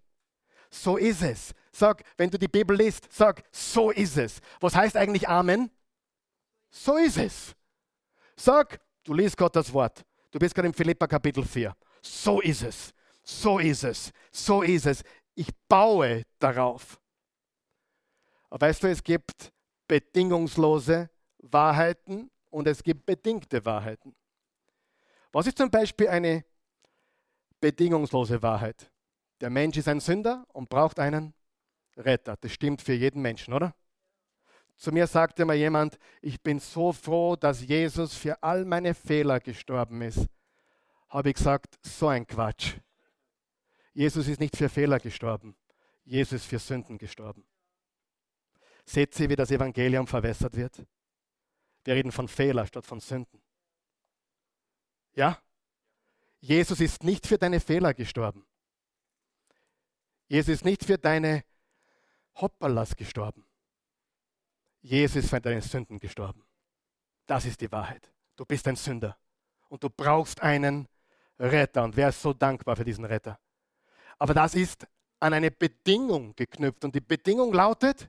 so 0.72 0.96
ist 0.96 1.22
es. 1.22 1.54
Sag, 1.70 2.02
wenn 2.16 2.30
du 2.30 2.38
die 2.38 2.48
Bibel 2.48 2.76
liest, 2.76 3.06
sag, 3.10 3.42
so 3.52 3.90
ist 3.90 4.16
es. 4.16 4.40
Was 4.60 4.74
heißt 4.74 4.96
eigentlich 4.96 5.28
Amen? 5.28 5.70
So 6.70 6.96
ist 6.96 7.18
es. 7.18 7.54
Sag, 8.36 8.80
du 9.04 9.14
liest 9.14 9.36
Gott 9.36 9.54
das 9.54 9.72
Wort. 9.72 10.04
Du 10.30 10.38
bist 10.38 10.54
gerade 10.54 10.68
im 10.68 10.74
Philippa 10.74 11.06
Kapitel 11.06 11.44
4. 11.44 11.74
So 12.00 12.40
ist 12.40 12.62
es. 12.62 12.94
So 13.22 13.58
ist 13.58 13.84
es. 13.84 14.12
So 14.30 14.62
ist 14.62 14.86
es. 14.86 15.02
Ich 15.34 15.48
baue 15.68 16.24
darauf. 16.38 17.00
Aber 18.50 18.66
weißt 18.66 18.82
du, 18.82 18.88
es 18.88 19.02
gibt 19.02 19.52
bedingungslose 19.88 21.08
Wahrheiten 21.38 22.30
und 22.50 22.66
es 22.68 22.82
gibt 22.82 23.06
bedingte 23.06 23.64
Wahrheiten. 23.64 24.14
Was 25.32 25.46
ist 25.46 25.56
zum 25.56 25.70
Beispiel 25.70 26.08
eine 26.08 26.44
bedingungslose 27.60 28.42
Wahrheit? 28.42 28.90
Der 29.40 29.50
Mensch 29.50 29.76
ist 29.78 29.88
ein 29.88 30.00
Sünder 30.00 30.46
und 30.52 30.68
braucht 30.68 30.98
einen 30.98 31.34
Retter. 31.96 32.36
Das 32.36 32.52
stimmt 32.52 32.82
für 32.82 32.92
jeden 32.92 33.22
Menschen, 33.22 33.54
oder? 33.54 33.74
Zu 34.76 34.92
mir 34.92 35.06
sagte 35.06 35.44
mal 35.44 35.56
jemand, 35.56 35.98
ich 36.20 36.40
bin 36.42 36.58
so 36.58 36.92
froh, 36.92 37.36
dass 37.36 37.62
Jesus 37.62 38.14
für 38.14 38.42
all 38.42 38.64
meine 38.64 38.94
Fehler 38.94 39.40
gestorben 39.40 40.02
ist. 40.02 40.26
Habe 41.08 41.30
ich 41.30 41.36
gesagt, 41.36 41.78
so 41.82 42.08
ein 42.08 42.26
Quatsch. 42.26 42.74
Jesus 43.92 44.26
ist 44.28 44.40
nicht 44.40 44.56
für 44.56 44.68
Fehler 44.68 44.98
gestorben. 44.98 45.56
Jesus 46.04 46.42
ist 46.42 46.46
für 46.46 46.58
Sünden 46.58 46.98
gestorben. 46.98 47.44
Seht 48.84 49.18
ihr, 49.20 49.28
wie 49.28 49.36
das 49.36 49.50
Evangelium 49.50 50.06
verwässert 50.06 50.56
wird? 50.56 50.84
Wir 51.84 51.94
reden 51.94 52.12
von 52.12 52.28
Fehler 52.28 52.66
statt 52.66 52.86
von 52.86 53.00
Sünden. 53.00 53.40
Ja? 55.14 55.40
Jesus 56.40 56.80
ist 56.80 57.04
nicht 57.04 57.26
für 57.26 57.38
deine 57.38 57.60
Fehler 57.60 57.94
gestorben. 57.94 58.44
Jesus 60.26 60.54
ist 60.54 60.64
nicht 60.64 60.84
für 60.84 60.98
deine 60.98 61.44
Hopperlas 62.36 62.96
gestorben. 62.96 63.46
Jesus 64.80 65.16
ist 65.16 65.30
für 65.30 65.40
deine 65.40 65.62
Sünden 65.62 66.00
gestorben. 66.00 66.44
Das 67.26 67.44
ist 67.44 67.60
die 67.60 67.70
Wahrheit. 67.70 68.10
Du 68.36 68.44
bist 68.44 68.66
ein 68.66 68.76
Sünder 68.76 69.16
und 69.68 69.84
du 69.84 69.90
brauchst 69.90 70.40
einen 70.40 70.88
Retter. 71.38 71.84
Und 71.84 71.96
wer 71.96 72.08
ist 72.08 72.22
so 72.22 72.32
dankbar 72.32 72.74
für 72.76 72.84
diesen 72.84 73.04
Retter? 73.04 73.38
Aber 74.22 74.34
das 74.34 74.54
ist 74.54 74.86
an 75.18 75.34
eine 75.34 75.50
Bedingung 75.50 76.36
geknüpft. 76.36 76.84
Und 76.84 76.94
die 76.94 77.00
Bedingung 77.00 77.52
lautet, 77.52 78.08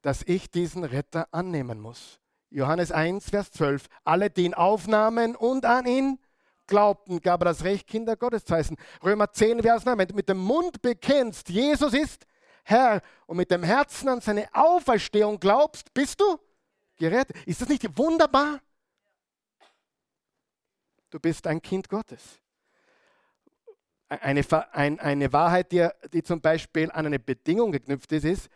dass 0.00 0.22
ich 0.22 0.50
diesen 0.50 0.82
Retter 0.82 1.28
annehmen 1.30 1.78
muss. 1.78 2.18
Johannes 2.48 2.90
1, 2.90 3.28
Vers 3.28 3.50
12. 3.50 3.86
Alle, 4.02 4.30
die 4.30 4.46
ihn 4.46 4.54
aufnahmen 4.54 5.36
und 5.36 5.66
an 5.66 5.84
ihn 5.84 6.18
glaubten, 6.66 7.20
gab 7.20 7.42
er 7.42 7.44
das 7.44 7.64
Recht, 7.64 7.86
Kinder 7.86 8.16
Gottes 8.16 8.46
zu 8.46 8.54
heißen. 8.54 8.78
Römer 9.04 9.30
10, 9.30 9.60
Vers 9.60 9.84
9. 9.84 9.98
Wenn 9.98 10.08
du 10.08 10.14
mit 10.14 10.30
dem 10.30 10.38
Mund 10.38 10.80
bekennst, 10.80 11.50
Jesus 11.50 11.92
ist 11.92 12.26
Herr 12.64 13.02
und 13.26 13.36
mit 13.36 13.50
dem 13.50 13.62
Herzen 13.62 14.08
an 14.08 14.22
seine 14.22 14.48
Auferstehung 14.54 15.38
glaubst, 15.38 15.92
bist 15.92 16.18
du 16.18 16.40
gerettet. 16.96 17.36
Ist 17.46 17.60
das 17.60 17.68
nicht 17.68 17.98
wunderbar? 17.98 18.58
Du 21.10 21.20
bist 21.20 21.46
ein 21.46 21.60
Kind 21.60 21.90
Gottes. 21.90 22.40
Eine, 24.10 24.44
eine, 24.72 25.00
eine 25.00 25.32
Wahrheit, 25.32 25.70
die, 25.70 25.88
die, 26.12 26.24
zum 26.24 26.40
Beispiel 26.40 26.90
an 26.90 27.06
eine 27.06 27.20
Bedingung 27.20 27.70
geknüpft 27.70 28.10
ist, 28.10 28.24
ist, 28.24 28.50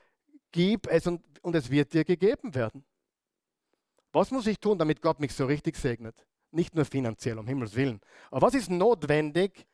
gib 0.50 0.88
es 0.88 1.06
und, 1.06 1.22
und 1.42 1.54
es 1.54 1.70
wird 1.70 1.92
dir 1.92 2.04
gegeben 2.04 2.54
werden. 2.56 2.84
Was 4.12 4.32
muss 4.32 4.48
ich 4.48 4.58
tun, 4.58 4.78
damit 4.78 5.00
Gott 5.00 5.20
mich 5.20 5.32
so 5.32 5.46
richtig 5.46 5.76
segnet? 5.76 6.26
Nicht 6.50 6.74
nur 6.74 6.84
finanziell, 6.84 7.38
um 7.38 7.46
Himmels 7.46 7.74
Willen. 7.76 8.00
Aber 8.30 8.48
was 8.48 8.54
ist 8.54 8.68
notwendig? 8.68 9.66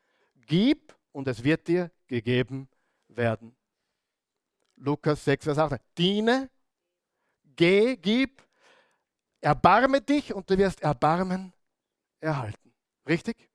Gib 0.46 0.94
und 1.12 1.26
es 1.28 1.42
wird 1.42 1.66
dir 1.66 1.90
gegeben 2.06 2.68
werden. 3.08 3.56
Lukas 4.76 5.24
6, 5.24 5.44
Vers 5.44 5.58
8. 5.58 5.80
Diene, 5.96 6.50
geh, 7.56 7.96
gib, 7.96 8.42
erbarme 9.40 10.00
dich 10.00 10.34
und 10.34 10.48
du 10.50 10.56
wirst 10.58 10.82
Erbarmen 10.82 11.52
erhalten. 12.20 12.74
Richtig? 13.06 13.49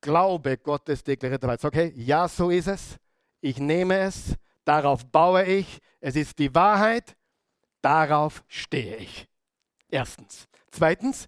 Glaube 0.00 0.56
Gottes 0.58 1.02
deklarierte 1.02 1.46
Wahrheit. 1.46 1.60
Sag, 1.60 1.72
okay, 1.72 1.92
ja, 1.96 2.28
so 2.28 2.50
ist 2.50 2.68
es. 2.68 2.96
Ich 3.40 3.58
nehme 3.58 3.98
es, 3.98 4.34
darauf 4.64 5.04
baue 5.06 5.44
ich. 5.44 5.78
Es 6.00 6.16
ist 6.16 6.38
die 6.38 6.54
Wahrheit, 6.54 7.16
darauf 7.82 8.44
stehe 8.48 8.96
ich. 8.96 9.26
Erstens. 9.88 10.46
Zweitens, 10.70 11.26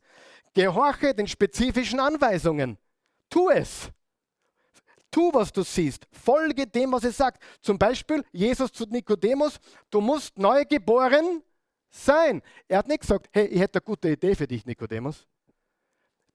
gehorche 0.55 1.15
den 1.15 1.27
spezifischen 1.27 2.01
Anweisungen. 2.01 2.77
Tu 3.31 3.49
es. 3.51 3.91
Tu, 5.11 5.33
was 5.33 5.53
du 5.53 5.63
siehst. 5.63 6.07
Folge 6.13 6.67
dem, 6.67 6.93
was 6.93 7.05
es 7.05 7.17
sagt. 7.17 7.43
Zum 7.61 7.79
Beispiel 7.79 8.25
Jesus 8.33 8.71
zu 8.73 8.85
Nikodemus, 8.85 9.59
du 9.91 10.01
musst 10.01 10.39
neu 10.39 10.65
geboren 10.65 11.43
sein. 11.91 12.43
Er 12.67 12.79
hat 12.79 12.89
nicht 12.89 13.01
gesagt, 13.01 13.29
hey, 13.33 13.47
ich 13.47 13.61
hätte 13.61 13.79
eine 13.79 13.85
gute 13.85 14.11
Idee 14.11 14.35
für 14.35 14.47
dich, 14.47 14.67
Nikodemus. 14.67 15.27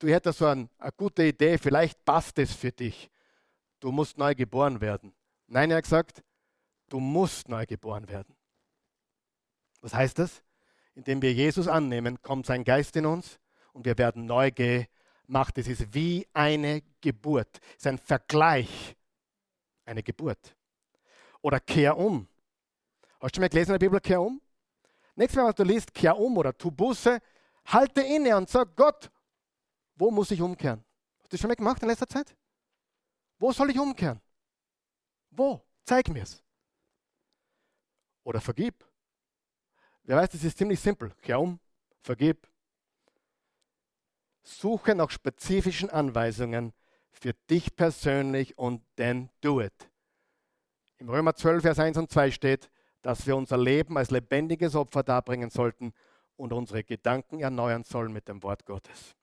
Du 0.04 0.10
hättest 0.10 0.40
so 0.40 0.48
ein, 0.48 0.70
eine 0.80 0.92
gute 0.92 1.24
Idee, 1.24 1.58
vielleicht 1.58 2.04
passt 2.04 2.38
es 2.38 2.52
für 2.54 2.74
dich. 2.74 3.10
Du 3.80 3.90
musst 3.90 4.18
neu 4.18 4.36
geboren 4.36 4.82
werden. 4.82 5.14
Nein, 5.48 5.72
er 5.72 5.78
hat 5.78 5.86
gesagt, 5.86 6.22
du 6.90 7.00
musst 7.00 7.48
neu 7.48 7.66
geboren 7.66 8.10
werden. 8.10 8.36
Was 9.80 9.94
heißt 9.94 10.20
das? 10.20 10.44
Indem 10.94 11.22
wir 11.22 11.32
Jesus 11.32 11.70
annehmen, 11.70 12.22
kommt 12.22 12.48
sein 12.48 12.66
Geist 12.66 12.98
in 12.98 13.06
uns 13.06 13.40
und 13.72 13.86
wir 13.86 13.98
werden 13.98 14.26
neu 14.26 14.52
gemacht. 14.52 15.58
Es 15.58 15.70
ist 15.70 15.94
wie 15.94 16.28
eine 16.34 16.84
Geburt. 17.00 17.62
Es 17.70 17.86
ist 17.86 17.88
ein 17.88 17.98
Vergleich. 17.98 18.98
Eine 19.86 20.04
Geburt. 20.04 20.54
Oder 21.42 21.62
kehr 21.62 21.98
um. 21.98 22.28
Hast 23.22 23.38
du 23.38 23.38
schon 23.38 23.44
mal 23.44 23.48
gelesen 23.48 23.70
in 23.70 23.80
der 23.80 23.88
Bibel, 23.88 24.02
kehr 24.02 24.22
um? 24.22 24.42
Nächstes 25.16 25.38
Mal, 25.38 25.48
was 25.48 25.56
du 25.56 25.64
liest, 25.64 25.94
kehr 25.94 26.18
um 26.20 26.36
oder 26.36 26.52
tu 26.58 26.72
Buße, 26.72 27.22
halte 27.68 28.02
inne 28.02 28.36
und 28.36 28.50
sag, 28.50 28.76
Gott, 28.76 29.10
wo 29.96 30.12
muss 30.12 30.32
ich 30.32 30.42
umkehren? 30.42 30.84
Hast 31.20 31.32
du 31.32 31.36
das 31.36 31.40
schon 31.40 31.48
mal 31.50 31.56
gemacht 31.56 31.82
in 31.82 31.88
letzter 31.88 32.08
Zeit? 32.08 32.36
Wo 33.40 33.52
soll 33.52 33.70
ich 33.72 33.80
umkehren? 33.80 34.22
Wo? 35.32 35.62
Zeig 35.86 36.10
mir 36.10 36.24
es. 36.24 36.44
Oder 38.24 38.40
vergib. 38.40 38.86
Wer 40.04 40.18
weiß, 40.18 40.30
das 40.32 40.44
ist 40.44 40.58
ziemlich 40.58 40.80
simpel. 40.80 41.12
Kehr 41.22 41.40
um, 41.40 41.60
vergib. 42.02 42.48
Suche 44.44 44.96
nach 44.96 45.10
spezifischen 45.10 45.90
Anweisungen 45.90 46.74
für 47.12 47.34
dich 47.50 47.76
persönlich 47.76 48.58
und 48.58 48.84
then 48.96 49.30
do 49.42 49.62
it. 49.62 49.74
Im 50.98 51.10
Römer 51.10 51.36
12, 51.36 51.62
Vers 51.62 51.80
1 51.80 51.98
und 51.98 52.12
2 52.12 52.32
steht, 52.32 52.70
dass 53.02 53.26
wir 53.28 53.36
unser 53.36 53.58
Leben 53.58 53.98
als 53.98 54.12
lebendiges 54.12 54.76
Opfer 54.76 55.04
darbringen 55.04 55.50
sollten 55.50 55.94
und 56.36 56.54
unsere 56.54 56.84
Gedanken 56.84 57.40
erneuern 57.40 57.84
sollen 57.84 58.12
mit 58.12 58.28
dem 58.28 58.42
Wort 58.44 58.66
Gottes. 58.66 59.16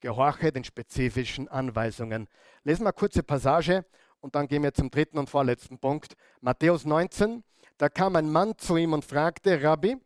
Gehorche 0.00 0.52
den 0.52 0.64
spezifischen 0.64 1.48
Anweisungen. 1.48 2.28
Lesen 2.64 2.82
wir 2.82 2.88
eine 2.88 2.92
kurze 2.94 3.22
Passage 3.22 3.84
und 4.20 4.34
dann 4.34 4.48
gehen 4.48 4.62
wir 4.62 4.74
zum 4.74 4.90
dritten 4.90 5.18
und 5.18 5.30
vorletzten 5.30 5.78
Punkt. 5.78 6.14
Matthäus 6.40 6.84
19, 6.84 7.44
da 7.78 7.88
kam 7.88 8.16
ein 8.16 8.30
Mann 8.30 8.56
zu 8.58 8.76
ihm 8.76 8.92
und 8.92 9.04
fragte, 9.04 9.62
Rabbi, 9.62 9.96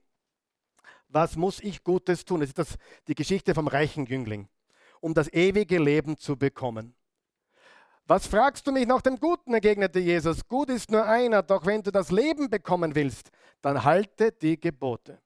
was 1.08 1.36
muss 1.36 1.60
ich 1.60 1.84
Gutes 1.84 2.24
tun? 2.24 2.40
Das 2.40 2.48
ist 2.50 2.58
das, 2.58 2.76
die 3.06 3.14
Geschichte 3.14 3.54
vom 3.54 3.68
reichen 3.68 4.06
Jüngling, 4.06 4.48
um 5.00 5.14
das 5.14 5.32
ewige 5.32 5.78
Leben 5.78 6.16
zu 6.16 6.36
bekommen. 6.36 6.94
Was 8.06 8.26
fragst 8.26 8.66
du 8.66 8.72
mich 8.72 8.86
nach 8.86 9.00
dem 9.00 9.18
Guten, 9.18 9.54
entgegnete 9.54 9.98
Jesus. 9.98 10.46
Gut 10.46 10.68
ist 10.68 10.90
nur 10.90 11.06
einer, 11.06 11.42
doch 11.42 11.64
wenn 11.64 11.82
du 11.82 11.90
das 11.90 12.10
Leben 12.10 12.50
bekommen 12.50 12.94
willst, 12.94 13.30
dann 13.62 13.82
halte 13.82 14.30
die 14.30 14.60
Gebote. 14.60 15.22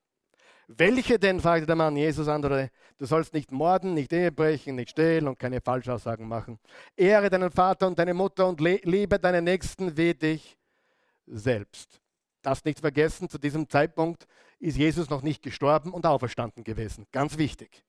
Welche 0.70 1.18
denn? 1.18 1.40
fragte 1.40 1.64
der 1.66 1.76
Mann. 1.76 1.96
Jesus 1.96 2.28
antwortete, 2.28 2.70
du 2.98 3.06
sollst 3.06 3.32
nicht 3.32 3.50
morden, 3.50 3.94
nicht 3.94 4.12
Ehe 4.12 4.30
brechen, 4.30 4.76
nicht 4.76 4.90
stehlen 4.90 5.26
und 5.26 5.38
keine 5.38 5.62
Falschaussagen 5.62 6.28
machen. 6.28 6.58
Ehre 6.94 7.30
deinen 7.30 7.50
Vater 7.50 7.86
und 7.86 7.98
deine 7.98 8.12
Mutter 8.12 8.46
und 8.46 8.60
liebe 8.60 9.18
deinen 9.18 9.44
Nächsten 9.44 9.96
wie 9.96 10.12
dich 10.12 10.58
selbst. 11.26 12.02
Darfst 12.42 12.66
nicht 12.66 12.80
vergessen, 12.80 13.30
zu 13.30 13.38
diesem 13.38 13.68
Zeitpunkt 13.68 14.26
ist 14.58 14.76
Jesus 14.76 15.08
noch 15.08 15.22
nicht 15.22 15.42
gestorben 15.42 15.90
und 15.90 16.04
auferstanden 16.04 16.64
gewesen. 16.64 17.06
Ganz 17.12 17.38
wichtig. 17.38 17.82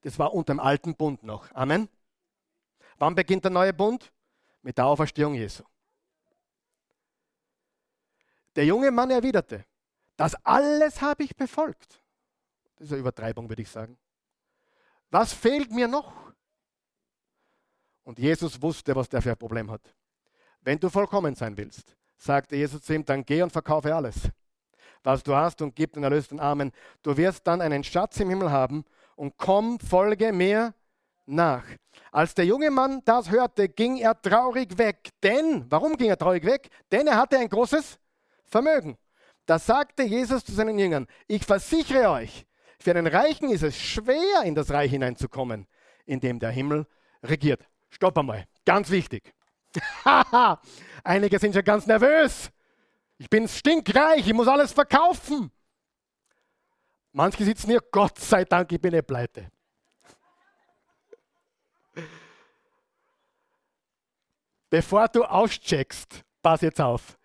Das 0.00 0.18
war 0.18 0.32
unter 0.32 0.54
dem 0.54 0.60
alten 0.60 0.94
Bund 0.96 1.24
noch. 1.24 1.52
Amen. 1.52 1.90
Wann 2.96 3.14
beginnt 3.14 3.44
der 3.44 3.50
neue 3.50 3.74
Bund? 3.74 4.12
Mit 4.62 4.78
der 4.78 4.86
Auferstehung 4.86 5.34
Jesu. 5.34 5.62
Der 8.56 8.64
junge 8.64 8.90
Mann 8.90 9.10
erwiderte, 9.10 9.66
das 10.16 10.34
alles 10.44 11.00
habe 11.00 11.24
ich 11.24 11.36
befolgt. 11.36 12.02
Das 12.76 12.86
ist 12.86 12.92
eine 12.92 13.00
Übertreibung, 13.00 13.48
würde 13.48 13.62
ich 13.62 13.70
sagen. 13.70 13.98
Was 15.10 15.32
fehlt 15.32 15.70
mir 15.70 15.88
noch? 15.88 16.12
Und 18.04 18.18
Jesus 18.18 18.60
wusste, 18.60 18.94
was 18.94 19.08
der 19.08 19.22
für 19.22 19.30
ein 19.30 19.36
Problem 19.36 19.70
hat. 19.70 19.94
Wenn 20.60 20.78
du 20.78 20.88
vollkommen 20.88 21.34
sein 21.34 21.56
willst, 21.56 21.96
sagte 22.16 22.56
Jesus 22.56 22.82
zu 22.82 22.94
ihm, 22.94 23.04
dann 23.04 23.24
geh 23.24 23.42
und 23.42 23.50
verkaufe 23.50 23.94
alles, 23.94 24.16
was 25.02 25.22
du 25.22 25.34
hast 25.34 25.60
und 25.62 25.74
gib 25.74 25.92
den 25.92 26.04
erlösten 26.04 26.40
Armen. 26.40 26.72
Du 27.02 27.16
wirst 27.16 27.46
dann 27.46 27.60
einen 27.60 27.84
Schatz 27.84 28.18
im 28.20 28.30
Himmel 28.30 28.50
haben 28.50 28.84
und 29.16 29.36
komm, 29.36 29.78
folge 29.78 30.32
mir 30.32 30.74
nach. 31.26 31.64
Als 32.10 32.34
der 32.34 32.44
junge 32.44 32.70
Mann 32.70 33.02
das 33.04 33.30
hörte, 33.30 33.68
ging 33.68 33.96
er 33.98 34.20
traurig 34.20 34.76
weg. 34.78 35.10
Denn, 35.22 35.64
warum 35.70 35.96
ging 35.96 36.08
er 36.08 36.18
traurig 36.18 36.44
weg? 36.44 36.68
Denn 36.90 37.06
er 37.06 37.16
hatte 37.16 37.38
ein 37.38 37.48
großes 37.48 37.98
Vermögen. 38.44 38.96
Da 39.46 39.58
sagte 39.58 40.02
Jesus 40.02 40.44
zu 40.44 40.52
seinen 40.52 40.78
Jüngern, 40.78 41.06
ich 41.26 41.44
versichere 41.44 42.10
euch, 42.10 42.46
für 42.78 42.90
einen 42.90 43.06
Reichen 43.06 43.50
ist 43.50 43.62
es 43.62 43.78
schwer, 43.78 44.42
in 44.44 44.54
das 44.54 44.70
Reich 44.70 44.90
hineinzukommen, 44.90 45.66
in 46.06 46.20
dem 46.20 46.38
der 46.38 46.50
Himmel 46.50 46.86
regiert. 47.22 47.66
Stopp 47.90 48.18
einmal, 48.18 48.46
ganz 48.64 48.90
wichtig. 48.90 49.34
Einige 51.04 51.38
sind 51.38 51.54
schon 51.54 51.64
ganz 51.64 51.86
nervös. 51.86 52.50
Ich 53.18 53.28
bin 53.30 53.46
stinkreich, 53.48 54.26
ich 54.26 54.34
muss 54.34 54.48
alles 54.48 54.72
verkaufen. 54.72 55.50
Manche 57.12 57.44
sitzen 57.44 57.70
hier, 57.70 57.80
Gott 57.92 58.18
sei 58.18 58.44
Dank, 58.44 58.72
ich 58.72 58.80
bin 58.80 58.92
nicht 58.92 59.06
pleite. 59.06 59.50
Bevor 64.70 65.06
du 65.08 65.22
auscheckst, 65.22 66.24
pass 66.42 66.60
jetzt 66.62 66.80
auf. 66.80 67.16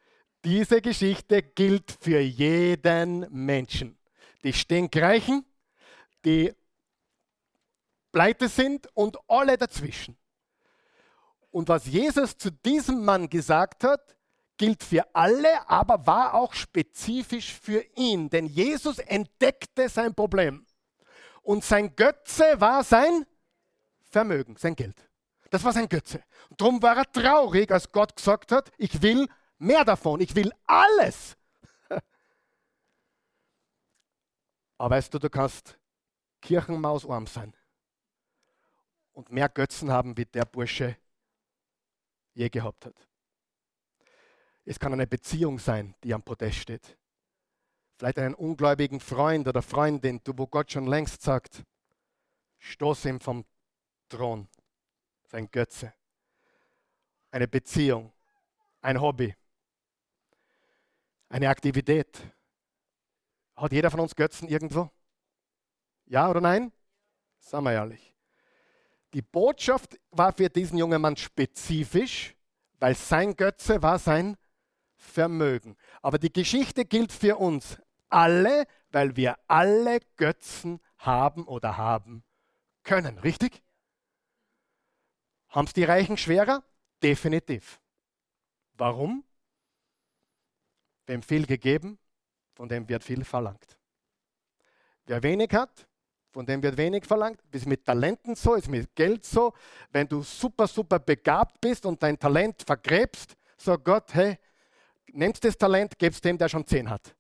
Diese 0.50 0.82
Geschichte 0.82 1.44
gilt 1.44 1.96
für 2.02 2.20
jeden 2.20 3.28
Menschen. 3.30 4.00
Die 4.44 4.52
Stinkreichen, 4.52 5.46
die 6.26 6.52
pleite 8.12 8.50
sind 8.50 8.88
und 8.96 9.16
alle 9.28 9.60
dazwischen. 9.60 10.18
Und 11.52 11.70
was 11.70 11.86
Jesus 11.86 12.36
zu 12.36 12.50
diesem 12.50 13.06
Mann 13.06 13.30
gesagt 13.30 13.84
hat, 13.84 14.18
gilt 14.58 14.82
für 14.84 15.06
alle, 15.14 15.70
aber 15.70 16.08
war 16.08 16.34
auch 16.34 16.56
spezifisch 16.56 17.54
für 17.54 17.86
ihn. 17.96 18.28
Denn 18.32 18.48
Jesus 18.48 18.98
entdeckte 18.98 19.88
sein 19.88 20.16
Problem. 20.16 20.66
Und 21.44 21.64
sein 21.64 21.96
Götze 21.96 22.60
war 22.60 22.84
sein 22.84 23.28
Vermögen, 24.02 24.58
sein 24.58 24.76
Geld. 24.76 24.98
Das 25.52 25.64
war 25.64 25.74
sein 25.74 25.88
Götze. 25.88 26.24
Und 26.50 26.60
darum 26.60 26.82
war 26.82 26.98
er 26.98 27.12
traurig, 27.12 27.70
als 27.70 27.92
Gott 27.92 28.16
gesagt 28.16 28.52
hat, 28.52 28.72
ich 28.80 29.00
will 29.04 29.28
mehr 29.60 29.86
davon, 29.86 30.20
ich 30.22 30.36
will 30.36 30.52
alles. 30.66 31.38
Aber 34.78 34.96
weißt 34.96 35.14
du, 35.14 35.20
du 35.20 35.30
kannst 35.30 35.78
Kirchenmausarm 36.42 37.28
sein 37.28 37.54
und 39.14 39.32
mehr 39.32 39.50
Götzen 39.50 39.92
haben, 39.92 40.18
wie 40.18 40.26
der 40.26 40.46
Bursche 40.46 40.98
je 42.34 42.50
gehabt 42.50 42.86
hat. 42.86 42.96
Es 44.66 44.80
kann 44.80 44.94
eine 44.94 45.08
Beziehung 45.08 45.60
sein, 45.60 45.96
die 46.04 46.14
am 46.14 46.24
Podest 46.24 46.60
steht. 46.60 46.98
Vielleicht 47.98 48.20
einen 48.20 48.36
ungläubigen 48.36 49.00
Freund 49.00 49.48
oder 49.48 49.62
Freundin, 49.62 50.22
du, 50.24 50.32
wo 50.38 50.48
Gott 50.48 50.72
schon 50.72 50.88
längst 50.88 51.22
sagt, 51.22 51.64
stoß 52.60 53.06
ihm 53.06 53.20
vom 53.20 53.44
Thron, 54.08 54.48
sein 55.26 55.50
Götze. 55.52 55.94
Eine 57.32 57.48
Beziehung, 57.48 58.14
ein 58.82 59.02
Hobby, 59.02 59.36
eine 61.30 61.50
Aktivität. 61.50 62.20
Hat 63.56 63.72
jeder 63.72 63.92
von 63.92 64.00
uns 64.00 64.16
Götzen 64.16 64.48
irgendwo? 64.48 64.90
Ja 66.06 66.30
oder 66.30 66.42
nein? 66.42 66.72
Sagen 67.40 67.66
wir 67.66 67.74
ehrlich. 67.74 68.14
Die 69.14 69.22
Botschaft 69.22 70.00
war 70.12 70.34
für 70.34 70.50
diesen 70.50 70.78
jungen 70.78 71.02
Mann 71.02 71.18
spezifisch, 71.18 72.36
weil 72.80 72.96
sein 72.96 73.36
Götze 73.36 73.82
war 73.82 74.00
sein 74.00 74.38
Vermögen. 74.96 75.78
Aber 76.02 76.20
die 76.20 76.32
Geschichte 76.34 76.86
gilt 76.86 77.12
für 77.12 77.38
uns. 77.38 77.78
alle, 78.10 78.66
weil 78.92 79.16
wir 79.16 79.38
alle 79.48 80.00
Götzen 80.18 80.80
haben 80.98 81.48
oder 81.48 81.78
haben 81.78 82.24
können. 82.84 83.20
Richtig? 83.20 83.64
Haben 85.50 85.66
es 85.66 85.74
die 85.74 85.84
Reichen 85.84 86.18
schwerer? 86.18 86.64
Definitiv. 87.02 87.80
Warum? 88.74 89.24
Wem 91.10 91.24
viel 91.24 91.48
gegeben, 91.48 91.98
von 92.54 92.70
dem 92.70 92.88
wird 92.88 93.04
viel 93.04 93.24
verlangt. 93.24 93.80
Wer 95.08 95.24
wenig 95.24 95.52
hat, 95.54 95.88
von 96.30 96.46
dem 96.46 96.62
wird 96.62 96.78
wenig 96.78 97.04
verlangt. 97.04 97.42
Ist 97.52 97.66
mit 97.66 97.84
Talenten 97.84 98.36
so, 98.36 98.54
ist 98.54 98.68
mit 98.68 98.94
Geld 98.94 99.26
so. 99.26 99.52
Wenn 99.90 100.08
du 100.08 100.22
super, 100.22 100.68
super 100.68 101.00
begabt 101.00 101.60
bist 101.60 101.84
und 101.88 102.04
dein 102.04 102.20
Talent 102.20 102.62
vergräbst, 102.62 103.36
sagt 103.58 103.86
Gott, 103.86 104.14
hey, 104.14 104.38
nimmst 105.08 105.44
das 105.44 105.58
Talent, 105.58 105.98
gibst 105.98 106.24
dem, 106.24 106.38
der 106.38 106.48
schon 106.48 106.68
zehn 106.68 106.88
hat. 106.88 107.16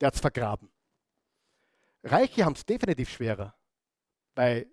Der 0.00 0.08
hat 0.08 0.14
es 0.14 0.20
vergraben. 0.20 0.68
Reiche 2.02 2.44
haben 2.44 2.54
es 2.54 2.66
definitiv 2.66 3.08
schwerer, 3.08 3.54
weil 4.34 4.68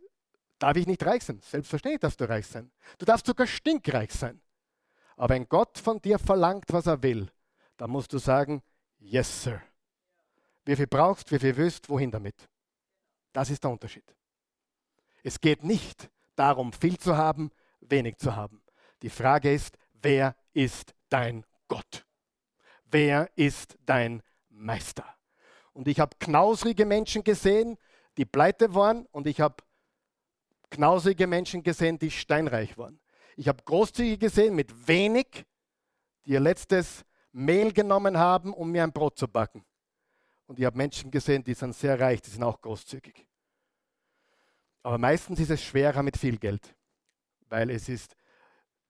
darf 0.57 0.75
ich 0.75 0.87
nicht 0.87 1.05
reich 1.05 1.23
sein. 1.23 1.39
Selbstverständlich 1.39 1.99
darfst 1.99 2.19
du 2.19 2.27
reich 2.27 2.47
sein. 2.47 2.71
Du 2.97 3.05
darfst 3.05 3.27
sogar 3.27 3.45
stinkreich 3.45 4.11
sein. 4.11 4.41
Aber 5.17 5.35
wenn 5.35 5.47
Gott 5.47 5.77
von 5.77 6.01
dir 6.01 6.17
verlangt, 6.17 6.65
was 6.69 6.87
er 6.87 7.03
will, 7.03 7.29
dann 7.77 7.89
musst 7.89 8.13
du 8.13 8.17
sagen, 8.17 8.61
yes, 8.99 9.43
sir. 9.43 9.61
Wie 10.65 10.75
viel 10.75 10.87
brauchst, 10.87 11.31
wie 11.31 11.39
viel 11.39 11.55
willst, 11.57 11.89
wohin 11.89 12.11
damit? 12.11 12.49
Das 13.33 13.49
ist 13.49 13.63
der 13.63 13.71
Unterschied. 13.71 14.15
Es 15.23 15.39
geht 15.39 15.63
nicht 15.63 16.09
darum, 16.35 16.71
viel 16.71 16.97
zu 16.97 17.17
haben, 17.17 17.51
wenig 17.81 18.17
zu 18.17 18.35
haben. 18.35 18.63
Die 19.01 19.09
Frage 19.09 19.53
ist, 19.53 19.77
wer 19.93 20.35
ist 20.53 20.93
dein 21.09 21.45
Gott? 21.67 22.05
Wer 22.85 23.29
ist 23.35 23.77
dein 23.85 24.21
Meister? 24.49 25.05
Und 25.73 25.87
ich 25.87 25.99
habe 25.99 26.15
knausrige 26.19 26.85
Menschen 26.85 27.23
gesehen, 27.23 27.77
die 28.17 28.25
pleite 28.25 28.75
waren, 28.75 29.07
und 29.07 29.27
ich 29.27 29.41
habe 29.41 29.63
knausrige 30.69 31.27
Menschen 31.27 31.63
gesehen, 31.63 31.97
die 31.99 32.11
steinreich 32.11 32.77
waren. 32.77 32.99
Ich 33.35 33.47
habe 33.47 33.63
Großzügige 33.63 34.17
gesehen 34.17 34.55
mit 34.55 34.87
wenig, 34.87 35.45
die 36.25 36.31
ihr 36.31 36.39
letztes 36.39 37.03
Mehl 37.33 37.73
genommen 37.73 38.17
haben, 38.17 38.53
um 38.53 38.71
mir 38.71 38.83
ein 38.83 38.93
Brot 38.93 39.17
zu 39.17 39.27
backen. 39.27 39.65
Und 40.45 40.59
ich 40.59 40.65
habe 40.65 40.77
Menschen 40.77 41.11
gesehen, 41.11 41.43
die 41.43 41.53
sind 41.53 41.75
sehr 41.75 41.99
reich, 41.99 42.21
die 42.21 42.29
sind 42.29 42.43
auch 42.43 42.61
großzügig. 42.61 43.27
Aber 44.83 44.97
meistens 44.97 45.39
ist 45.39 45.49
es 45.49 45.63
schwerer 45.63 46.03
mit 46.03 46.17
viel 46.17 46.37
Geld, 46.37 46.75
weil 47.49 47.69
es 47.69 47.89
ist, 47.89 48.15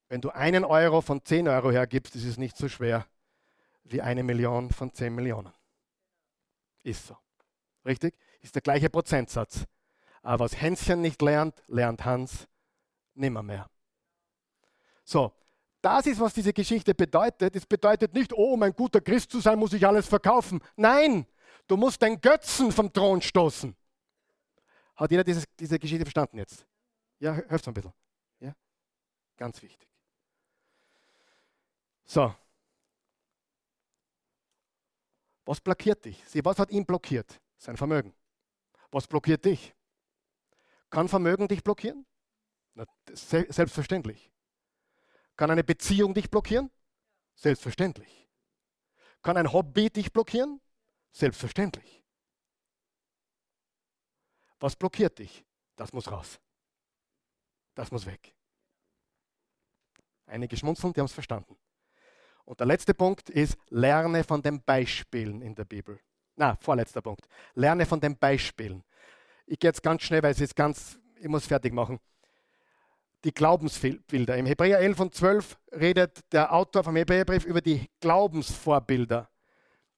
wenn 0.09 0.21
du 0.21 0.29
einen 0.31 0.65
Euro 0.65 1.01
von 1.01 1.23
10 1.23 1.47
Euro 1.47 1.71
hergibst, 1.71 2.15
ist 2.15 2.25
es 2.25 2.37
nicht 2.37 2.57
so 2.57 2.67
schwer 2.67 3.07
wie 3.83 4.01
eine 4.01 4.23
Million 4.23 4.71
von 4.71 4.93
10 4.93 5.13
Millionen. 5.13 5.53
Ist 6.83 7.07
so. 7.07 7.17
Richtig? 7.85 8.17
Ist 8.41 8.55
der 8.55 8.61
gleiche 8.61 8.89
Prozentsatz. 8.89 9.65
Aber 10.21 10.45
was 10.45 10.59
Hänschen 10.59 11.01
nicht 11.01 11.21
lernt, 11.21 11.61
lernt 11.67 12.05
Hans 12.05 12.47
nimmer 13.13 13.43
mehr. 13.43 13.69
So, 15.03 15.33
das 15.84 16.07
ist, 16.07 16.19
was 16.19 16.34
diese 16.34 16.53
Geschichte 16.53 16.95
bedeutet. 16.95 17.55
Es 17.55 17.65
bedeutet 17.65 18.13
nicht, 18.13 18.31
oh, 18.31 18.53
um 18.53 18.63
ein 18.63 18.73
guter 18.73 19.01
Christ 19.01 19.29
zu 19.31 19.41
sein, 19.41 19.59
muss 19.59 19.73
ich 19.73 19.86
alles 19.86 20.07
verkaufen. 20.07 20.61
Nein, 20.77 21.27
du 21.67 21.75
musst 21.75 22.01
den 22.01 22.19
Götzen 22.21 22.71
vom 22.71 22.91
Thron 22.91 23.21
stoßen. 23.21 23.75
Hat 24.95 25.11
jeder 25.11 25.25
dieses, 25.25 25.43
diese 25.59 25.77
Geschichte 25.77 26.05
verstanden 26.05 26.38
jetzt? 26.38 26.65
Ja, 27.19 27.34
hörst 27.34 27.67
du 27.67 27.71
ein 27.71 27.73
bisschen. 27.73 27.93
Ja? 28.39 28.55
Ganz 29.36 29.61
wichtig. 29.61 29.89
So. 32.05 32.34
Was 35.45 35.59
blockiert 35.59 36.05
dich? 36.05 36.23
Sieh, 36.27 36.45
was 36.45 36.59
hat 36.59 36.71
ihn 36.71 36.86
blockiert? 36.86 37.41
Sein 37.57 37.75
Vermögen. 37.75 38.13
Was 38.89 39.05
blockiert 39.05 39.43
dich? 39.43 39.75
Kann 40.89 41.09
Vermögen 41.09 41.49
dich 41.49 41.61
blockieren? 41.61 42.05
Na, 42.73 42.86
selbstverständlich. 43.11 44.32
Kann 45.36 45.49
eine 45.49 45.63
Beziehung 45.63 46.13
dich 46.13 46.29
blockieren? 46.29 46.69
Selbstverständlich. 47.36 48.29
Kann 49.21 49.38
ein 49.38 49.51
Hobby 49.51 49.89
dich 49.89 50.11
blockieren? 50.11 50.61
Selbstverständlich. 51.11 52.03
Was 54.59 54.75
blockiert 54.75 55.17
dich? 55.19 55.45
Das 55.75 55.91
muss 55.91 56.11
raus. 56.11 56.39
Das 57.73 57.91
muss 57.91 58.05
weg. 58.05 58.36
Einige 60.25 60.55
schmunzeln, 60.55 60.93
die 60.93 60.99
haben 60.99 61.07
es 61.07 61.13
verstanden. 61.13 61.57
Und 62.45 62.59
der 62.59 62.67
letzte 62.67 62.93
Punkt 62.93 63.29
ist, 63.29 63.57
lerne 63.69 64.23
von 64.23 64.41
den 64.41 64.61
Beispielen 64.61 65.41
in 65.41 65.55
der 65.55 65.65
Bibel. 65.65 65.99
Na, 66.36 66.55
vorletzter 66.57 67.01
Punkt. 67.01 67.27
Lerne 67.55 67.86
von 67.86 67.99
den 67.99 68.17
Beispielen. 68.17 68.84
Ich 69.45 69.59
gehe 69.59 69.69
jetzt 69.69 69.84
ganz 69.84 70.03
schnell, 70.03 70.21
weil 70.23 70.31
es 70.31 70.41
ist 70.41 70.55
ganz, 70.55 70.99
ich 71.15 71.27
muss 71.27 71.47
fertig 71.47 71.73
machen 71.73 71.99
die 73.24 73.34
Glaubensbilder. 73.34 74.38
Im 74.38 74.45
Hebräer 74.45 74.80
11 74.80 74.99
und 74.99 75.15
12 75.15 75.57
redet 75.71 76.19
der 76.32 76.53
Autor 76.53 76.84
vom 76.84 76.95
Hebräerbrief 76.95 77.45
über 77.45 77.61
die 77.61 77.89
Glaubensvorbilder. 78.01 79.30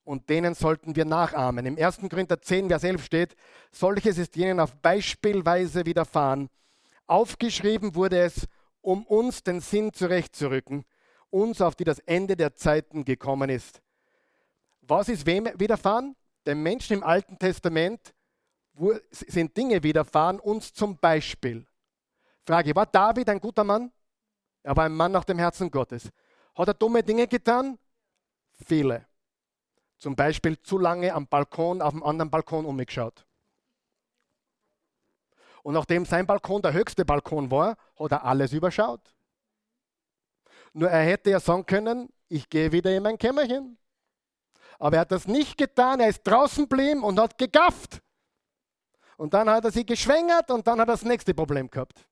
Und 0.04 0.28
denen 0.30 0.54
sollten 0.54 0.94
wir 0.94 1.04
nachahmen. 1.04 1.66
Im 1.66 1.76
1. 1.76 1.98
Korinther 2.08 2.40
10, 2.40 2.68
Vers 2.68 2.84
11 2.84 3.04
steht, 3.04 3.36
solches 3.72 4.18
ist 4.18 4.36
jenen 4.36 4.60
auf 4.60 4.76
Beispielweise 4.76 5.84
widerfahren. 5.84 6.48
Aufgeschrieben 7.08 7.94
wurde 7.96 8.20
es, 8.20 8.46
um 8.80 9.04
uns 9.04 9.42
den 9.42 9.60
Sinn 9.60 9.92
zurechtzurücken, 9.92 10.84
uns, 11.30 11.60
auf 11.60 11.74
die 11.74 11.82
das 11.82 11.98
Ende 12.00 12.36
der 12.36 12.54
Zeiten 12.54 13.04
gekommen 13.04 13.50
ist. 13.50 13.82
Was 14.82 15.08
ist 15.08 15.26
wem 15.26 15.48
widerfahren? 15.56 16.14
Den 16.46 16.62
Menschen 16.62 16.98
im 16.98 17.02
Alten 17.02 17.36
Testament 17.38 18.14
sind 19.10 19.56
Dinge 19.56 19.82
widerfahren, 19.82 20.38
uns 20.38 20.72
zum 20.72 20.96
Beispiel. 20.98 21.66
Frage, 22.46 22.74
war 22.76 22.86
David 22.86 23.28
ein 23.28 23.40
guter 23.40 23.64
Mann? 23.64 23.90
Er 24.62 24.76
war 24.76 24.84
ein 24.84 24.94
Mann 24.94 25.10
nach 25.10 25.24
dem 25.24 25.38
Herzen 25.38 25.70
Gottes. 25.70 26.10
Hat 26.54 26.68
er 26.68 26.74
dumme 26.74 27.02
Dinge 27.02 27.26
getan? 27.26 27.78
Viele. 28.64 29.06
Zum 29.98 30.14
Beispiel 30.14 30.60
zu 30.62 30.78
lange 30.78 31.12
am 31.12 31.26
Balkon, 31.26 31.82
auf 31.82 31.92
dem 31.92 32.04
anderen 32.04 32.30
Balkon 32.30 32.64
umgeschaut. 32.64 33.26
Und 35.62 35.74
nachdem 35.74 36.04
sein 36.04 36.26
Balkon 36.26 36.62
der 36.62 36.72
höchste 36.72 37.04
Balkon 37.04 37.50
war, 37.50 37.76
hat 37.98 38.12
er 38.12 38.24
alles 38.24 38.52
überschaut. 38.52 39.00
Nur 40.72 40.88
er 40.88 41.02
hätte 41.02 41.30
ja 41.30 41.40
sagen 41.40 41.66
können, 41.66 42.12
ich 42.28 42.48
gehe 42.48 42.70
wieder 42.70 42.94
in 42.94 43.02
mein 43.02 43.18
Kämmerchen. 43.18 43.76
Aber 44.78 44.96
er 44.96 45.00
hat 45.00 45.10
das 45.10 45.26
nicht 45.26 45.58
getan, 45.58 45.98
er 45.98 46.08
ist 46.08 46.22
draußen 46.22 46.68
geblieben 46.68 47.02
und 47.02 47.18
hat 47.18 47.38
gegafft. 47.38 48.02
Und 49.16 49.34
dann 49.34 49.50
hat 49.50 49.64
er 49.64 49.72
sie 49.72 49.84
geschwängert 49.84 50.50
und 50.50 50.66
dann 50.66 50.80
hat 50.80 50.88
er 50.88 50.92
das 50.92 51.02
nächste 51.02 51.34
Problem 51.34 51.68
gehabt. 51.68 52.06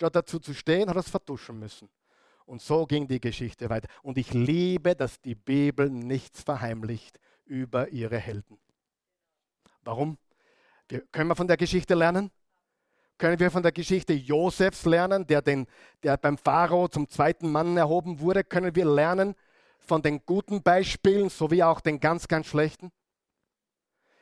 Statt 0.00 0.16
dazu 0.16 0.38
zu 0.38 0.54
stehen, 0.54 0.88
hat 0.88 0.96
er 0.96 1.00
es 1.00 1.10
vertuschen 1.10 1.58
müssen. 1.58 1.90
Und 2.46 2.62
so 2.62 2.86
ging 2.86 3.06
die 3.06 3.20
Geschichte 3.20 3.68
weiter. 3.68 3.86
Und 4.02 4.16
ich 4.16 4.32
liebe, 4.32 4.96
dass 4.96 5.20
die 5.20 5.34
Bibel 5.34 5.90
nichts 5.90 6.42
verheimlicht 6.42 7.20
über 7.44 7.90
ihre 7.90 8.16
Helden. 8.16 8.58
Warum? 9.82 10.16
Können 11.12 11.28
wir 11.28 11.36
von 11.36 11.48
der 11.48 11.58
Geschichte 11.58 11.94
lernen? 11.94 12.30
Können 13.18 13.38
wir 13.38 13.50
von 13.50 13.62
der 13.62 13.72
Geschichte 13.72 14.14
Josefs 14.14 14.86
lernen, 14.86 15.26
der, 15.26 15.42
den, 15.42 15.66
der 16.02 16.16
beim 16.16 16.38
Pharao 16.38 16.88
zum 16.88 17.06
zweiten 17.06 17.52
Mann 17.52 17.76
erhoben 17.76 18.20
wurde? 18.20 18.42
Können 18.42 18.74
wir 18.74 18.86
lernen 18.86 19.34
von 19.80 20.00
den 20.00 20.24
guten 20.24 20.62
Beispielen 20.62 21.28
sowie 21.28 21.62
auch 21.62 21.82
den 21.82 22.00
ganz, 22.00 22.26
ganz 22.26 22.46
schlechten? 22.46 22.90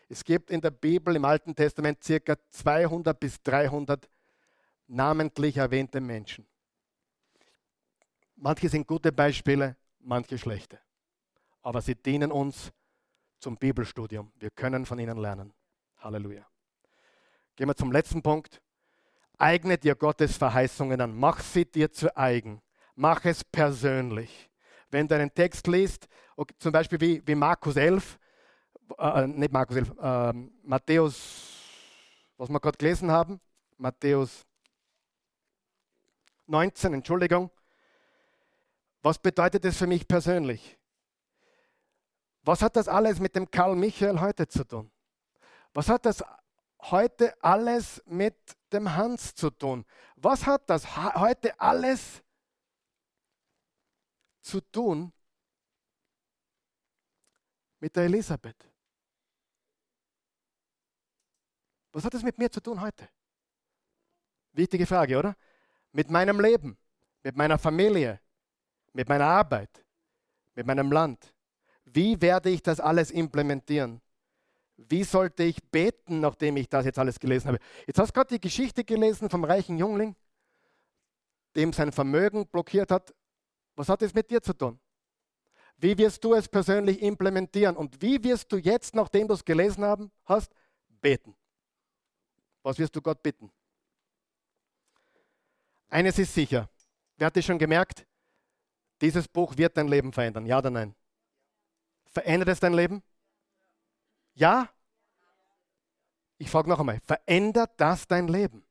Es 0.08 0.24
gibt 0.24 0.50
in 0.50 0.60
der 0.60 0.72
Bibel 0.72 1.14
im 1.14 1.24
Alten 1.24 1.54
Testament 1.54 2.02
circa 2.02 2.34
200 2.50 3.20
bis 3.20 3.40
300 3.44 4.08
namentlich 4.88 5.56
erwähnte 5.58 6.00
Menschen. 6.00 6.46
Manche 8.36 8.68
sind 8.68 8.86
gute 8.86 9.12
Beispiele, 9.12 9.76
manche 10.00 10.38
schlechte. 10.38 10.80
Aber 11.62 11.80
sie 11.80 11.94
dienen 11.94 12.32
uns 12.32 12.72
zum 13.38 13.56
Bibelstudium. 13.56 14.32
Wir 14.36 14.50
können 14.50 14.86
von 14.86 14.98
ihnen 14.98 15.18
lernen. 15.18 15.52
Halleluja. 15.98 16.46
Gehen 17.56 17.68
wir 17.68 17.76
zum 17.76 17.92
letzten 17.92 18.22
Punkt. 18.22 18.62
Eigne 19.36 19.78
dir 19.78 19.94
Gottes 19.94 20.36
Verheißungen 20.36 21.00
an. 21.00 21.14
Mach 21.14 21.40
sie 21.40 21.64
dir 21.64 21.92
zu 21.92 22.16
eigen. 22.16 22.62
Mach 22.94 23.24
es 23.24 23.44
persönlich. 23.44 24.50
Wenn 24.90 25.06
du 25.06 25.14
einen 25.14 25.32
Text 25.32 25.66
liest, 25.66 26.08
zum 26.58 26.72
Beispiel 26.72 27.00
wie, 27.00 27.22
wie 27.26 27.34
Markus 27.34 27.76
11, 27.76 28.18
äh, 28.96 29.26
nicht 29.26 29.52
Markus 29.52 29.76
11, 29.76 29.92
äh, 30.00 30.32
Matthäus, 30.62 31.54
was 32.36 32.48
wir 32.48 32.60
gerade 32.60 32.78
gelesen 32.78 33.10
haben, 33.10 33.40
Matthäus 33.76 34.47
19, 36.48 36.94
Entschuldigung. 36.94 37.50
Was 39.02 39.18
bedeutet 39.18 39.64
das 39.64 39.76
für 39.76 39.86
mich 39.86 40.08
persönlich? 40.08 40.78
Was 42.42 42.62
hat 42.62 42.76
das 42.76 42.88
alles 42.88 43.20
mit 43.20 43.36
dem 43.36 43.50
Karl 43.50 43.76
Michael 43.76 44.20
heute 44.20 44.48
zu 44.48 44.64
tun? 44.64 44.90
Was 45.74 45.88
hat 45.88 46.06
das 46.06 46.24
heute 46.80 47.36
alles 47.42 48.02
mit 48.06 48.56
dem 48.72 48.94
Hans 48.94 49.34
zu 49.34 49.50
tun? 49.50 49.84
Was 50.16 50.46
hat 50.46 50.68
das 50.70 50.96
heute 50.96 51.58
alles 51.60 52.22
zu 54.40 54.60
tun 54.60 55.12
mit 57.80 57.94
der 57.94 58.04
Elisabeth? 58.04 58.68
Was 61.92 62.04
hat 62.04 62.14
das 62.14 62.22
mit 62.22 62.38
mir 62.38 62.50
zu 62.50 62.60
tun 62.60 62.80
heute? 62.80 63.08
Wichtige 64.52 64.86
Frage, 64.86 65.18
oder? 65.18 65.36
Mit 65.92 66.10
meinem 66.10 66.40
Leben, 66.40 66.76
mit 67.22 67.36
meiner 67.36 67.58
Familie, 67.58 68.20
mit 68.92 69.08
meiner 69.08 69.26
Arbeit, 69.26 69.84
mit 70.54 70.66
meinem 70.66 70.92
Land. 70.92 71.32
Wie 71.84 72.20
werde 72.20 72.50
ich 72.50 72.62
das 72.62 72.80
alles 72.80 73.10
implementieren? 73.10 74.00
Wie 74.76 75.02
sollte 75.02 75.42
ich 75.42 75.62
beten, 75.70 76.20
nachdem 76.20 76.56
ich 76.56 76.68
das 76.68 76.84
jetzt 76.84 76.98
alles 76.98 77.18
gelesen 77.18 77.48
habe? 77.48 77.58
Jetzt 77.86 77.98
hast 77.98 78.10
du 78.10 78.12
gerade 78.12 78.34
die 78.34 78.40
Geschichte 78.40 78.84
gelesen 78.84 79.28
vom 79.28 79.44
reichen 79.44 79.76
Jüngling, 79.76 80.14
dem 81.56 81.72
sein 81.72 81.90
Vermögen 81.90 82.46
blockiert 82.46 82.90
hat. 82.90 83.14
Was 83.74 83.88
hat 83.88 84.02
das 84.02 84.14
mit 84.14 84.30
dir 84.30 84.40
zu 84.40 84.52
tun? 84.52 84.78
Wie 85.76 85.96
wirst 85.96 86.22
du 86.22 86.34
es 86.34 86.48
persönlich 86.48 87.00
implementieren? 87.02 87.76
Und 87.76 88.00
wie 88.02 88.22
wirst 88.22 88.52
du 88.52 88.56
jetzt, 88.56 88.94
nachdem 88.94 89.28
du 89.28 89.34
es 89.34 89.44
gelesen 89.44 89.84
haben, 89.84 90.10
hast, 90.24 90.52
beten? 91.00 91.34
Was 92.62 92.78
wirst 92.78 92.94
du 92.94 93.00
Gott 93.00 93.22
bitten? 93.22 93.50
Eines 95.88 96.18
ist 96.18 96.34
sicher. 96.34 96.68
Wer 97.16 97.26
hat 97.26 97.36
es 97.36 97.44
schon 97.44 97.58
gemerkt? 97.58 98.06
Dieses 99.00 99.28
Buch 99.28 99.56
wird 99.56 99.76
dein 99.76 99.88
Leben 99.88 100.12
verändern. 100.12 100.46
Ja 100.46 100.58
oder 100.58 100.70
nein? 100.70 100.94
Verändert 102.06 102.48
es 102.48 102.60
dein 102.60 102.74
Leben? 102.74 103.02
Ja? 104.34 104.68
Ich 106.38 106.50
frage 106.50 106.68
noch 106.68 106.78
einmal, 106.78 107.00
verändert 107.00 107.72
das 107.76 108.06
dein 108.06 108.28
Leben? 108.28 108.64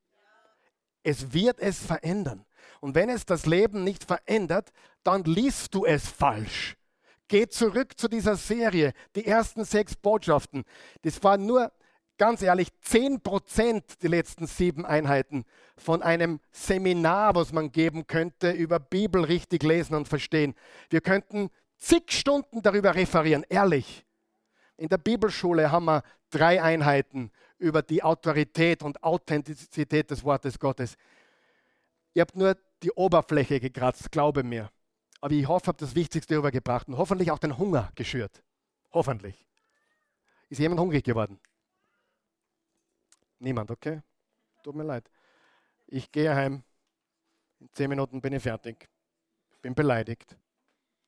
Es 1.04 1.34
wird 1.34 1.60
es 1.60 1.86
verändern. 1.86 2.46
Und 2.80 2.96
wenn 2.96 3.10
es 3.10 3.26
das 3.26 3.46
Leben 3.46 3.84
nicht 3.84 4.04
verändert, 4.04 4.72
dann 5.04 5.24
liest 5.24 5.74
du 5.74 5.86
es 5.86 6.08
falsch. 6.08 6.78
Geh 7.28 7.48
zurück 7.48 7.98
zu 7.98 8.08
dieser 8.08 8.38
Serie, 8.38 8.94
die 9.16 9.26
ersten 9.26 9.66
sechs 9.66 9.96
Botschaften. 9.96 10.64
Das 11.02 11.22
waren 11.24 11.46
nur 11.46 11.72
ganz 12.18 12.42
ehrlich, 12.42 12.70
10 12.82 13.22
Prozent 13.22 14.02
die 14.02 14.08
letzten 14.08 14.48
sieben 14.48 14.86
Einheiten 14.86 15.46
von 15.78 16.02
einem 16.02 16.40
Seminar, 16.52 17.36
was 17.36 17.54
man 17.54 17.72
geben 17.72 18.08
könnte 18.08 18.52
über 18.52 18.80
Bibel 18.80 19.24
richtig 19.24 19.64
lesen 19.64 19.96
und 19.96 20.08
verstehen. 20.08 20.56
Wir 20.90 21.02
könnten 21.02 21.50
zig 21.78 22.12
Stunden 22.12 22.62
darüber 22.62 22.96
referieren, 22.96 23.46
ehrlich. 23.50 24.06
In 24.78 24.90
der 24.90 24.98
Bibelschule 24.98 25.72
haben 25.72 25.86
wir 25.86 26.04
drei 26.30 26.62
Einheiten 26.62 27.32
über 27.58 27.82
die 27.82 28.04
Autorität 28.04 28.84
und 28.84 29.04
Authentizität 29.04 30.12
des 30.12 30.24
Wortes 30.24 30.60
Gottes. 30.60 30.96
Ihr 32.14 32.22
habt 32.22 32.36
nur 32.36 32.56
die 32.84 32.92
Oberfläche 32.92 33.60
gekratzt, 33.60 34.12
glaube 34.12 34.44
mir. 34.44 34.70
Aber 35.20 35.34
ich 35.34 35.48
hoffe, 35.48 35.64
ich 35.64 35.68
habe 35.70 35.78
das 35.80 35.96
Wichtigste 35.96 36.36
übergebracht 36.36 36.88
und 36.88 36.98
hoffentlich 36.98 37.32
auch 37.32 37.40
den 37.40 37.58
Hunger 37.58 37.92
geschürt. 37.96 38.44
Hoffentlich. 38.92 39.48
Ist 40.50 40.60
jemand 40.60 40.80
hungrig 40.80 41.04
geworden? 41.04 41.40
Niemand, 43.40 43.72
okay? 43.72 44.02
Tut 44.64 44.76
mir 44.76 44.84
leid. 44.84 45.10
Ich 45.88 46.12
gehe 46.12 46.34
heim. 46.34 46.64
In 47.60 47.70
zehn 47.74 47.90
Minuten 47.90 48.22
bin 48.22 48.34
ich 48.34 48.44
fertig. 48.44 48.90
Ich 49.52 49.60
bin 49.62 49.74
beleidigt. 49.74 50.36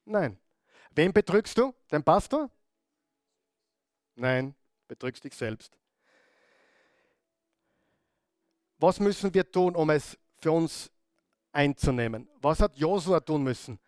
Nein. 0.06 0.40
Wen 0.92 1.14
betrügst 1.14 1.58
du? 1.58 1.74
Den 1.92 2.04
Pastor? 2.04 2.50
Nein, 4.16 4.56
betrügst 4.88 5.24
dich 5.24 5.36
selbst. 5.36 5.78
Was 8.78 9.00
müssen 9.00 9.34
wir 9.34 9.50
tun, 9.50 9.76
um 9.76 9.90
es 9.90 10.18
für 10.36 10.52
uns 10.52 10.92
einzunehmen? 11.52 12.28
Was 12.42 12.60
hat 12.62 12.76
Josua 12.78 13.20
tun 13.20 13.44
müssen? 13.44 13.80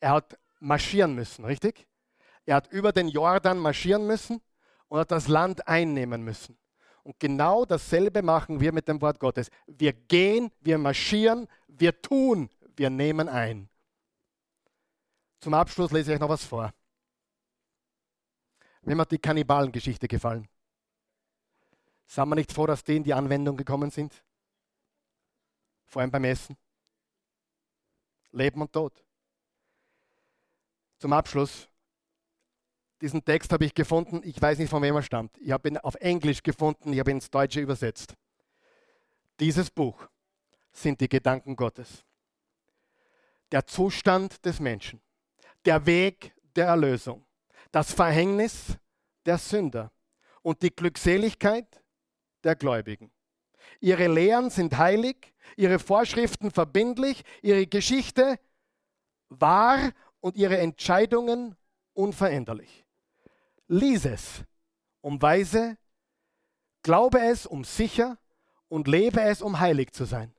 Er 0.00 0.12
hat 0.12 0.38
marschieren 0.58 1.14
müssen, 1.14 1.44
richtig? 1.44 1.86
Er 2.44 2.56
hat 2.56 2.72
über 2.72 2.92
den 2.92 3.08
Jordan 3.08 3.58
marschieren 3.58 4.06
müssen 4.06 4.40
und 4.88 4.98
hat 4.98 5.10
das 5.10 5.28
Land 5.28 5.68
einnehmen 5.68 6.22
müssen. 6.22 6.58
Und 7.08 7.18
genau 7.18 7.64
dasselbe 7.64 8.20
machen 8.20 8.60
wir 8.60 8.70
mit 8.70 8.86
dem 8.86 9.00
Wort 9.00 9.18
Gottes. 9.18 9.48
Wir 9.66 9.94
gehen, 9.94 10.50
wir 10.60 10.76
marschieren, 10.76 11.48
wir 11.66 12.02
tun, 12.02 12.50
wir 12.76 12.90
nehmen 12.90 13.30
ein. 13.30 13.70
Zum 15.40 15.54
Abschluss 15.54 15.90
lese 15.90 16.10
ich 16.10 16.16
euch 16.16 16.20
noch 16.20 16.28
was 16.28 16.44
vor. 16.44 16.70
Mir 18.82 18.98
hat 18.98 19.10
die 19.10 19.16
Kannibalengeschichte 19.16 20.06
gefallen. 20.06 20.46
Sind 22.04 22.28
wir 22.28 22.34
nicht 22.34 22.52
froh, 22.52 22.66
dass 22.66 22.84
die 22.84 22.96
in 22.96 23.04
die 23.04 23.14
Anwendung 23.14 23.56
gekommen 23.56 23.90
sind? 23.90 24.22
Vor 25.86 26.02
allem 26.02 26.10
beim 26.10 26.24
Essen. 26.24 26.58
Leben 28.32 28.60
und 28.60 28.70
Tod. 28.70 29.02
Zum 30.98 31.14
Abschluss 31.14 31.70
diesen 33.00 33.24
Text 33.24 33.52
habe 33.52 33.64
ich 33.64 33.74
gefunden, 33.74 34.20
ich 34.24 34.40
weiß 34.40 34.58
nicht, 34.58 34.70
von 34.70 34.82
wem 34.82 34.96
er 34.96 35.02
stammt. 35.02 35.36
Ich 35.38 35.50
habe 35.50 35.68
ihn 35.68 35.78
auf 35.78 35.94
Englisch 35.96 36.42
gefunden, 36.42 36.92
ich 36.92 36.98
habe 36.98 37.10
ihn 37.10 37.18
ins 37.18 37.30
Deutsche 37.30 37.60
übersetzt. 37.60 38.14
Dieses 39.40 39.70
Buch 39.70 40.08
sind 40.72 41.00
die 41.00 41.08
Gedanken 41.08 41.54
Gottes. 41.54 42.04
Der 43.52 43.66
Zustand 43.66 44.44
des 44.44 44.60
Menschen, 44.60 45.00
der 45.64 45.86
Weg 45.86 46.34
der 46.56 46.66
Erlösung, 46.66 47.24
das 47.70 47.92
Verhängnis 47.92 48.76
der 49.24 49.38
Sünder 49.38 49.92
und 50.42 50.62
die 50.62 50.74
Glückseligkeit 50.74 51.82
der 52.42 52.56
Gläubigen. 52.56 53.12
Ihre 53.80 54.08
Lehren 54.08 54.50
sind 54.50 54.76
heilig, 54.76 55.34
ihre 55.56 55.78
Vorschriften 55.78 56.50
verbindlich, 56.50 57.22
ihre 57.42 57.66
Geschichte 57.66 58.38
wahr 59.28 59.92
und 60.20 60.36
ihre 60.36 60.58
Entscheidungen 60.58 61.56
unveränderlich. 61.92 62.84
Lies 63.68 64.06
es, 64.06 64.42
um 65.02 65.20
weise, 65.20 65.76
glaube 66.82 67.20
es, 67.20 67.46
um 67.46 67.64
sicher 67.64 68.18
und 68.68 68.88
lebe 68.88 69.20
es, 69.20 69.42
um 69.42 69.60
heilig 69.60 69.92
zu 69.92 70.04
sein. 70.04 70.34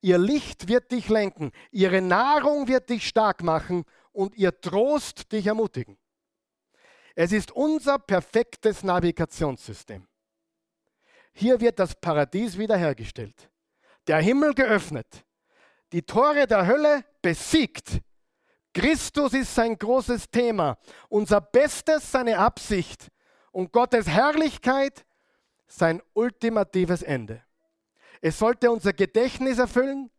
Ihr 0.00 0.18
Licht 0.18 0.68
wird 0.68 0.92
dich 0.92 1.08
lenken, 1.08 1.52
ihre 1.70 2.00
Nahrung 2.00 2.68
wird 2.68 2.88
dich 2.88 3.06
stark 3.06 3.42
machen 3.42 3.84
und 4.12 4.34
ihr 4.36 4.58
Trost 4.60 5.30
dich 5.32 5.46
ermutigen. 5.46 5.98
Es 7.14 7.32
ist 7.32 7.52
unser 7.52 7.98
perfektes 7.98 8.82
Navigationssystem. 8.82 10.06
Hier 11.32 11.60
wird 11.60 11.78
das 11.78 11.94
Paradies 11.94 12.56
wiederhergestellt, 12.56 13.50
der 14.06 14.18
Himmel 14.20 14.54
geöffnet, 14.54 15.24
die 15.92 16.02
Tore 16.02 16.46
der 16.46 16.66
Hölle 16.66 17.04
besiegt 17.20 18.00
Christus 18.72 19.34
ist 19.34 19.54
sein 19.54 19.76
großes 19.76 20.30
Thema, 20.30 20.78
unser 21.08 21.40
Bestes 21.40 22.10
seine 22.10 22.38
Absicht 22.38 23.08
und 23.50 23.72
Gottes 23.72 24.06
Herrlichkeit 24.06 25.04
sein 25.66 26.00
ultimatives 26.14 27.02
Ende. 27.02 27.42
Es 28.20 28.38
sollte 28.38 28.70
unser 28.70 28.92
Gedächtnis 28.92 29.58
erfüllen, 29.58 30.10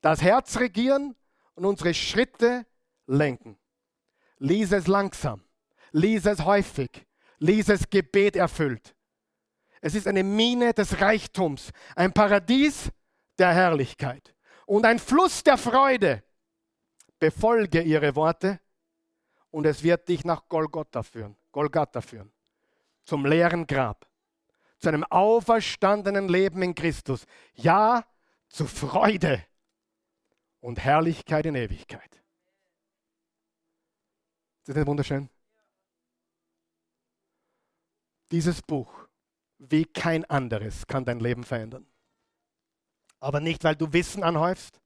das 0.00 0.22
Herz 0.22 0.58
regieren 0.58 1.16
und 1.54 1.64
unsere 1.64 1.94
Schritte 1.94 2.66
lenken. 3.06 3.58
Lies 4.38 4.72
es 4.72 4.86
langsam, 4.86 5.42
lies 5.90 6.26
es 6.26 6.44
häufig, 6.44 7.06
lies 7.38 7.68
es 7.68 7.88
Gebet 7.88 8.36
erfüllt. 8.36 8.94
Es 9.80 9.94
ist 9.94 10.06
eine 10.06 10.22
Mine 10.22 10.74
des 10.74 11.00
Reichtums, 11.00 11.70
ein 11.94 12.12
Paradies 12.12 12.90
der 13.38 13.52
Herrlichkeit 13.52 14.34
und 14.66 14.84
ein 14.84 14.98
Fluss 14.98 15.42
der 15.42 15.56
Freude 15.56 16.22
befolge 17.18 17.82
ihre 17.82 18.14
Worte 18.14 18.60
und 19.50 19.66
es 19.66 19.82
wird 19.82 20.08
dich 20.08 20.24
nach 20.24 20.48
Golgotha 20.48 21.02
führen, 21.02 21.36
Golgatha 21.52 22.00
führen, 22.00 22.32
zum 23.04 23.24
leeren 23.24 23.66
Grab, 23.66 24.06
zu 24.78 24.88
einem 24.88 25.04
auferstandenen 25.04 26.28
Leben 26.28 26.62
in 26.62 26.74
Christus. 26.74 27.24
Ja, 27.54 28.04
zu 28.48 28.66
Freude 28.66 29.44
und 30.60 30.78
Herrlichkeit 30.78 31.46
in 31.46 31.54
Ewigkeit. 31.54 32.12
Ist 34.60 34.68
das 34.68 34.76
nicht 34.76 34.86
wunderschön? 34.86 35.28
Dieses 38.30 38.60
Buch, 38.62 38.92
wie 39.58 39.84
kein 39.84 40.24
anderes, 40.24 40.86
kann 40.86 41.04
dein 41.04 41.20
Leben 41.20 41.44
verändern. 41.44 41.86
Aber 43.20 43.40
nicht, 43.40 43.64
weil 43.64 43.76
du 43.76 43.92
Wissen 43.92 44.22
anhäufst, 44.22 44.80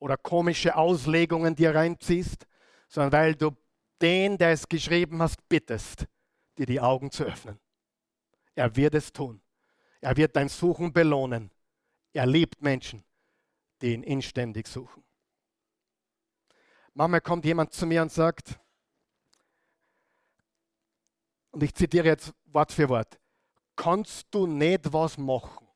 oder 0.00 0.16
komische 0.16 0.74
Auslegungen 0.74 1.54
dir 1.54 1.74
reinziehst, 1.74 2.46
sondern 2.88 3.12
weil 3.12 3.34
du 3.36 3.56
den, 4.02 4.36
der 4.36 4.50
es 4.50 4.68
geschrieben 4.68 5.22
hast, 5.22 5.48
bittest, 5.48 6.06
dir 6.58 6.66
die 6.66 6.80
Augen 6.80 7.10
zu 7.10 7.24
öffnen. 7.24 7.60
Er 8.54 8.74
wird 8.74 8.94
es 8.94 9.12
tun. 9.12 9.40
Er 10.00 10.16
wird 10.16 10.34
dein 10.34 10.48
Suchen 10.48 10.92
belohnen. 10.92 11.50
Er 12.12 12.26
liebt 12.26 12.60
Menschen, 12.62 13.04
die 13.80 13.92
ihn 13.92 14.02
inständig 14.02 14.66
suchen. 14.66 15.04
Manchmal 16.94 17.20
kommt 17.20 17.44
jemand 17.44 17.72
zu 17.72 17.86
mir 17.86 18.02
und 18.02 18.10
sagt, 18.10 18.58
und 21.52 21.62
ich 21.62 21.74
zitiere 21.74 22.06
jetzt 22.06 22.32
Wort 22.46 22.72
für 22.72 22.88
Wort, 22.88 23.20
kannst 23.76 24.26
du 24.30 24.46
nicht 24.46 24.92
was 24.92 25.18
machen? 25.18 25.69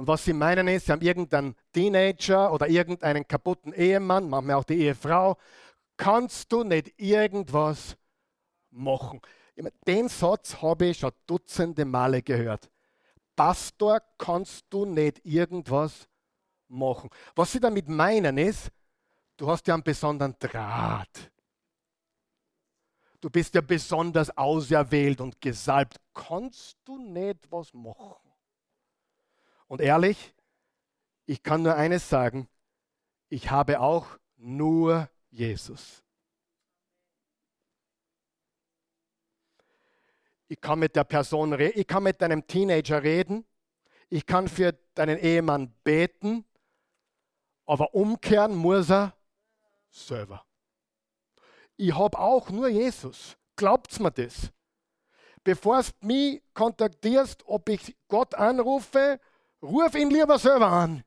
Und 0.00 0.06
was 0.06 0.24
sie 0.24 0.32
meinen 0.32 0.66
ist, 0.66 0.86
sie 0.86 0.92
haben 0.92 1.02
irgendeinen 1.02 1.54
Teenager 1.74 2.54
oder 2.54 2.66
irgendeinen 2.70 3.28
kaputten 3.28 3.74
Ehemann, 3.74 4.30
manchmal 4.30 4.56
auch 4.56 4.64
die 4.64 4.80
Ehefrau. 4.80 5.36
Kannst 5.98 6.50
du 6.50 6.64
nicht 6.64 6.98
irgendwas 6.98 7.98
machen. 8.70 9.20
Den 9.86 10.08
Satz 10.08 10.62
habe 10.62 10.86
ich 10.86 11.00
schon 11.00 11.10
dutzende 11.26 11.84
Male 11.84 12.22
gehört. 12.22 12.70
Pastor, 13.36 14.00
kannst 14.16 14.64
du 14.70 14.86
nicht 14.86 15.20
irgendwas 15.22 16.08
machen? 16.68 17.10
Was 17.36 17.52
sie 17.52 17.60
damit 17.60 17.86
meinen 17.86 18.38
ist, 18.38 18.70
du 19.36 19.50
hast 19.50 19.66
ja 19.66 19.74
einen 19.74 19.82
besonderen 19.82 20.34
Draht. 20.38 21.30
Du 23.20 23.28
bist 23.28 23.54
ja 23.54 23.60
besonders 23.60 24.34
auserwählt 24.34 25.20
und 25.20 25.38
gesalbt. 25.42 26.00
Kannst 26.14 26.78
du 26.86 26.96
nicht 26.96 27.52
was 27.52 27.74
machen? 27.74 28.29
Und 29.70 29.80
ehrlich, 29.80 30.34
ich 31.26 31.44
kann 31.44 31.62
nur 31.62 31.76
eines 31.76 32.08
sagen, 32.08 32.48
ich 33.28 33.52
habe 33.52 33.78
auch 33.78 34.18
nur 34.36 35.08
Jesus. 35.30 36.02
Ich 40.48 40.60
kann 40.60 40.80
mit 40.80 40.96
der 40.96 41.04
Person 41.04 41.52
reden, 41.52 41.78
ich 41.78 41.86
kann 41.86 42.02
mit 42.02 42.20
deinem 42.20 42.44
Teenager 42.44 43.00
reden, 43.00 43.46
ich 44.08 44.26
kann 44.26 44.48
für 44.48 44.72
deinen 44.94 45.20
Ehemann 45.20 45.72
beten, 45.84 46.44
aber 47.64 47.94
umkehren 47.94 48.56
muss 48.56 48.90
er 48.90 49.14
selber. 49.88 50.44
Ich 51.76 51.94
habe 51.94 52.18
auch 52.18 52.50
nur 52.50 52.66
Jesus. 52.66 53.36
Glaubt's 53.54 54.00
mir 54.00 54.10
das? 54.10 54.50
Bevor 55.44 55.80
du 55.80 56.06
mich 56.08 56.42
kontaktierst, 56.54 57.46
ob 57.46 57.68
ich 57.68 57.96
Gott 58.08 58.34
anrufe, 58.34 59.20
ruf 59.62 59.94
ihn 59.94 60.10
lieber 60.10 60.38
selber 60.38 60.68
an. 60.68 61.04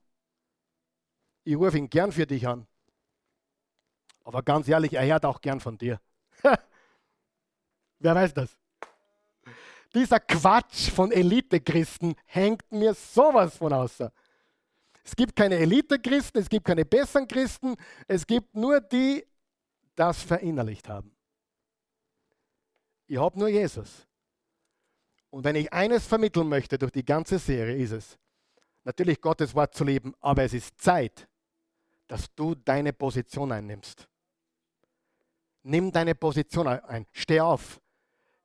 Ich 1.43 1.55
rufe 1.55 1.77
ihn 1.77 1.89
gern 1.89 2.11
für 2.11 2.25
dich 2.25 2.47
an. 2.47 2.67
Aber 4.23 4.41
ganz 4.41 4.67
ehrlich, 4.67 4.93
er 4.93 5.05
hört 5.05 5.25
auch 5.25 5.41
gern 5.41 5.59
von 5.59 5.77
dir. 5.77 5.99
Wer 7.99 8.15
weiß 8.15 8.33
das? 8.33 8.57
Dieser 9.93 10.19
Quatsch 10.19 10.89
von 10.89 11.11
Elite-Christen 11.11 12.15
hängt 12.25 12.71
mir 12.71 12.93
sowas 12.93 13.57
von 13.57 13.73
außer. 13.73 14.11
Es 15.03 15.15
gibt 15.15 15.35
keine 15.35 15.57
Elite-Christen, 15.57 16.39
es 16.39 16.49
gibt 16.49 16.65
keine 16.65 16.85
besseren 16.85 17.27
Christen, 17.27 17.75
es 18.07 18.25
gibt 18.25 18.55
nur 18.55 18.79
die, 18.79 19.21
die 19.21 19.27
das 19.95 20.21
verinnerlicht 20.21 20.89
haben. 20.89 21.15
Ich 23.07 23.17
habe 23.17 23.37
nur 23.37 23.47
Jesus. 23.47 24.07
Und 25.29 25.43
wenn 25.43 25.55
ich 25.55 25.71
eines 25.73 26.05
vermitteln 26.05 26.47
möchte 26.47 26.77
durch 26.77 26.91
die 26.91 27.05
ganze 27.05 27.39
Serie, 27.39 27.75
ist 27.75 27.91
es, 27.91 28.17
natürlich 28.83 29.21
Gottes 29.21 29.55
Wort 29.55 29.73
zu 29.73 29.83
leben, 29.83 30.13
aber 30.19 30.43
es 30.43 30.53
ist 30.53 30.79
Zeit, 30.79 31.27
dass 32.07 32.33
du 32.35 32.55
deine 32.55 32.93
Position 32.93 33.51
einnimmst. 33.51 34.07
Nimm 35.63 35.91
deine 35.91 36.15
Position 36.15 36.67
ein. 36.67 37.07
Steh 37.11 37.39
auf. 37.39 37.79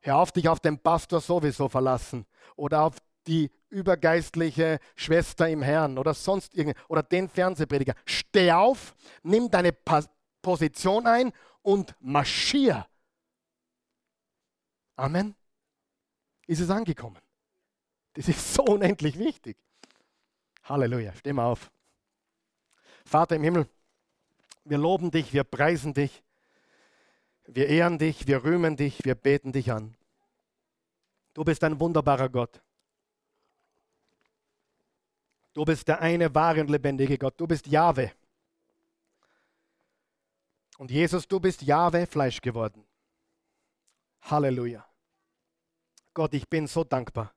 Hör 0.01 0.17
auf, 0.17 0.31
dich 0.31 0.47
auf 0.47 0.59
den 0.61 0.79
Pastor 0.79 1.19
sowieso 1.19 1.67
verlassen 1.67 2.25
oder 2.55 2.83
auf 2.83 2.95
die 3.27 3.51
übergeistliche 3.69 4.79
Schwester 4.95 5.49
im 5.49 5.61
Herrn 5.61 5.97
oder 5.97 6.13
sonst 6.13 6.55
irgend 6.55 6.77
oder 6.87 7.03
den 7.03 7.27
Fernsehprediger. 7.27 7.93
Steh 8.05 8.51
auf, 8.51 8.95
nimm 9.23 9.51
deine 9.51 9.73
pa 9.73 10.03
Position 10.41 11.05
ein 11.05 11.33
und 11.61 11.93
marschier. 11.99 12.87
Amen. 14.95 15.35
Ist 16.47 16.61
es 16.61 16.69
angekommen? 16.69 17.19
Das 18.13 18.29
ist 18.29 18.53
so 18.53 18.63
unendlich 18.63 19.19
wichtig. 19.19 19.57
Halleluja. 20.63 21.13
Steh 21.15 21.33
mal 21.33 21.45
auf. 21.45 21.71
Vater 23.05 23.35
im 23.35 23.43
Himmel, 23.43 23.67
wir 24.65 24.77
loben 24.77 25.09
dich, 25.11 25.33
wir 25.33 25.43
preisen 25.43 25.93
dich. 25.93 26.23
Wir 27.47 27.67
ehren 27.67 27.97
dich, 27.97 28.27
wir 28.27 28.43
rühmen 28.43 28.77
dich, 28.77 29.03
wir 29.03 29.15
beten 29.15 29.51
dich 29.51 29.71
an. 29.71 29.95
Du 31.33 31.43
bist 31.43 31.63
ein 31.63 31.79
wunderbarer 31.79 32.29
Gott. 32.29 32.61
Du 35.53 35.65
bist 35.65 35.87
der 35.87 35.99
eine 35.99 36.33
wahre 36.35 36.61
und 36.61 36.69
lebendige 36.69 37.17
Gott. 37.17 37.33
Du 37.39 37.47
bist 37.47 37.65
Jahwe. 37.65 38.11
Und 40.77 40.91
Jesus, 40.91 41.27
du 41.27 41.39
bist 41.39 41.63
Jahwe 41.63 42.05
Fleisch 42.05 42.39
geworden. 42.39 42.85
Halleluja. 44.21 44.87
Gott, 46.13 46.33
ich 46.33 46.47
bin 46.47 46.67
so 46.67 46.83
dankbar 46.83 47.33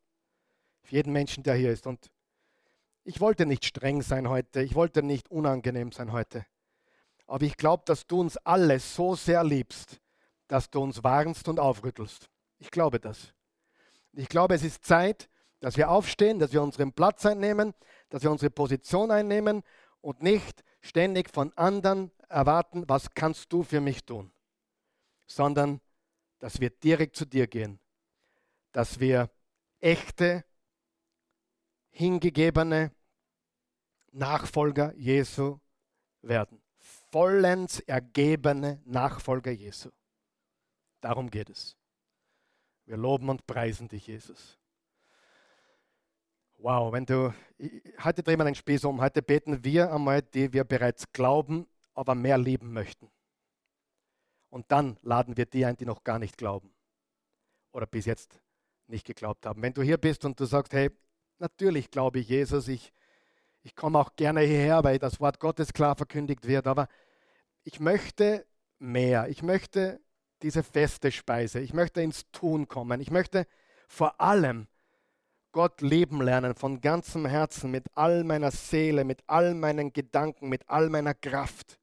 für 0.83 0.97
jeden 0.97 1.13
Menschen, 1.13 1.43
der 1.43 1.55
hier 1.55 1.73
ist. 1.73 1.87
Und 1.87 2.11
ich 3.05 3.21
wollte 3.21 3.47
nicht 3.47 3.65
streng 3.65 4.03
sein 4.03 4.29
heute. 4.29 4.63
Ich 4.63 4.75
wollte 4.75 5.03
nicht 5.03 5.31
unangenehm 5.31 5.93
sein 5.93 6.13
heute. 6.13 6.47
Aber 7.27 7.45
ich 7.45 7.57
glaube, 7.57 7.83
dass 7.87 8.07
du 8.07 8.21
uns 8.21 8.37
alle 8.39 8.79
so 8.79 9.15
sehr 9.15 9.43
liebst, 9.43 10.01
dass 10.49 10.71
du 10.71 10.83
uns 10.83 11.03
warnst 11.03 11.49
und 11.49 11.59
aufrüttelst. 11.59 12.29
Ich 12.59 12.71
glaube 12.71 13.01
das. 13.01 13.33
Ich 14.13 14.29
glaube, 14.29 14.55
es 14.55 14.63
ist 14.63 14.85
Zeit, 14.85 15.29
dass 15.61 15.77
wir 15.77 15.91
aufstehen, 15.91 16.39
dass 16.39 16.53
wir 16.53 16.63
unseren 16.63 16.93
Platz 16.93 17.25
einnehmen, 17.25 17.73
dass 18.11 18.23
wir 18.23 18.31
unsere 18.31 18.51
Position 18.51 19.11
einnehmen 19.11 19.63
und 20.01 20.23
nicht 20.23 20.63
ständig 20.81 21.31
von 21.33 21.53
anderen 21.57 22.11
erwarten, 22.29 22.85
was 22.89 23.15
kannst 23.15 23.53
du 23.53 23.63
für 23.63 23.81
mich 23.81 24.05
tun, 24.05 24.33
sondern 25.27 25.81
dass 26.41 26.61
wir 26.61 26.71
direkt 26.71 27.17
zu 27.17 27.25
dir 27.25 27.47
gehen, 27.47 27.79
dass 28.73 28.99
wir 28.99 29.31
echte, 29.81 30.45
hingegebene 31.93 32.91
Nachfolger 34.11 34.93
Jesu 34.95 35.59
werden. 36.21 36.61
Vollends 37.11 37.81
ergebene 37.81 38.83
Nachfolger 38.85 39.53
Jesu. 39.53 39.91
Darum 41.01 41.31
geht 41.31 41.51
es. 41.51 41.77
Wir 42.85 42.97
loben 42.97 43.29
und 43.29 43.47
preisen 43.47 43.89
dich, 43.89 44.07
Jesus. 44.07 44.59
Wow, 46.59 46.93
wenn 46.93 47.07
du, 47.07 47.35
heute 48.03 48.23
drehen 48.23 48.39
wir 48.39 48.45
den 48.45 48.55
Spieß 48.55 48.85
um. 48.85 49.01
Heute 49.01 49.23
beten 49.23 49.65
wir 49.65 49.93
einmal, 49.93 50.23
die 50.23 50.53
wir 50.53 50.65
bereits 50.65 51.11
glauben, 51.13 51.67
aber 51.95 52.15
mehr 52.15 52.39
lieben 52.39 52.73
möchten. 52.73 53.11
Und 54.49 54.71
dann 54.71 54.99
laden 55.03 55.37
wir 55.37 55.47
die 55.47 55.65
ein, 55.65 55.77
die 55.77 55.87
noch 55.87 56.05
gar 56.05 56.19
nicht 56.19 56.37
glauben 56.37 56.73
oder 57.73 57.87
bis 57.87 58.05
jetzt 58.05 58.41
nicht 58.87 59.07
geglaubt 59.07 59.47
haben. 59.47 59.63
Wenn 59.63 59.73
du 59.73 59.83
hier 59.83 59.97
bist 59.97 60.25
und 60.25 60.39
du 60.39 60.45
sagst, 60.45 60.73
hey, 60.73 60.91
natürlich 61.43 61.91
glaube 61.91 62.21
ich 62.21 62.29
Jesus, 62.29 62.69
ich, 62.69 62.95
ich 63.63 63.77
komme 63.77 63.99
auch 63.99 64.17
gerne 64.17 64.41
hierher, 64.41 64.83
weil 64.85 64.99
das 64.99 65.21
Wort 65.21 65.39
Gottes 65.41 65.75
klar 65.75 65.97
verkündigt 65.97 66.47
wird, 66.47 66.67
aber 66.67 66.89
ich 67.65 67.79
möchte 67.81 68.47
mehr. 68.79 69.29
Ich 69.29 69.43
möchte 69.43 70.01
diese 70.43 70.63
feste 70.63 71.13
Speise. 71.13 71.61
Ich 71.61 71.73
möchte 71.73 72.03
ins 72.03 72.31
Tun 72.33 72.67
kommen. 72.67 73.01
Ich 73.01 73.11
möchte 73.11 73.47
vor 73.87 74.21
allem 74.21 74.67
Gott 75.53 75.83
lieben 75.83 76.23
lernen 76.23 76.55
von 76.55 76.81
ganzem 76.81 77.27
Herzen, 77.27 77.71
mit 77.71 77.85
all 77.95 78.25
meiner 78.25 78.51
Seele, 78.51 79.05
mit 79.05 79.23
all 79.27 79.55
meinen 79.55 79.93
Gedanken, 79.93 80.49
mit 80.49 80.69
all 80.69 80.89
meiner 80.89 81.13
Kraft. 81.13 81.79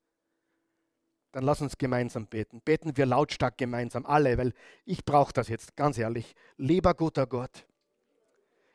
Dann 1.32 1.44
lass 1.44 1.62
uns 1.62 1.78
gemeinsam 1.78 2.26
beten. 2.26 2.62
Beten 2.62 2.98
wir 2.98 3.06
lautstark 3.06 3.60
gemeinsam, 3.60 4.08
alle, 4.08 4.40
weil 4.40 4.54
ich 4.86 5.06
brauche 5.06 5.34
das 5.34 5.48
jetzt, 5.48 5.76
ganz 5.76 6.00
ehrlich. 6.00 6.34
Lieber 6.58 6.96
guter 6.96 7.28
Gott, 7.28 7.68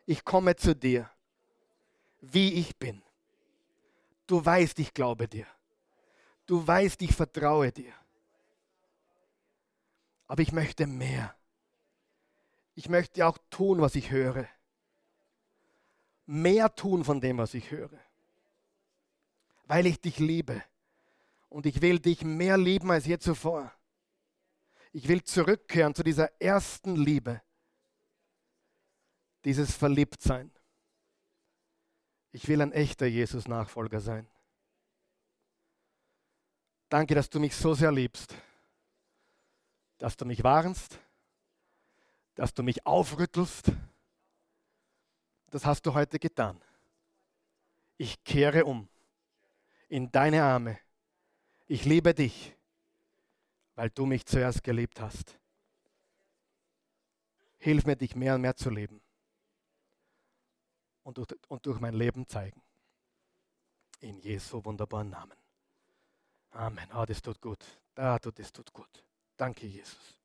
ich 0.07 0.25
komme 0.25 0.57
zu 0.57 0.75
dir, 0.75 1.11
wie 2.21 2.55
ich 2.55 2.77
bin. 2.77 3.03
Du 4.27 4.45
weißt, 4.45 4.79
ich 4.79 4.95
glaube 4.95 5.29
dir. 5.29 5.47
Du 6.47 6.67
weißt, 6.67 7.01
ich 7.03 7.15
vertraue 7.15 7.73
dir. 7.73 7.93
Aber 10.27 10.43
ich 10.43 10.53
möchte 10.53 10.87
mehr. 10.87 11.35
Ich 12.75 12.89
möchte 12.89 13.27
auch 13.27 13.39
tun, 13.51 13.81
was 13.81 13.95
ich 13.95 14.11
höre. 14.11 14.49
Mehr 16.27 16.75
tun 16.75 17.05
von 17.05 17.21
dem, 17.21 17.39
was 17.39 17.55
ich 17.55 17.71
höre. 17.71 17.99
Weil 19.67 19.87
ich 19.87 20.01
dich 20.01 20.19
liebe. 20.19 20.63
Und 21.49 21.67
ich 21.67 21.81
will 21.83 21.99
dich 21.99 22.23
mehr 22.23 22.59
lieben 22.59 22.91
als 22.91 23.07
je 23.07 23.19
zuvor. 23.19 23.73
Ich 24.93 25.09
will 25.09 25.23
zurückkehren 25.23 25.95
zu 25.95 26.03
dieser 26.03 26.31
ersten 26.41 26.97
Liebe. 26.97 27.43
Dieses 29.45 29.75
Verliebtsein. 29.75 30.51
Ich 32.33 32.49
will 32.49 32.61
ein 32.63 32.73
echter 32.73 33.07
Jesus-Nachfolger 33.07 34.01
sein. 34.01 34.27
Danke, 36.89 37.15
dass 37.15 37.31
du 37.31 37.41
mich 37.41 37.55
so 37.55 37.75
sehr 37.75 37.93
liebst 37.93 38.35
dass 40.05 40.19
du 40.19 40.27
mich 40.27 40.45
warnst, 40.45 40.99
dass 42.35 42.53
du 42.53 42.63
mich 42.63 42.85
aufrüttelst. 42.87 43.73
Das 45.51 45.65
hast 45.65 45.87
du 45.87 45.95
heute 45.95 46.19
getan. 46.19 46.61
Ich 47.97 48.23
kehre 48.25 48.67
um 48.67 48.89
in 49.89 50.11
deine 50.11 50.43
Arme. 50.43 50.79
Ich 51.67 51.87
liebe 51.87 52.13
dich, 52.13 52.55
weil 53.77 53.89
du 53.89 54.05
mich 54.05 54.27
zuerst 54.27 54.63
geliebt 54.63 55.01
hast. 55.01 55.39
Hilf 57.59 57.87
mir, 57.87 57.97
dich 57.97 58.15
mehr 58.15 58.35
und 58.35 58.43
mehr 58.43 58.57
zu 58.57 58.69
lieben 58.69 59.01
und 61.05 61.19
durch, 61.19 61.29
und 61.49 61.65
durch 61.65 61.81
mein 61.81 61.95
Leben 61.95 62.27
zeigen. 62.27 62.61
In 64.01 64.19
Jesu 64.19 64.65
wunderbaren 64.65 65.11
Namen. 65.11 65.39
Amen. 66.51 66.91
Ah, 66.91 67.07
das 67.07 67.23
tut 67.23 67.41
gut. 67.41 67.65
Ah, 67.95 68.19
das 68.19 68.53
tut 68.53 68.73
gut. 68.73 69.05
Danke, 69.37 69.67
Jesus. 69.67 70.19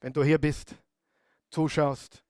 wenn 0.00 0.12
du 0.12 0.22
hier 0.22 0.38
bist, 0.38 0.74
zuschaust 1.50 2.22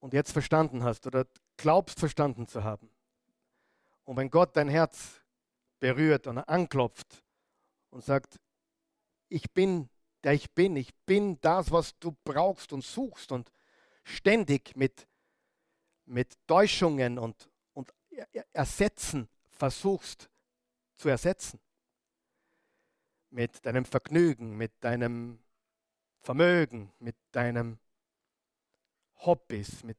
und 0.00 0.12
jetzt 0.12 0.32
verstanden 0.32 0.84
hast 0.84 1.06
oder 1.06 1.26
glaubst 1.56 1.98
verstanden 1.98 2.46
zu 2.46 2.62
haben. 2.62 2.90
Und 4.04 4.16
wenn 4.18 4.30
Gott 4.30 4.56
dein 4.56 4.68
Herz 4.68 5.20
berührt 5.80 6.26
und 6.26 6.38
anklopft 6.38 7.24
und 7.90 8.04
sagt, 8.04 8.38
ich 9.28 9.50
bin 9.52 9.88
der 10.24 10.32
ich 10.32 10.50
bin, 10.50 10.74
ich 10.74 10.94
bin 11.06 11.38
das, 11.40 11.70
was 11.70 11.96
du 11.98 12.16
brauchst 12.24 12.72
und 12.72 12.82
suchst 12.82 13.30
und 13.30 13.52
ständig 14.02 14.74
mit, 14.74 15.06
mit 16.06 16.36
Täuschungen 16.46 17.18
und, 17.18 17.50
und 17.72 17.92
Ersetzen 18.52 19.28
versuchst 19.50 20.30
zu 20.96 21.08
ersetzen. 21.08 21.60
Mit 23.30 23.64
deinem 23.66 23.84
Vergnügen, 23.84 24.56
mit 24.56 24.72
deinem 24.80 25.40
Vermögen, 26.20 26.92
mit 27.00 27.16
deinem 27.32 27.78
Hobbys, 29.16 29.82
mit 29.82 29.98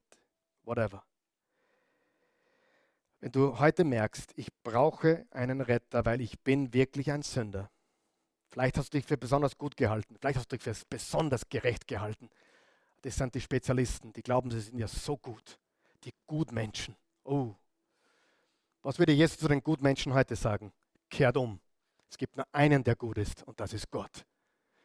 whatever. 0.62 1.04
Wenn 3.20 3.32
du 3.32 3.58
heute 3.58 3.84
merkst, 3.84 4.32
ich 4.36 4.48
brauche 4.62 5.26
einen 5.30 5.60
Retter, 5.60 6.04
weil 6.04 6.20
ich 6.20 6.40
bin 6.40 6.72
wirklich 6.72 7.10
ein 7.10 7.22
Sünder. 7.22 7.70
Vielleicht 8.48 8.78
hast 8.78 8.92
du 8.92 8.98
dich 8.98 9.06
für 9.06 9.16
besonders 9.16 9.58
gut 9.58 9.76
gehalten, 9.76 10.16
vielleicht 10.20 10.38
hast 10.38 10.52
du 10.52 10.56
dich 10.56 10.64
für 10.64 10.74
besonders 10.88 11.48
gerecht 11.48 11.88
gehalten. 11.88 12.30
Das 13.02 13.16
sind 13.16 13.34
die 13.34 13.40
Spezialisten, 13.40 14.12
die 14.12 14.22
glauben, 14.22 14.50
sie 14.50 14.60
sind 14.60 14.78
ja 14.78 14.88
so 14.88 15.16
gut. 15.16 15.58
Die 16.06 16.14
Gutmenschen. 16.26 16.96
Oh. 17.24 17.54
Was 18.82 18.98
würde 18.98 19.12
Jesus 19.12 19.38
zu 19.38 19.48
den 19.48 19.62
Gutmenschen 19.62 20.14
heute 20.14 20.36
sagen? 20.36 20.72
Kehrt 21.10 21.36
um. 21.36 21.60
Es 22.08 22.16
gibt 22.16 22.36
nur 22.36 22.46
einen, 22.52 22.84
der 22.84 22.94
gut 22.94 23.18
ist, 23.18 23.42
und 23.42 23.58
das 23.58 23.72
ist 23.72 23.90
Gott. 23.90 24.24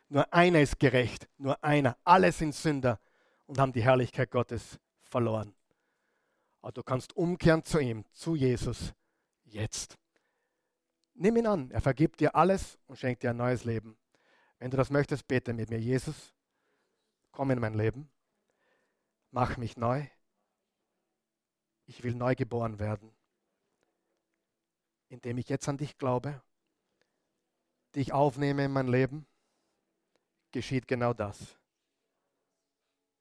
Nur 0.10 0.34
einer 0.34 0.60
ist 0.60 0.80
gerecht, 0.80 1.30
nur 1.38 1.64
einer. 1.64 1.96
Alle 2.04 2.32
sind 2.32 2.56
Sünder 2.56 3.00
und 3.46 3.60
haben 3.60 3.72
die 3.72 3.84
Herrlichkeit 3.84 4.32
Gottes 4.32 4.80
verloren. 5.00 5.54
Aber 6.62 6.72
du 6.72 6.82
kannst 6.82 7.16
umkehren 7.16 7.64
zu 7.64 7.80
ihm, 7.80 8.04
zu 8.12 8.36
Jesus, 8.36 8.94
jetzt. 9.44 9.98
Nimm 11.14 11.38
ihn 11.38 11.46
an, 11.46 11.70
er 11.70 11.82
vergibt 11.82 12.20
dir 12.20 12.36
alles 12.36 12.80
und 12.88 12.98
schenkt 12.98 13.22
dir 13.22 13.30
ein 13.30 13.38
neues 13.38 13.64
Leben. 13.64 13.96
Wenn 14.58 14.72
du 14.72 14.78
das 14.78 14.90
möchtest, 14.90 15.28
bete 15.28 15.54
mit 15.54 15.70
mir, 15.70 15.80
Jesus, 15.80 16.34
komm 17.32 17.52
in 17.52 17.60
mein 17.60 17.76
Leben, 17.76 18.10
mach 19.30 19.58
mich 19.58 19.78
neu. 19.78 20.08
Ich 21.86 22.04
will 22.04 22.16
neu 22.16 22.36
geboren 22.36 22.80
werden, 22.80 23.12
indem 25.10 25.38
ich 25.38 25.50
jetzt 25.50 25.68
an 25.68 25.78
dich 25.78 25.98
glaube, 25.98 26.42
dich 27.96 28.14
aufnehme 28.14 28.66
in 28.66 28.72
mein 28.72 28.88
Leben 28.88 29.26
geschieht 30.52 30.88
genau 30.88 31.14
das. 31.14 31.58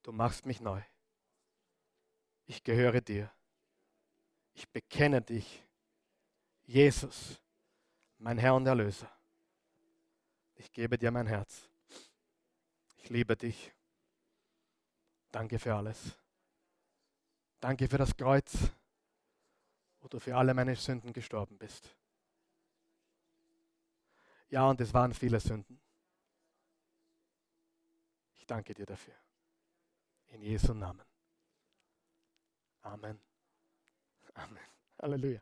Du 0.02 0.12
machst 0.12 0.46
mich 0.46 0.60
neu. 0.60 0.82
Ich 2.46 2.62
gehöre 2.62 3.00
dir. 3.00 3.30
Ich 4.54 4.68
bekenne 4.68 5.22
dich, 5.22 5.64
Jesus, 6.64 7.40
mein 8.18 8.38
Herr 8.38 8.54
und 8.54 8.66
Erlöser. 8.66 9.10
Ich 10.54 10.72
gebe 10.72 10.98
dir 10.98 11.10
mein 11.10 11.26
Herz. 11.26 11.68
Ich 12.96 13.08
liebe 13.08 13.36
dich. 13.36 13.72
Danke 15.30 15.58
für 15.58 15.74
alles. 15.74 16.19
Danke 17.60 17.88
für 17.88 17.98
das 17.98 18.16
Kreuz, 18.16 18.56
wo 20.00 20.08
du 20.08 20.18
für 20.18 20.36
alle 20.36 20.54
meine 20.54 20.74
Sünden 20.74 21.12
gestorben 21.12 21.58
bist. 21.58 21.94
Ja, 24.48 24.68
und 24.68 24.80
es 24.80 24.92
waren 24.92 25.12
viele 25.14 25.38
Sünden 25.38 25.80
danke 28.50 28.74
dir 28.74 28.86
dafür. 28.86 29.14
In 30.28 30.42
Jesu 30.42 30.74
Namen. 30.74 31.06
Amen. 32.82 33.20
Amen. 34.34 34.66
Halleluja. 35.00 35.40